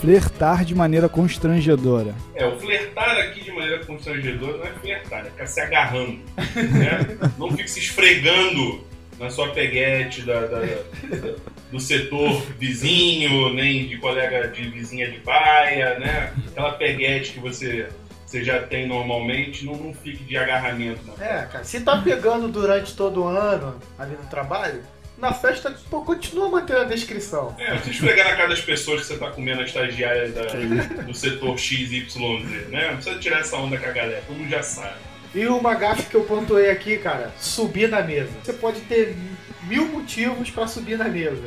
Flertar 0.02 0.66
de 0.66 0.76
maneira 0.76 1.10
constrangedora. 1.10 2.14
É, 2.36 2.46
o 2.46 2.60
flertar 2.60 3.18
aqui 3.18 3.44
de 3.44 3.52
maneira 3.52 3.84
constrangedora 3.86 4.58
não 4.58 4.66
é 4.66 4.72
flertar, 4.74 5.26
é 5.26 5.30
ficar 5.32 5.48
se 5.48 5.62
agarrando. 5.62 6.20
Né? 6.56 7.18
Não 7.40 7.50
fique 7.50 7.72
se 7.72 7.80
esfregando 7.80 8.84
na 9.20 9.30
sua 9.30 9.50
peguete 9.50 10.22
da, 10.24 10.42
da- 10.42 10.60
da- 10.60 11.36
do 11.72 11.80
setor 11.80 12.42
vizinho, 12.60 13.54
nem 13.54 13.88
de 13.88 13.98
colega 13.98 14.48
de 14.48 14.68
vizinha 14.70 15.10
de 15.10 15.20
baia, 15.20 15.98
né? 16.00 16.34
Aquela 16.52 16.74
peguete 16.74 17.34
que 17.34 17.40
você, 17.40 17.88
você 18.26 18.44
já 18.44 18.62
tem 18.62 18.88
normalmente, 18.88 19.66
não, 19.66 19.76
não 19.76 19.94
fique 19.94 20.24
de 20.24 20.38
agarramento. 20.38 21.02
Não. 21.06 21.14
É, 21.26 21.48
cara, 21.52 21.64
se 21.64 21.80
tá 21.82 21.98
pegando 22.02 22.48
durante 22.48 22.96
todo 22.96 23.24
o 23.24 23.28
ano 23.28 23.80
ali 23.98 24.16
no 24.22 24.30
trabalho, 24.30 24.82
na 25.18 25.32
festa, 25.34 25.74
pô, 25.90 26.02
continua 26.02 26.50
mantendo 26.50 26.82
a 26.82 26.84
descrição. 26.84 27.56
É, 27.58 27.74
você 27.78 27.90
esfregar 27.92 28.28
na 28.30 28.36
cara 28.36 28.50
das 28.50 28.60
pessoas 28.62 29.02
que 29.02 29.08
você 29.08 29.18
tá 29.18 29.32
comendo 29.32 29.62
a 29.62 29.64
estagiária 29.66 30.28
da- 30.30 31.02
do 31.04 31.14
setor 31.14 31.58
XYZ, 31.58 32.16
né? 32.70 32.90
Não 32.90 32.96
precisa 32.98 33.18
tirar 33.20 33.40
essa 33.40 33.56
onda 33.56 33.78
com 33.78 33.88
a 33.88 33.92
galera, 33.94 34.22
todo 34.28 34.36
mundo 34.38 34.50
já 34.50 34.62
sabe. 34.62 34.96
E 35.36 35.46
uma 35.48 35.76
gafe 35.76 36.04
que 36.04 36.16
eu 36.16 36.24
pontuei 36.24 36.72
aqui, 36.72 36.98
cara, 36.98 37.34
subir 37.38 37.90
na 37.90 38.02
mesa. 38.02 38.30
Você 38.42 38.54
pode 38.54 38.80
ter 38.82 39.16
mil 39.64 39.86
motivos 39.88 40.50
pra 40.50 40.66
subir 40.66 40.98
na 40.98 41.10
mesa. 41.10 41.44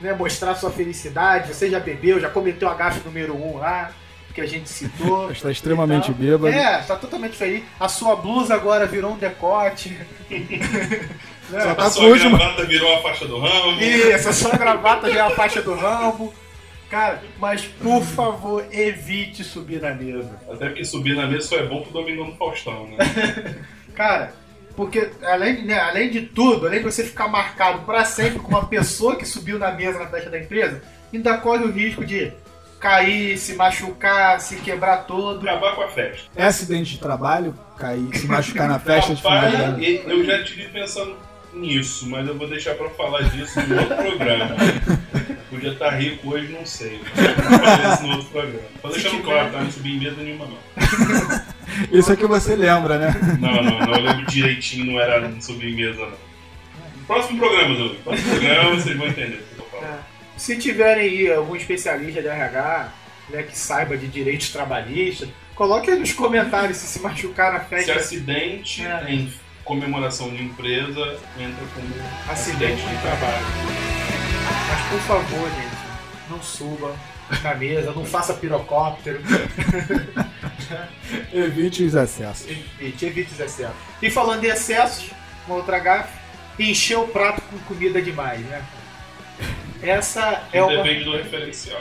Né? 0.00 0.12
Mostrar 0.12 0.56
sua 0.56 0.72
felicidade, 0.72 1.54
você 1.54 1.70
já 1.70 1.78
bebeu, 1.78 2.18
já 2.18 2.28
cometeu 2.28 2.68
a 2.68 2.74
gafe 2.74 3.00
número 3.04 3.34
um 3.34 3.56
lá, 3.58 3.92
que 4.34 4.40
a 4.40 4.46
gente 4.46 4.68
citou. 4.68 5.30
Está 5.32 5.52
extremamente 5.52 6.10
bêbado. 6.12 6.48
É, 6.48 6.78
tá 6.82 6.96
totalmente 6.96 7.36
feliz. 7.36 7.62
A 7.78 7.88
sua 7.88 8.16
blusa 8.16 8.54
agora 8.54 8.86
virou 8.86 9.12
um 9.12 9.18
decote. 9.18 9.96
Né? 11.48 11.62
Só 11.62 11.70
A 11.70 11.74
tá 11.74 11.88
sua 11.88 12.04
o 12.04 12.10
último. 12.10 12.36
gravata 12.36 12.66
virou 12.66 12.94
a 12.98 13.00
faixa 13.00 13.24
do 13.26 13.40
ramo. 13.40 13.80
Isso, 13.80 14.28
a 14.28 14.32
sua 14.34 14.50
gravata 14.50 15.10
já 15.10 15.20
é 15.20 15.22
a 15.22 15.30
faixa 15.30 15.62
do 15.62 15.74
Rambo. 15.74 16.34
Cara, 16.90 17.22
mas 17.38 17.66
por 17.66 18.02
favor, 18.02 18.64
evite 18.72 19.44
subir 19.44 19.80
na 19.80 19.94
mesa. 19.94 20.40
Até 20.50 20.68
porque 20.68 20.84
subir 20.84 21.14
na 21.14 21.26
mesa 21.26 21.48
só 21.48 21.56
é 21.56 21.66
bom 21.66 21.82
pro 21.82 21.92
Domingão 21.92 22.30
do 22.30 22.36
Faustão, 22.36 22.88
né? 22.88 22.96
Cara, 23.94 24.32
porque 24.74 25.10
além, 25.22 25.66
né, 25.66 25.78
além 25.78 26.08
de 26.08 26.22
tudo, 26.22 26.66
além 26.66 26.78
de 26.78 26.84
você 26.84 27.04
ficar 27.04 27.28
marcado 27.28 27.80
pra 27.80 28.04
sempre 28.04 28.38
com 28.38 28.48
uma 28.48 28.66
pessoa 28.66 29.16
que 29.16 29.26
subiu 29.26 29.58
na 29.58 29.72
mesa 29.72 29.98
na 29.98 30.06
festa 30.06 30.30
da 30.30 30.38
empresa, 30.38 30.80
ainda 31.12 31.36
corre 31.36 31.64
o 31.64 31.70
risco 31.70 32.06
de 32.06 32.32
cair, 32.80 33.36
se 33.36 33.54
machucar, 33.54 34.40
se 34.40 34.56
quebrar 34.56 34.98
todo. 34.98 35.46
Acabar 35.46 35.74
com 35.74 35.82
a 35.82 35.88
festa. 35.88 36.30
É 36.34 36.44
acidente 36.44 36.92
de 36.92 37.00
trabalho? 37.00 37.54
Cair, 37.76 38.16
se 38.16 38.26
machucar 38.26 38.68
na 38.68 38.78
festa 38.78 39.14
de 39.14 39.20
final 39.20 39.40
de 39.40 39.56
ano. 39.56 39.72
Rapaz, 39.72 40.06
eu 40.06 40.24
já 40.24 40.44
tive 40.44 40.68
pensando 40.68 41.16
nisso, 41.52 42.08
mas 42.08 42.26
eu 42.26 42.36
vou 42.36 42.48
deixar 42.48 42.74
pra 42.74 42.88
falar 42.90 43.22
disso 43.30 43.60
no 43.60 43.78
outro 43.78 43.96
programa. 43.96 44.56
Podia 45.58 45.72
estar 45.72 45.90
rico 45.90 46.30
hoje, 46.30 46.52
não 46.52 46.64
sei. 46.64 47.00
Vou 47.14 47.58
fazer 47.58 47.92
isso 47.94 48.02
no 48.04 48.12
outro 48.12 48.26
programa. 48.30 48.60
Tô 48.80 48.88
deixando 48.88 49.22
claro, 49.22 49.50
tá? 49.52 49.60
Não 49.62 49.72
subi 49.72 49.96
em 49.96 49.98
mesa 50.00 50.22
nenhuma, 50.22 50.46
não. 50.46 51.98
Isso 51.98 52.12
é 52.12 52.16
que 52.16 52.26
você 52.26 52.54
lembra, 52.56 52.98
né? 52.98 53.14
Não, 53.40 53.62
não, 53.62 53.78
não. 53.80 53.94
Eu 53.94 54.00
lembro 54.02 54.26
direitinho, 54.26 54.84
não 54.92 55.00
era 55.00 55.20
não 55.28 55.40
subir 55.40 55.72
em 55.72 55.76
mesa, 55.76 56.00
não. 56.06 56.28
Próximo 57.06 57.38
programa, 57.38 57.74
Dudu. 57.74 57.94
Próximo 58.04 58.30
programa, 58.30 58.70
vocês 58.76 58.96
vão 58.96 59.06
entender 59.08 59.36
o 59.36 59.38
que 59.38 59.60
eu 59.60 59.64
tô 59.64 59.76
falando. 59.76 59.94
É. 59.94 59.98
Se 60.36 60.56
tiverem 60.58 61.02
aí 61.08 61.32
algum 61.32 61.56
especialista 61.56 62.20
de 62.22 62.28
RH, 62.28 62.92
né, 63.30 63.42
que 63.42 63.58
saiba 63.58 63.96
de 63.96 64.06
direitos 64.06 64.50
trabalhistas, 64.50 65.28
coloque 65.54 65.90
aí 65.90 65.98
nos 65.98 66.12
comentários 66.12 66.76
se 66.78 66.86
se 66.86 67.00
machucar 67.00 67.52
na 67.52 67.60
Se 67.60 67.66
festa. 67.66 67.92
acidente 67.94 68.82
É. 68.86 69.04
em 69.10 69.32
comemoração 69.64 70.30
de 70.30 70.42
empresa 70.42 71.18
entra 71.38 71.64
como 71.74 71.88
acidente 72.30 72.80
de 72.82 72.96
trabalho. 73.02 73.97
Mas 74.68 74.80
por 74.90 75.00
favor, 75.00 75.48
gente, 75.50 75.76
não 76.30 76.42
suba 76.42 76.94
na 77.42 77.54
mesa, 77.54 77.92
não 77.92 78.04
faça 78.04 78.34
pirocóptero. 78.34 79.20
Evite 81.32 81.84
os 81.84 81.94
acessos. 81.96 82.46
Evite, 82.80 83.06
evite 83.06 83.32
os 83.32 83.40
excessos. 83.40 83.76
E 84.02 84.10
falando 84.10 84.44
em 84.44 84.48
excessos, 84.48 85.10
uma 85.46 85.56
outra 85.56 85.78
gafe, 85.78 86.18
encher 86.58 86.98
o 86.98 87.06
prato 87.08 87.40
com 87.42 87.58
comida 87.60 88.00
demais, 88.02 88.40
né? 88.40 88.62
Essa 89.82 90.42
é 90.52 90.62
uma. 90.62 90.82
Depende 90.82 91.04
do 91.04 91.16
referencial. 91.16 91.80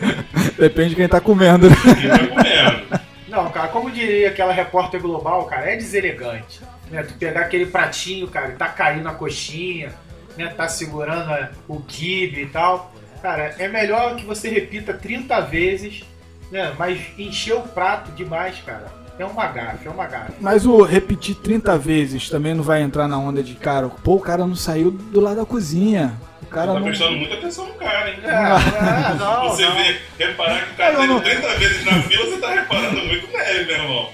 Depende 0.58 0.90
de 0.90 0.96
quem 0.96 1.08
tá 1.08 1.20
comendo. 1.20 1.68
Quem 1.68 2.08
tá 2.08 2.18
comendo. 2.28 3.00
Não, 3.28 3.50
cara, 3.50 3.68
como 3.68 3.90
diria 3.90 4.28
aquela 4.28 4.52
repórter 4.52 5.00
global, 5.00 5.46
cara, 5.46 5.72
é 5.72 5.76
deselegante. 5.76 6.60
né? 6.90 7.02
Tu 7.02 7.14
pegar 7.14 7.40
aquele 7.42 7.66
pratinho, 7.66 8.28
cara, 8.28 8.50
e 8.50 8.56
tá 8.56 8.68
caindo 8.68 9.08
a 9.08 9.14
coxinha, 9.14 9.92
né? 10.36 10.48
Tá 10.56 10.68
segurando 10.68 11.30
a- 11.32 11.50
o 11.68 11.80
kibe 11.80 12.42
e 12.42 12.46
tal. 12.46 12.92
Cara, 13.22 13.54
é 13.58 13.68
melhor 13.68 14.16
que 14.16 14.24
você 14.26 14.48
repita 14.48 14.92
30 14.94 15.40
vezes, 15.40 16.02
né? 16.50 16.72
Mas 16.78 17.00
encher 17.18 17.54
o 17.54 17.60
prato 17.62 18.10
demais, 18.12 18.56
cara, 18.66 18.86
é 19.18 19.24
uma 19.24 19.46
gafe, 19.46 19.86
é 19.86 19.90
uma 19.90 20.06
gafe. 20.06 20.32
Mas 20.40 20.66
o 20.66 20.82
repetir 20.82 21.36
30 21.36 21.78
vezes 21.78 22.28
também 22.28 22.52
não 22.54 22.64
vai 22.64 22.82
entrar 22.82 23.06
na 23.06 23.16
onda 23.18 23.42
de 23.42 23.54
cara. 23.54 23.88
Pô, 23.88 24.14
o 24.16 24.20
cara 24.20 24.44
não 24.46 24.56
saiu 24.56 24.90
do 24.90 25.20
lado 25.20 25.36
da 25.36 25.46
cozinha. 25.46 26.14
O 26.42 26.46
cara 26.46 26.72
tá 26.72 26.80
não. 26.80 26.82
prestando 26.86 27.12
muita 27.16 27.34
atenção 27.34 27.66
no 27.66 27.74
cara, 27.74 28.10
hein? 28.10 28.18
É, 28.24 28.28
é, 28.28 29.14
não, 29.14 29.48
você 29.48 29.64
não. 29.64 29.74
vê, 29.76 29.96
reparar 30.18 30.66
que 30.66 30.72
o 30.72 30.76
cara 30.76 30.96
teve 30.96 31.06
não- 31.06 31.20
30 31.20 31.48
vezes 31.58 31.84
na 31.84 31.92
fila, 32.02 32.24
você 32.26 32.36
tá 32.38 32.50
reparando 32.50 32.96
muito 33.06 33.26
nele, 33.32 33.64
meu 33.66 33.76
irmão. 33.76 34.10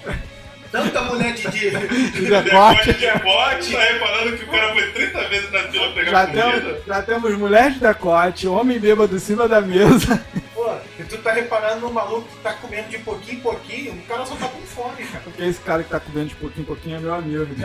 Tanta 0.70 1.00
mulher 1.02 1.32
de 1.32 1.48
dia. 1.50 1.70
Decote. 1.80 2.92
Depois 2.92 2.98
de 2.98 3.06
rebote, 3.06 3.72
tá 3.72 3.80
reparando 3.82 4.36
que 4.36 4.44
o 4.44 4.48
cara 4.48 4.72
foi 4.74 4.92
30 4.92 5.28
vezes 5.28 5.50
na 5.52 5.58
fila 5.60 5.92
pegar 5.92 6.10
Já 6.10 6.26
comida. 6.26 6.42
temos, 6.60 6.86
já 6.86 7.02
temos 7.02 7.38
mulher 7.38 7.70
de 7.72 7.78
decote, 7.80 8.46
homem 8.48 8.78
bêbado 8.78 9.16
em 9.16 9.18
cima 9.18 9.48
da 9.48 9.60
mesa. 9.62 10.22
Pô, 10.54 10.74
e 10.98 11.04
tu 11.04 11.16
tá 11.18 11.32
reparando 11.32 11.80
no 11.80 11.92
maluco 11.92 12.28
que 12.28 12.42
tá 12.42 12.52
comendo 12.52 12.88
de 12.88 12.98
pouquinho 12.98 13.38
em 13.38 13.40
pouquinho, 13.40 13.92
o 13.94 14.02
cara 14.02 14.26
só 14.26 14.34
tá 14.34 14.46
com 14.48 14.60
fome, 14.62 15.04
cara. 15.06 15.24
Porque 15.24 15.42
esse 15.42 15.60
cara 15.60 15.82
que 15.82 15.88
tá 15.88 16.00
comendo 16.00 16.28
de 16.28 16.34
pouquinho 16.34 16.62
em 16.64 16.66
pouquinho 16.66 16.96
é 16.96 17.00
meu 17.00 17.14
amigo. 17.14 17.46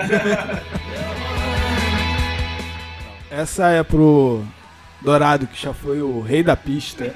Essa 3.29 3.69
é 3.69 3.83
pro 3.83 4.43
Dourado, 5.01 5.47
que 5.47 5.59
já 5.61 5.73
foi 5.73 6.01
o 6.01 6.21
rei 6.21 6.43
da 6.43 6.55
pista. 6.55 7.11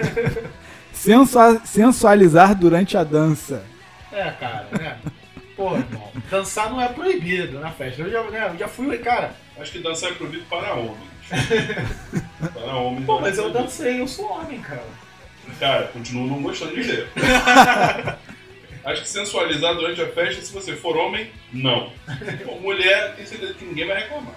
Sensua- 0.92 1.62
sensualizar 1.64 2.56
durante 2.56 2.98
a 2.98 3.04
dança. 3.04 3.64
É, 4.12 4.32
cara, 4.32 4.68
né? 4.78 4.98
Pô, 5.58 5.76
irmão, 5.76 6.12
dançar 6.30 6.70
não 6.70 6.80
é 6.80 6.88
proibido 6.88 7.60
na 7.60 7.72
festa. 7.72 8.04
Eu 8.04 8.12
já, 8.12 8.24
né, 8.30 8.52
eu 8.54 8.60
já 8.60 8.68
fui, 8.68 8.96
cara. 9.00 9.36
Acho 9.60 9.72
que 9.72 9.80
dançar 9.80 10.12
é 10.12 10.14
proibido 10.14 10.46
para 10.46 10.76
homens. 10.76 11.10
para 12.54 12.76
homens. 12.76 13.06
Pô, 13.08 13.14
não 13.14 13.20
é 13.20 13.30
mas 13.30 13.38
eu 13.40 13.50
dancei, 13.50 14.00
eu 14.00 14.08
sou 14.08 14.32
homem, 14.32 14.62
cara. 14.62 14.86
Cara, 15.60 15.88
continuo 15.88 16.28
não 16.28 16.44
gostando 16.44 16.76
de 16.76 16.82
ver. 16.82 17.08
Acho 18.86 19.02
que 19.02 19.10
sensualizar 19.10 19.74
durante 19.74 20.00
a 20.00 20.08
festa, 20.08 20.42
se 20.42 20.54
você 20.54 20.74
for 20.74 20.96
homem, 20.96 21.30
não. 21.52 21.92
Mulher, 22.62 23.16
tem 23.16 23.26
certeza 23.26 23.54
que 23.56 23.66
ninguém 23.66 23.88
vai 23.88 24.02
reclamar. 24.02 24.36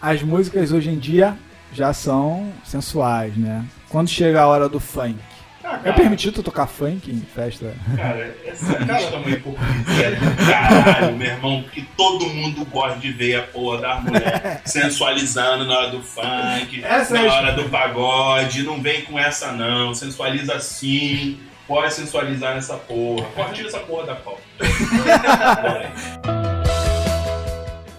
As 0.00 0.22
músicas 0.22 0.72
hoje 0.72 0.90
em 0.90 0.98
dia 0.98 1.36
já 1.72 1.92
são 1.92 2.52
sensuais, 2.64 3.36
né? 3.36 3.64
Quando 3.90 4.08
chega 4.08 4.40
a 4.40 4.46
hora 4.48 4.68
do 4.68 4.80
funk. 4.80 5.18
Ah, 5.66 5.80
É 5.82 5.92
permitido 5.92 6.42
tocar 6.42 6.66
funk 6.66 7.10
em 7.10 7.20
festa? 7.20 7.74
Cara, 7.96 8.36
essa 8.46 8.76
lista 8.78 8.92
é 8.92 9.16
uma 9.16 9.30
hipocrisia 9.30 10.10
do 10.16 10.46
caralho, 10.46 11.16
meu 11.16 11.26
irmão, 11.26 11.62
porque 11.62 11.84
todo 11.96 12.26
mundo 12.26 12.64
gosta 12.66 12.98
de 12.98 13.10
ver 13.12 13.36
a 13.36 13.42
porra 13.42 13.80
da 13.80 13.94
mulher 13.96 14.60
sensualizando 14.66 15.64
na 15.64 15.78
hora 15.78 15.90
do 15.90 16.02
funk, 16.02 16.84
Essa 16.84 17.14
na 17.14 17.20
é 17.24 17.28
hora 17.28 17.52
do 17.54 17.64
pagode, 17.70 18.62
não 18.62 18.80
vem 18.82 19.02
com 19.02 19.18
essa 19.18 19.52
não, 19.52 19.94
sensualiza 19.94 20.60
sim, 20.60 21.40
pode 21.66 21.94
sensualizar 21.94 22.54
nessa 22.54 22.74
porra, 22.76 23.26
pode 23.34 23.54
tirar 23.54 23.68
essa 23.68 23.80
porra 23.80 24.06
da 24.06 24.14
pauta. 24.16 24.42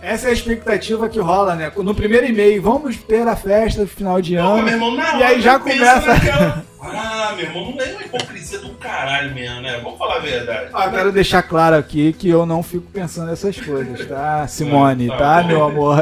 Essa 0.06 0.28
é 0.28 0.30
a 0.30 0.34
expectativa 0.34 1.10
que 1.10 1.20
rola, 1.20 1.56
né? 1.56 1.72
No 1.76 1.96
primeiro 1.96 2.26
e-mail, 2.28 2.62
vamos 2.62 2.98
ter 2.98 3.28
a 3.28 3.36
festa 3.36 3.82
do 3.82 3.88
final 3.88 4.22
de 4.22 4.36
ano. 4.36 4.62
meu 4.64 4.74
irmão, 4.74 4.96
na 4.96 5.18
E 5.20 5.24
aí 5.24 5.42
já 5.42 5.60
começa- 5.60 6.14
naquela- 6.14 6.64
Ah, 6.88 7.34
meu 7.36 7.46
irmão, 7.46 7.72
não 7.72 7.82
é 7.84 7.92
uma 7.94 8.02
hipocrisia 8.04 8.60
do 8.60 8.70
caralho 8.76 9.34
mesmo, 9.34 9.60
né? 9.62 9.80
Vamos 9.84 9.98
falar 9.98 10.18
a 10.18 10.20
verdade. 10.20 10.70
Ah, 10.72 10.88
quero 10.92 11.12
deixar 11.12 11.42
claro 11.42 11.76
aqui 11.76 12.14
que 12.14 12.30
eu 12.30 12.46
não 12.46 12.62
fico 12.62 12.86
pensando 12.92 13.28
nessas 13.32 13.60
coisas, 13.60 14.08
tá? 14.08 14.46
Simone, 14.48 15.08
Tá 15.08 15.18
tá, 15.18 15.44
meu 15.44 15.64
amor? 15.64 15.98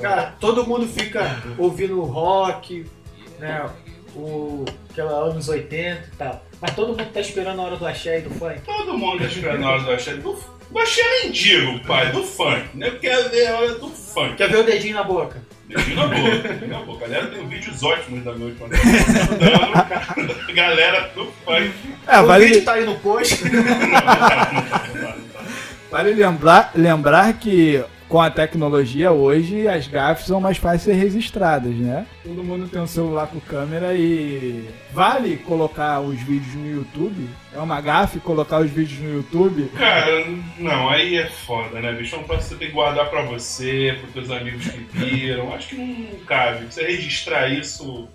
Cara, 0.00 0.34
todo 0.38 0.64
mundo 0.64 0.86
fica 0.86 1.42
ouvindo 1.58 2.00
rock, 2.02 2.86
né? 3.40 3.66
O, 4.14 4.64
aquela 4.90 5.10
anos 5.30 5.48
80 5.48 6.02
e 6.12 6.16
tal. 6.16 6.44
Mas 6.60 6.74
todo 6.76 6.88
mundo 6.90 7.04
tá 7.12 7.20
esperando 7.20 7.60
a 7.60 7.64
hora 7.64 7.76
do 7.76 7.84
axé 7.86 8.18
e 8.20 8.22
do 8.22 8.30
funk. 8.30 8.60
Todo 8.64 8.96
mundo 8.96 9.18
tá 9.18 9.24
esperando 9.26 9.60
na 9.60 9.70
hora 9.70 9.82
do 9.82 9.90
axé. 9.90 10.14
Do, 10.14 10.38
do 10.72 10.78
axé 10.78 11.02
mendigo, 11.22 11.80
pai, 11.80 12.10
do 12.10 12.22
funk. 12.22 12.64
Né? 12.74 12.90
Quer 13.00 13.28
ver 13.28 13.48
a 13.48 13.58
hora 13.58 13.74
do 13.74 13.88
funk. 13.90 14.36
Quer 14.36 14.48
ver 14.48 14.58
o 14.58 14.62
dedinho 14.64 14.94
na 14.94 15.04
boca? 15.04 15.42
Dedinho 15.68 15.96
na 15.96 16.06
boca, 16.06 16.48
dedinho 16.48 16.70
na 16.70 16.80
boca. 16.80 17.06
Galera, 17.06 17.26
tem 17.26 17.46
vídeos 17.46 17.82
ótimos 17.82 18.24
da 18.24 18.32
minha 18.32 18.46
última 18.46 18.68
vez. 18.68 18.82
Ajudando 18.82 20.54
Galera 20.54 21.10
do 21.14 21.26
funk. 21.44 21.72
É, 22.06 22.20
o 22.20 22.26
vale, 22.26 22.46
vídeo 22.46 22.64
tá 22.64 22.72
aí 22.72 22.84
no 22.84 22.98
post. 22.98 23.42
Vale 25.92 26.14
lembrar, 26.14 26.70
lembrar 26.74 27.34
que 27.34 27.84
com 28.12 28.20
a 28.20 28.28
tecnologia 28.28 29.10
hoje 29.10 29.66
as 29.66 29.88
gafes 29.88 30.26
são 30.26 30.38
mais 30.38 30.58
fáceis 30.58 30.82
de 30.82 30.90
ser 30.90 30.92
registradas, 30.92 31.74
né? 31.74 32.06
Todo 32.22 32.44
mundo 32.44 32.68
tem 32.68 32.78
um 32.78 32.86
celular 32.86 33.26
com 33.26 33.40
câmera 33.40 33.94
e 33.94 34.68
vale 34.92 35.38
colocar 35.38 35.98
os 36.00 36.20
vídeos 36.20 36.54
no 36.54 36.70
YouTube? 36.70 37.26
É 37.54 37.58
uma 37.58 37.80
gafe 37.80 38.20
colocar 38.20 38.58
os 38.58 38.70
vídeos 38.70 39.00
no 39.00 39.14
YouTube? 39.14 39.66
Cara, 39.78 40.26
não, 40.58 40.90
aí 40.90 41.16
é 41.16 41.26
foda, 41.26 41.80
né, 41.80 41.90
bicho? 41.94 42.14
É 42.14 42.18
um 42.18 42.24
troço 42.24 42.42
que 42.42 42.48
você 42.50 42.56
tem 42.56 42.68
que 42.68 42.74
guardar 42.74 43.08
pra 43.08 43.22
você, 43.22 43.96
pros 43.98 44.12
teus 44.12 44.30
amigos 44.30 44.68
que 44.68 44.78
viram. 44.92 45.54
Acho 45.54 45.68
que 45.68 45.76
não 45.76 46.18
cabe. 46.26 46.66
Você 46.66 46.82
registrar 46.82 47.48
isso. 47.48 48.06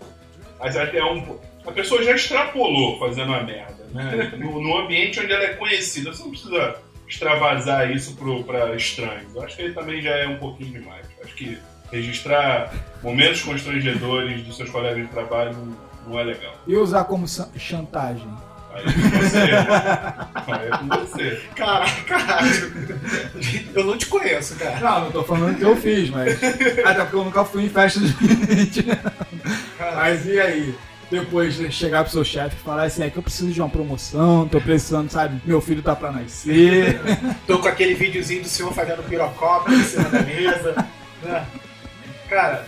Mas 0.60 0.78
até 0.78 1.04
um. 1.04 1.40
A 1.66 1.72
pessoa 1.72 2.04
já 2.04 2.12
extrapolou 2.12 3.00
fazendo 3.00 3.34
a 3.34 3.42
merda, 3.42 3.84
né? 3.92 4.32
No, 4.38 4.62
no 4.62 4.78
ambiente 4.78 5.20
onde 5.20 5.34
ela 5.34 5.44
é 5.44 5.54
conhecida. 5.56 6.14
Você 6.14 6.22
não 6.22 6.30
precisa 6.30 6.76
extravasar 7.08 7.92
isso 7.92 8.16
pro, 8.16 8.44
pra 8.44 8.76
estranhos. 8.76 9.34
Eu 9.34 9.44
acho 9.44 9.56
que 9.56 9.62
ele 9.64 9.74
também 9.74 10.02
já 10.02 10.12
é 10.12 10.28
um 10.28 10.38
pouquinho 10.38 10.72
demais. 10.72 11.06
Acho 11.24 11.36
que 11.36 11.58
registrar 11.92 12.74
momentos 13.02 13.42
constrangedores 13.42 14.44
dos 14.44 14.58
seus 14.58 14.70
colegas 14.70 15.04
de 15.04 15.08
trabalho 15.08 15.54
não, 15.54 15.78
não 16.08 16.20
é 16.20 16.24
legal. 16.24 16.54
E 16.68 16.76
usar 16.76 17.06
como 17.06 17.26
chantagem? 17.58 18.28
Aí 18.74 18.84
é 18.84 18.94
com 18.94 19.20
você. 19.20 19.40
Aí 20.52 20.68
é 20.68 20.78
com 20.78 20.88
você. 20.88 21.42
Caraca, 21.56 22.04
caralho. 22.04 22.74
Eu 23.74 23.84
não 23.86 23.98
te 23.98 24.06
conheço, 24.08 24.56
cara. 24.56 24.80
Não, 24.80 25.02
não 25.06 25.12
tô 25.12 25.24
falando 25.24 25.58
que 25.58 25.64
eu 25.64 25.76
fiz, 25.76 26.10
mas. 26.10 26.38
Até 26.86 27.02
porque 27.02 27.16
eu 27.16 27.24
nunca 27.24 27.46
fui 27.46 27.66
em 27.66 27.70
festa 27.70 28.00
de 28.00 28.08
gente. 28.56 28.86
Mas 29.80 30.26
e 30.26 30.40
aí? 30.40 30.76
Depois 31.10 31.56
de 31.56 31.72
chegar 31.72 32.04
pro 32.04 32.12
seu 32.12 32.24
chefe 32.26 32.56
e 32.58 32.60
falar 32.60 32.84
assim, 32.84 33.04
é 33.04 33.10
que 33.10 33.18
eu 33.18 33.24
preciso 33.24 33.50
de 33.52 33.62
uma 33.62 33.70
promoção, 33.70 34.46
tô 34.48 34.60
precisando, 34.60 35.10
sabe, 35.10 35.42
meu 35.46 35.62
filho 35.62 35.82
tá 35.82 35.96
pra 35.96 36.12
nascer. 36.12 37.00
Tô 37.48 37.60
com 37.60 37.68
aquele 37.70 37.94
videozinho 37.94 38.42
do 38.42 38.48
senhor 38.50 38.74
fazendo 38.74 39.02
pirocopa 39.08 39.72
em 39.72 39.84
cima 39.84 40.10
da 40.10 40.22
mesa. 40.22 40.76
né? 41.24 41.48
Cara, 42.28 42.68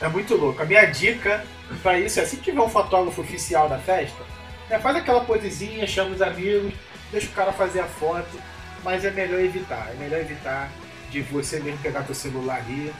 é 0.00 0.08
muito 0.08 0.34
louco. 0.36 0.62
A 0.62 0.64
minha 0.64 0.86
dica 0.86 1.44
pra 1.82 1.98
isso 2.00 2.18
é, 2.18 2.24
se 2.24 2.38
tiver 2.38 2.60
um 2.62 2.68
fotógrafo 2.68 3.20
oficial 3.20 3.68
da 3.68 3.78
festa, 3.78 4.22
né, 4.70 4.78
faz 4.78 4.96
aquela 4.96 5.20
posezinha, 5.20 5.86
chama 5.86 6.14
os 6.14 6.22
amigos, 6.22 6.72
deixa 7.12 7.26
o 7.26 7.32
cara 7.32 7.52
fazer 7.52 7.80
a 7.80 7.86
foto, 7.86 8.38
mas 8.82 9.04
é 9.04 9.10
melhor 9.10 9.38
evitar. 9.40 9.90
É 9.92 9.96
melhor 10.02 10.20
evitar 10.20 10.70
de 11.10 11.20
você 11.20 11.60
mesmo 11.60 11.78
pegar 11.80 12.04
teu 12.04 12.14
celular 12.14 12.56
ali, 12.56 12.90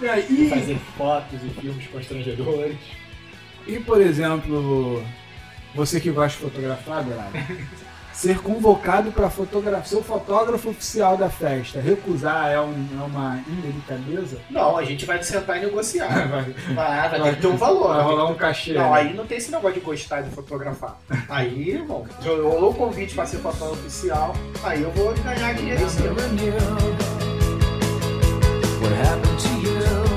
E 0.00 0.08
aí, 0.08 0.48
fazer 0.48 0.78
fotos 0.96 1.40
e 1.42 1.60
filmes 1.60 1.86
constrangedores. 1.88 2.76
E 3.66 3.78
por 3.78 4.00
exemplo, 4.00 5.02
você 5.74 6.00
que 6.00 6.10
gosta 6.10 6.38
de 6.38 6.50
fotografar, 6.50 7.02
Dourado, 7.04 7.30
ser 8.12 8.38
convocado 8.40 9.12
pra 9.12 9.30
fotografar, 9.30 9.86
ser 9.86 9.94
o 9.96 10.02
fotógrafo 10.02 10.70
oficial 10.70 11.16
da 11.16 11.30
festa, 11.30 11.80
recusar 11.80 12.50
é, 12.50 12.60
um- 12.60 12.88
é 13.00 13.04
uma 13.04 13.40
indelicadeza? 13.46 14.38
Não, 14.50 14.76
a 14.76 14.84
gente 14.84 15.06
vai 15.06 15.22
sentar 15.22 15.58
e 15.58 15.60
negociar. 15.66 16.08
Vai, 16.28 16.42
Vai, 16.74 17.08
vai 17.10 17.20
ter 17.22 17.34
que 17.36 17.40
ter 17.42 17.46
um 17.46 17.56
valor. 17.56 17.94
vai 17.94 18.02
rolar 18.04 18.26
um 18.30 18.34
cachê. 18.34 18.72
Não, 18.72 18.90
né? 18.92 18.98
aí 18.98 19.14
não 19.14 19.24
tem 19.26 19.38
esse 19.38 19.50
negócio 19.52 19.74
de 19.78 19.80
gostar 19.86 20.22
de 20.22 20.30
fotografar. 20.30 20.98
Aí, 21.28 21.70
irmão, 21.70 22.04
rolou 22.24 22.70
o 22.70 22.74
convite 22.74 23.14
pra 23.14 23.24
ser 23.26 23.38
fotógrafo 23.38 23.74
oficial, 23.86 24.34
aí 24.64 24.82
eu 24.82 24.90
vou 24.90 25.14
ganhar 25.22 25.52
dinheiro 25.54 25.82
em 25.82 25.88
cima. 25.88 26.14
What 28.80 28.94
happened 28.94 29.42
to 29.42 29.48
you? 29.66 30.07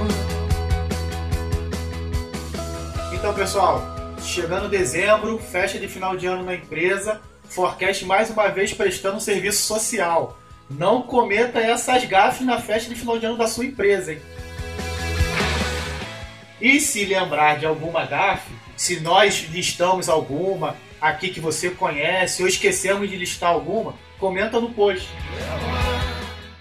Então, 3.31 3.45
pessoal, 3.45 3.81
chegando 4.21 4.67
dezembro, 4.67 5.39
festa 5.39 5.79
de 5.79 5.87
final 5.87 6.17
de 6.17 6.27
ano 6.27 6.43
na 6.43 6.53
empresa, 6.53 7.21
Forecast 7.45 8.03
mais 8.03 8.29
uma 8.29 8.49
vez 8.49 8.73
prestando 8.73 9.15
um 9.15 9.21
serviço 9.21 9.63
social. 9.63 10.37
Não 10.69 11.01
cometa 11.03 11.57
essas 11.57 12.03
gafes 12.03 12.45
na 12.45 12.59
festa 12.59 12.89
de 12.89 12.95
final 12.99 13.17
de 13.17 13.25
ano 13.25 13.37
da 13.37 13.47
sua 13.47 13.63
empresa, 13.63 14.11
hein? 14.11 14.21
E 16.59 16.77
se 16.81 17.05
lembrar 17.05 17.57
de 17.57 17.65
alguma 17.65 18.05
gafe, 18.05 18.51
se 18.75 18.99
nós 18.99 19.47
listamos 19.49 20.09
alguma 20.09 20.75
aqui 20.99 21.29
que 21.29 21.39
você 21.39 21.69
conhece 21.69 22.41
ou 22.41 22.49
esquecemos 22.49 23.09
de 23.09 23.15
listar 23.15 23.51
alguma, 23.51 23.95
comenta 24.19 24.59
no 24.59 24.73
post. 24.73 25.07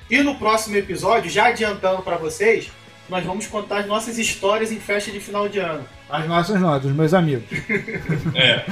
E 0.08 0.22
no 0.22 0.36
próximo 0.36 0.76
episódio, 0.76 1.28
já 1.28 1.46
adiantando 1.46 2.02
para 2.02 2.16
vocês, 2.16 2.70
nós 3.10 3.24
vamos 3.24 3.46
contar 3.48 3.78
as 3.80 3.86
nossas 3.86 4.16
histórias 4.18 4.70
em 4.70 4.78
festa 4.78 5.10
de 5.10 5.18
final 5.18 5.48
de 5.48 5.58
ano. 5.58 5.84
As 6.08 6.28
nossas 6.28 6.60
notas, 6.60 6.90
os 6.90 6.96
meus 6.96 7.12
amigos. 7.12 7.44
É, 8.34 8.64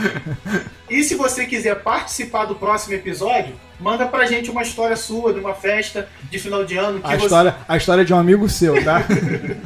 E 0.89 1.03
se 1.03 1.17
você 1.17 1.45
quiser 1.45 1.83
participar 1.83 2.45
do 2.47 2.55
próximo 2.55 2.95
episódio, 2.95 3.55
manda 3.81 4.07
pra 4.07 4.27
gente 4.27 4.49
uma 4.51 4.63
história 4.63 4.97
sua 4.97 5.35
de 5.35 5.41
uma 5.41 5.55
festa 5.55 6.09
de 6.31 6.39
final 6.39 6.65
de 6.65 6.77
ano 6.77 7.01
que 7.01 7.07
A 7.07 7.17
você... 7.17 7.25
história, 7.25 7.57
a 7.67 7.77
história 7.77 8.05
de 8.05 8.15
um 8.15 8.19
amigo 8.19 8.49
seu, 8.49 8.83
tá? 8.83 9.03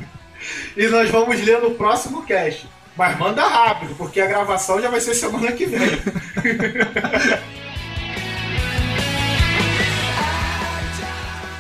e 0.77 0.87
nós 0.89 1.11
vamos 1.11 1.41
ler 1.43 1.61
no 1.61 1.73
próximo 1.73 2.25
cast. 2.25 2.67
Mas 2.97 3.19
manda 3.19 3.47
rápido, 3.47 3.95
porque 3.95 4.21
a 4.21 4.27
gravação 4.27 4.81
já 4.81 4.89
vai 4.91 5.01
ser 5.01 5.15
semana 5.15 5.53
que 5.53 5.67
vem. 5.67 5.81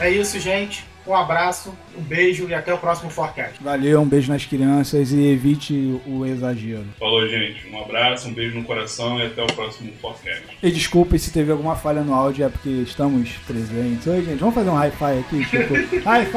é 0.01 0.11
isso, 0.11 0.41
gente. 0.41 0.85
Um 1.05 1.15
abraço, 1.17 1.75
um 1.99 2.01
beijo 2.01 2.49
e 2.49 2.55
até 2.55 2.73
o 2.73 2.79
próximo 2.79 3.11
forecast. 3.11 3.55
Valeu, 3.61 4.01
um 4.01 4.07
beijo 4.07 4.31
nas 4.33 4.45
crianças 4.45 5.11
e 5.11 5.27
evite 5.33 6.01
o 6.07 6.25
exagero. 6.25 6.87
falou, 6.99 7.29
gente. 7.29 7.69
Um 7.69 7.83
abraço, 7.83 8.29
um 8.29 8.33
beijo 8.33 8.57
no 8.57 8.65
coração 8.65 9.19
e 9.19 9.27
até 9.27 9.43
o 9.43 9.47
próximo 9.49 9.91
podcast. 10.01 10.43
E 10.63 10.71
desculpe 10.71 11.19
se 11.19 11.33
teve 11.33 11.51
alguma 11.51 11.75
falha 11.75 12.03
no 12.03 12.15
áudio, 12.15 12.45
é 12.47 12.49
porque 12.49 12.69
estamos 12.69 13.31
presentes. 13.47 14.07
Oi, 14.07 14.25
gente, 14.25 14.39
vamos 14.39 14.55
fazer 14.55 14.71
um 14.71 14.77
hi-fi 14.79 15.19
aqui? 15.19 15.45
Tipo, 15.45 15.75
hi-fi! 16.09 16.33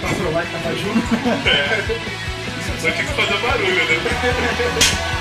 Pra 0.00 0.08
provar 0.14 0.46
que 0.46 0.52
tava 0.52 0.74
junto. 0.76 1.00
Só 2.80 2.90
tinha 2.90 3.04
que 3.04 3.12
fazer 3.12 3.38
barulho, 3.42 3.74
né? 3.74 5.10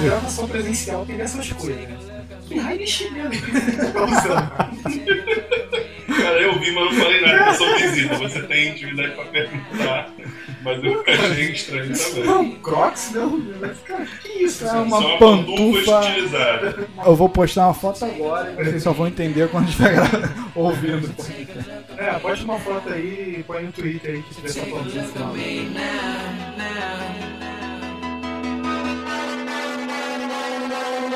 gravação 0.00 0.48
presencial 0.48 1.04
tem 1.06 1.16
dessas 1.16 1.52
coisas, 1.52 1.76
né? 1.76 1.96
Que 2.46 2.58
raio 2.58 2.84
de 2.84 3.04
tá 3.92 4.04
usando? 4.04 4.50
Cara, 6.16 6.40
eu 6.42 6.58
vi, 6.58 6.72
mas 6.72 6.84
não 6.84 6.92
falei 7.04 7.20
nada, 7.20 7.50
eu 7.50 7.54
sou 7.54 7.78
visita. 7.78 8.14
Você 8.16 8.42
tem 8.42 8.68
intimidade 8.70 9.12
pra 9.12 9.24
perguntar, 9.26 10.10
mas 10.62 10.82
eu 10.84 11.04
achei 11.06 11.52
estranho 11.52 11.92
também. 11.96 12.24
Não, 12.24 12.50
Crocs 12.56 13.12
não. 13.14 13.40
Vai 13.60 13.72
ficar. 13.74 14.04
Que 14.20 14.42
isso? 14.44 14.66
É 14.66 14.72
uma 14.72 15.00
Só 15.00 15.06
uma 15.08 15.18
pantufa. 15.18 16.00
estilizada. 16.00 16.88
Eu 17.06 17.14
vou 17.14 17.28
postar 17.28 17.66
uma 17.66 17.74
foto 17.74 18.04
agora 18.04 18.52
e 18.58 18.64
vocês 18.64 18.82
só 18.82 18.92
vão 18.92 19.06
entender 19.06 19.48
quando 19.48 19.68
estiver 19.68 19.94
gra- 19.94 20.30
ouvindo. 20.56 21.14
É, 21.96 22.12
pode 22.18 22.44
uma 22.44 22.58
foto 22.58 22.92
aí 22.92 23.36
e 23.38 23.42
põe 23.44 23.62
no 23.62 23.70
Twitter 23.72 24.16
aí 24.16 24.22
que 24.22 24.34
tiver 24.34 24.48
essa 24.48 24.60
pantufa. 24.66 25.30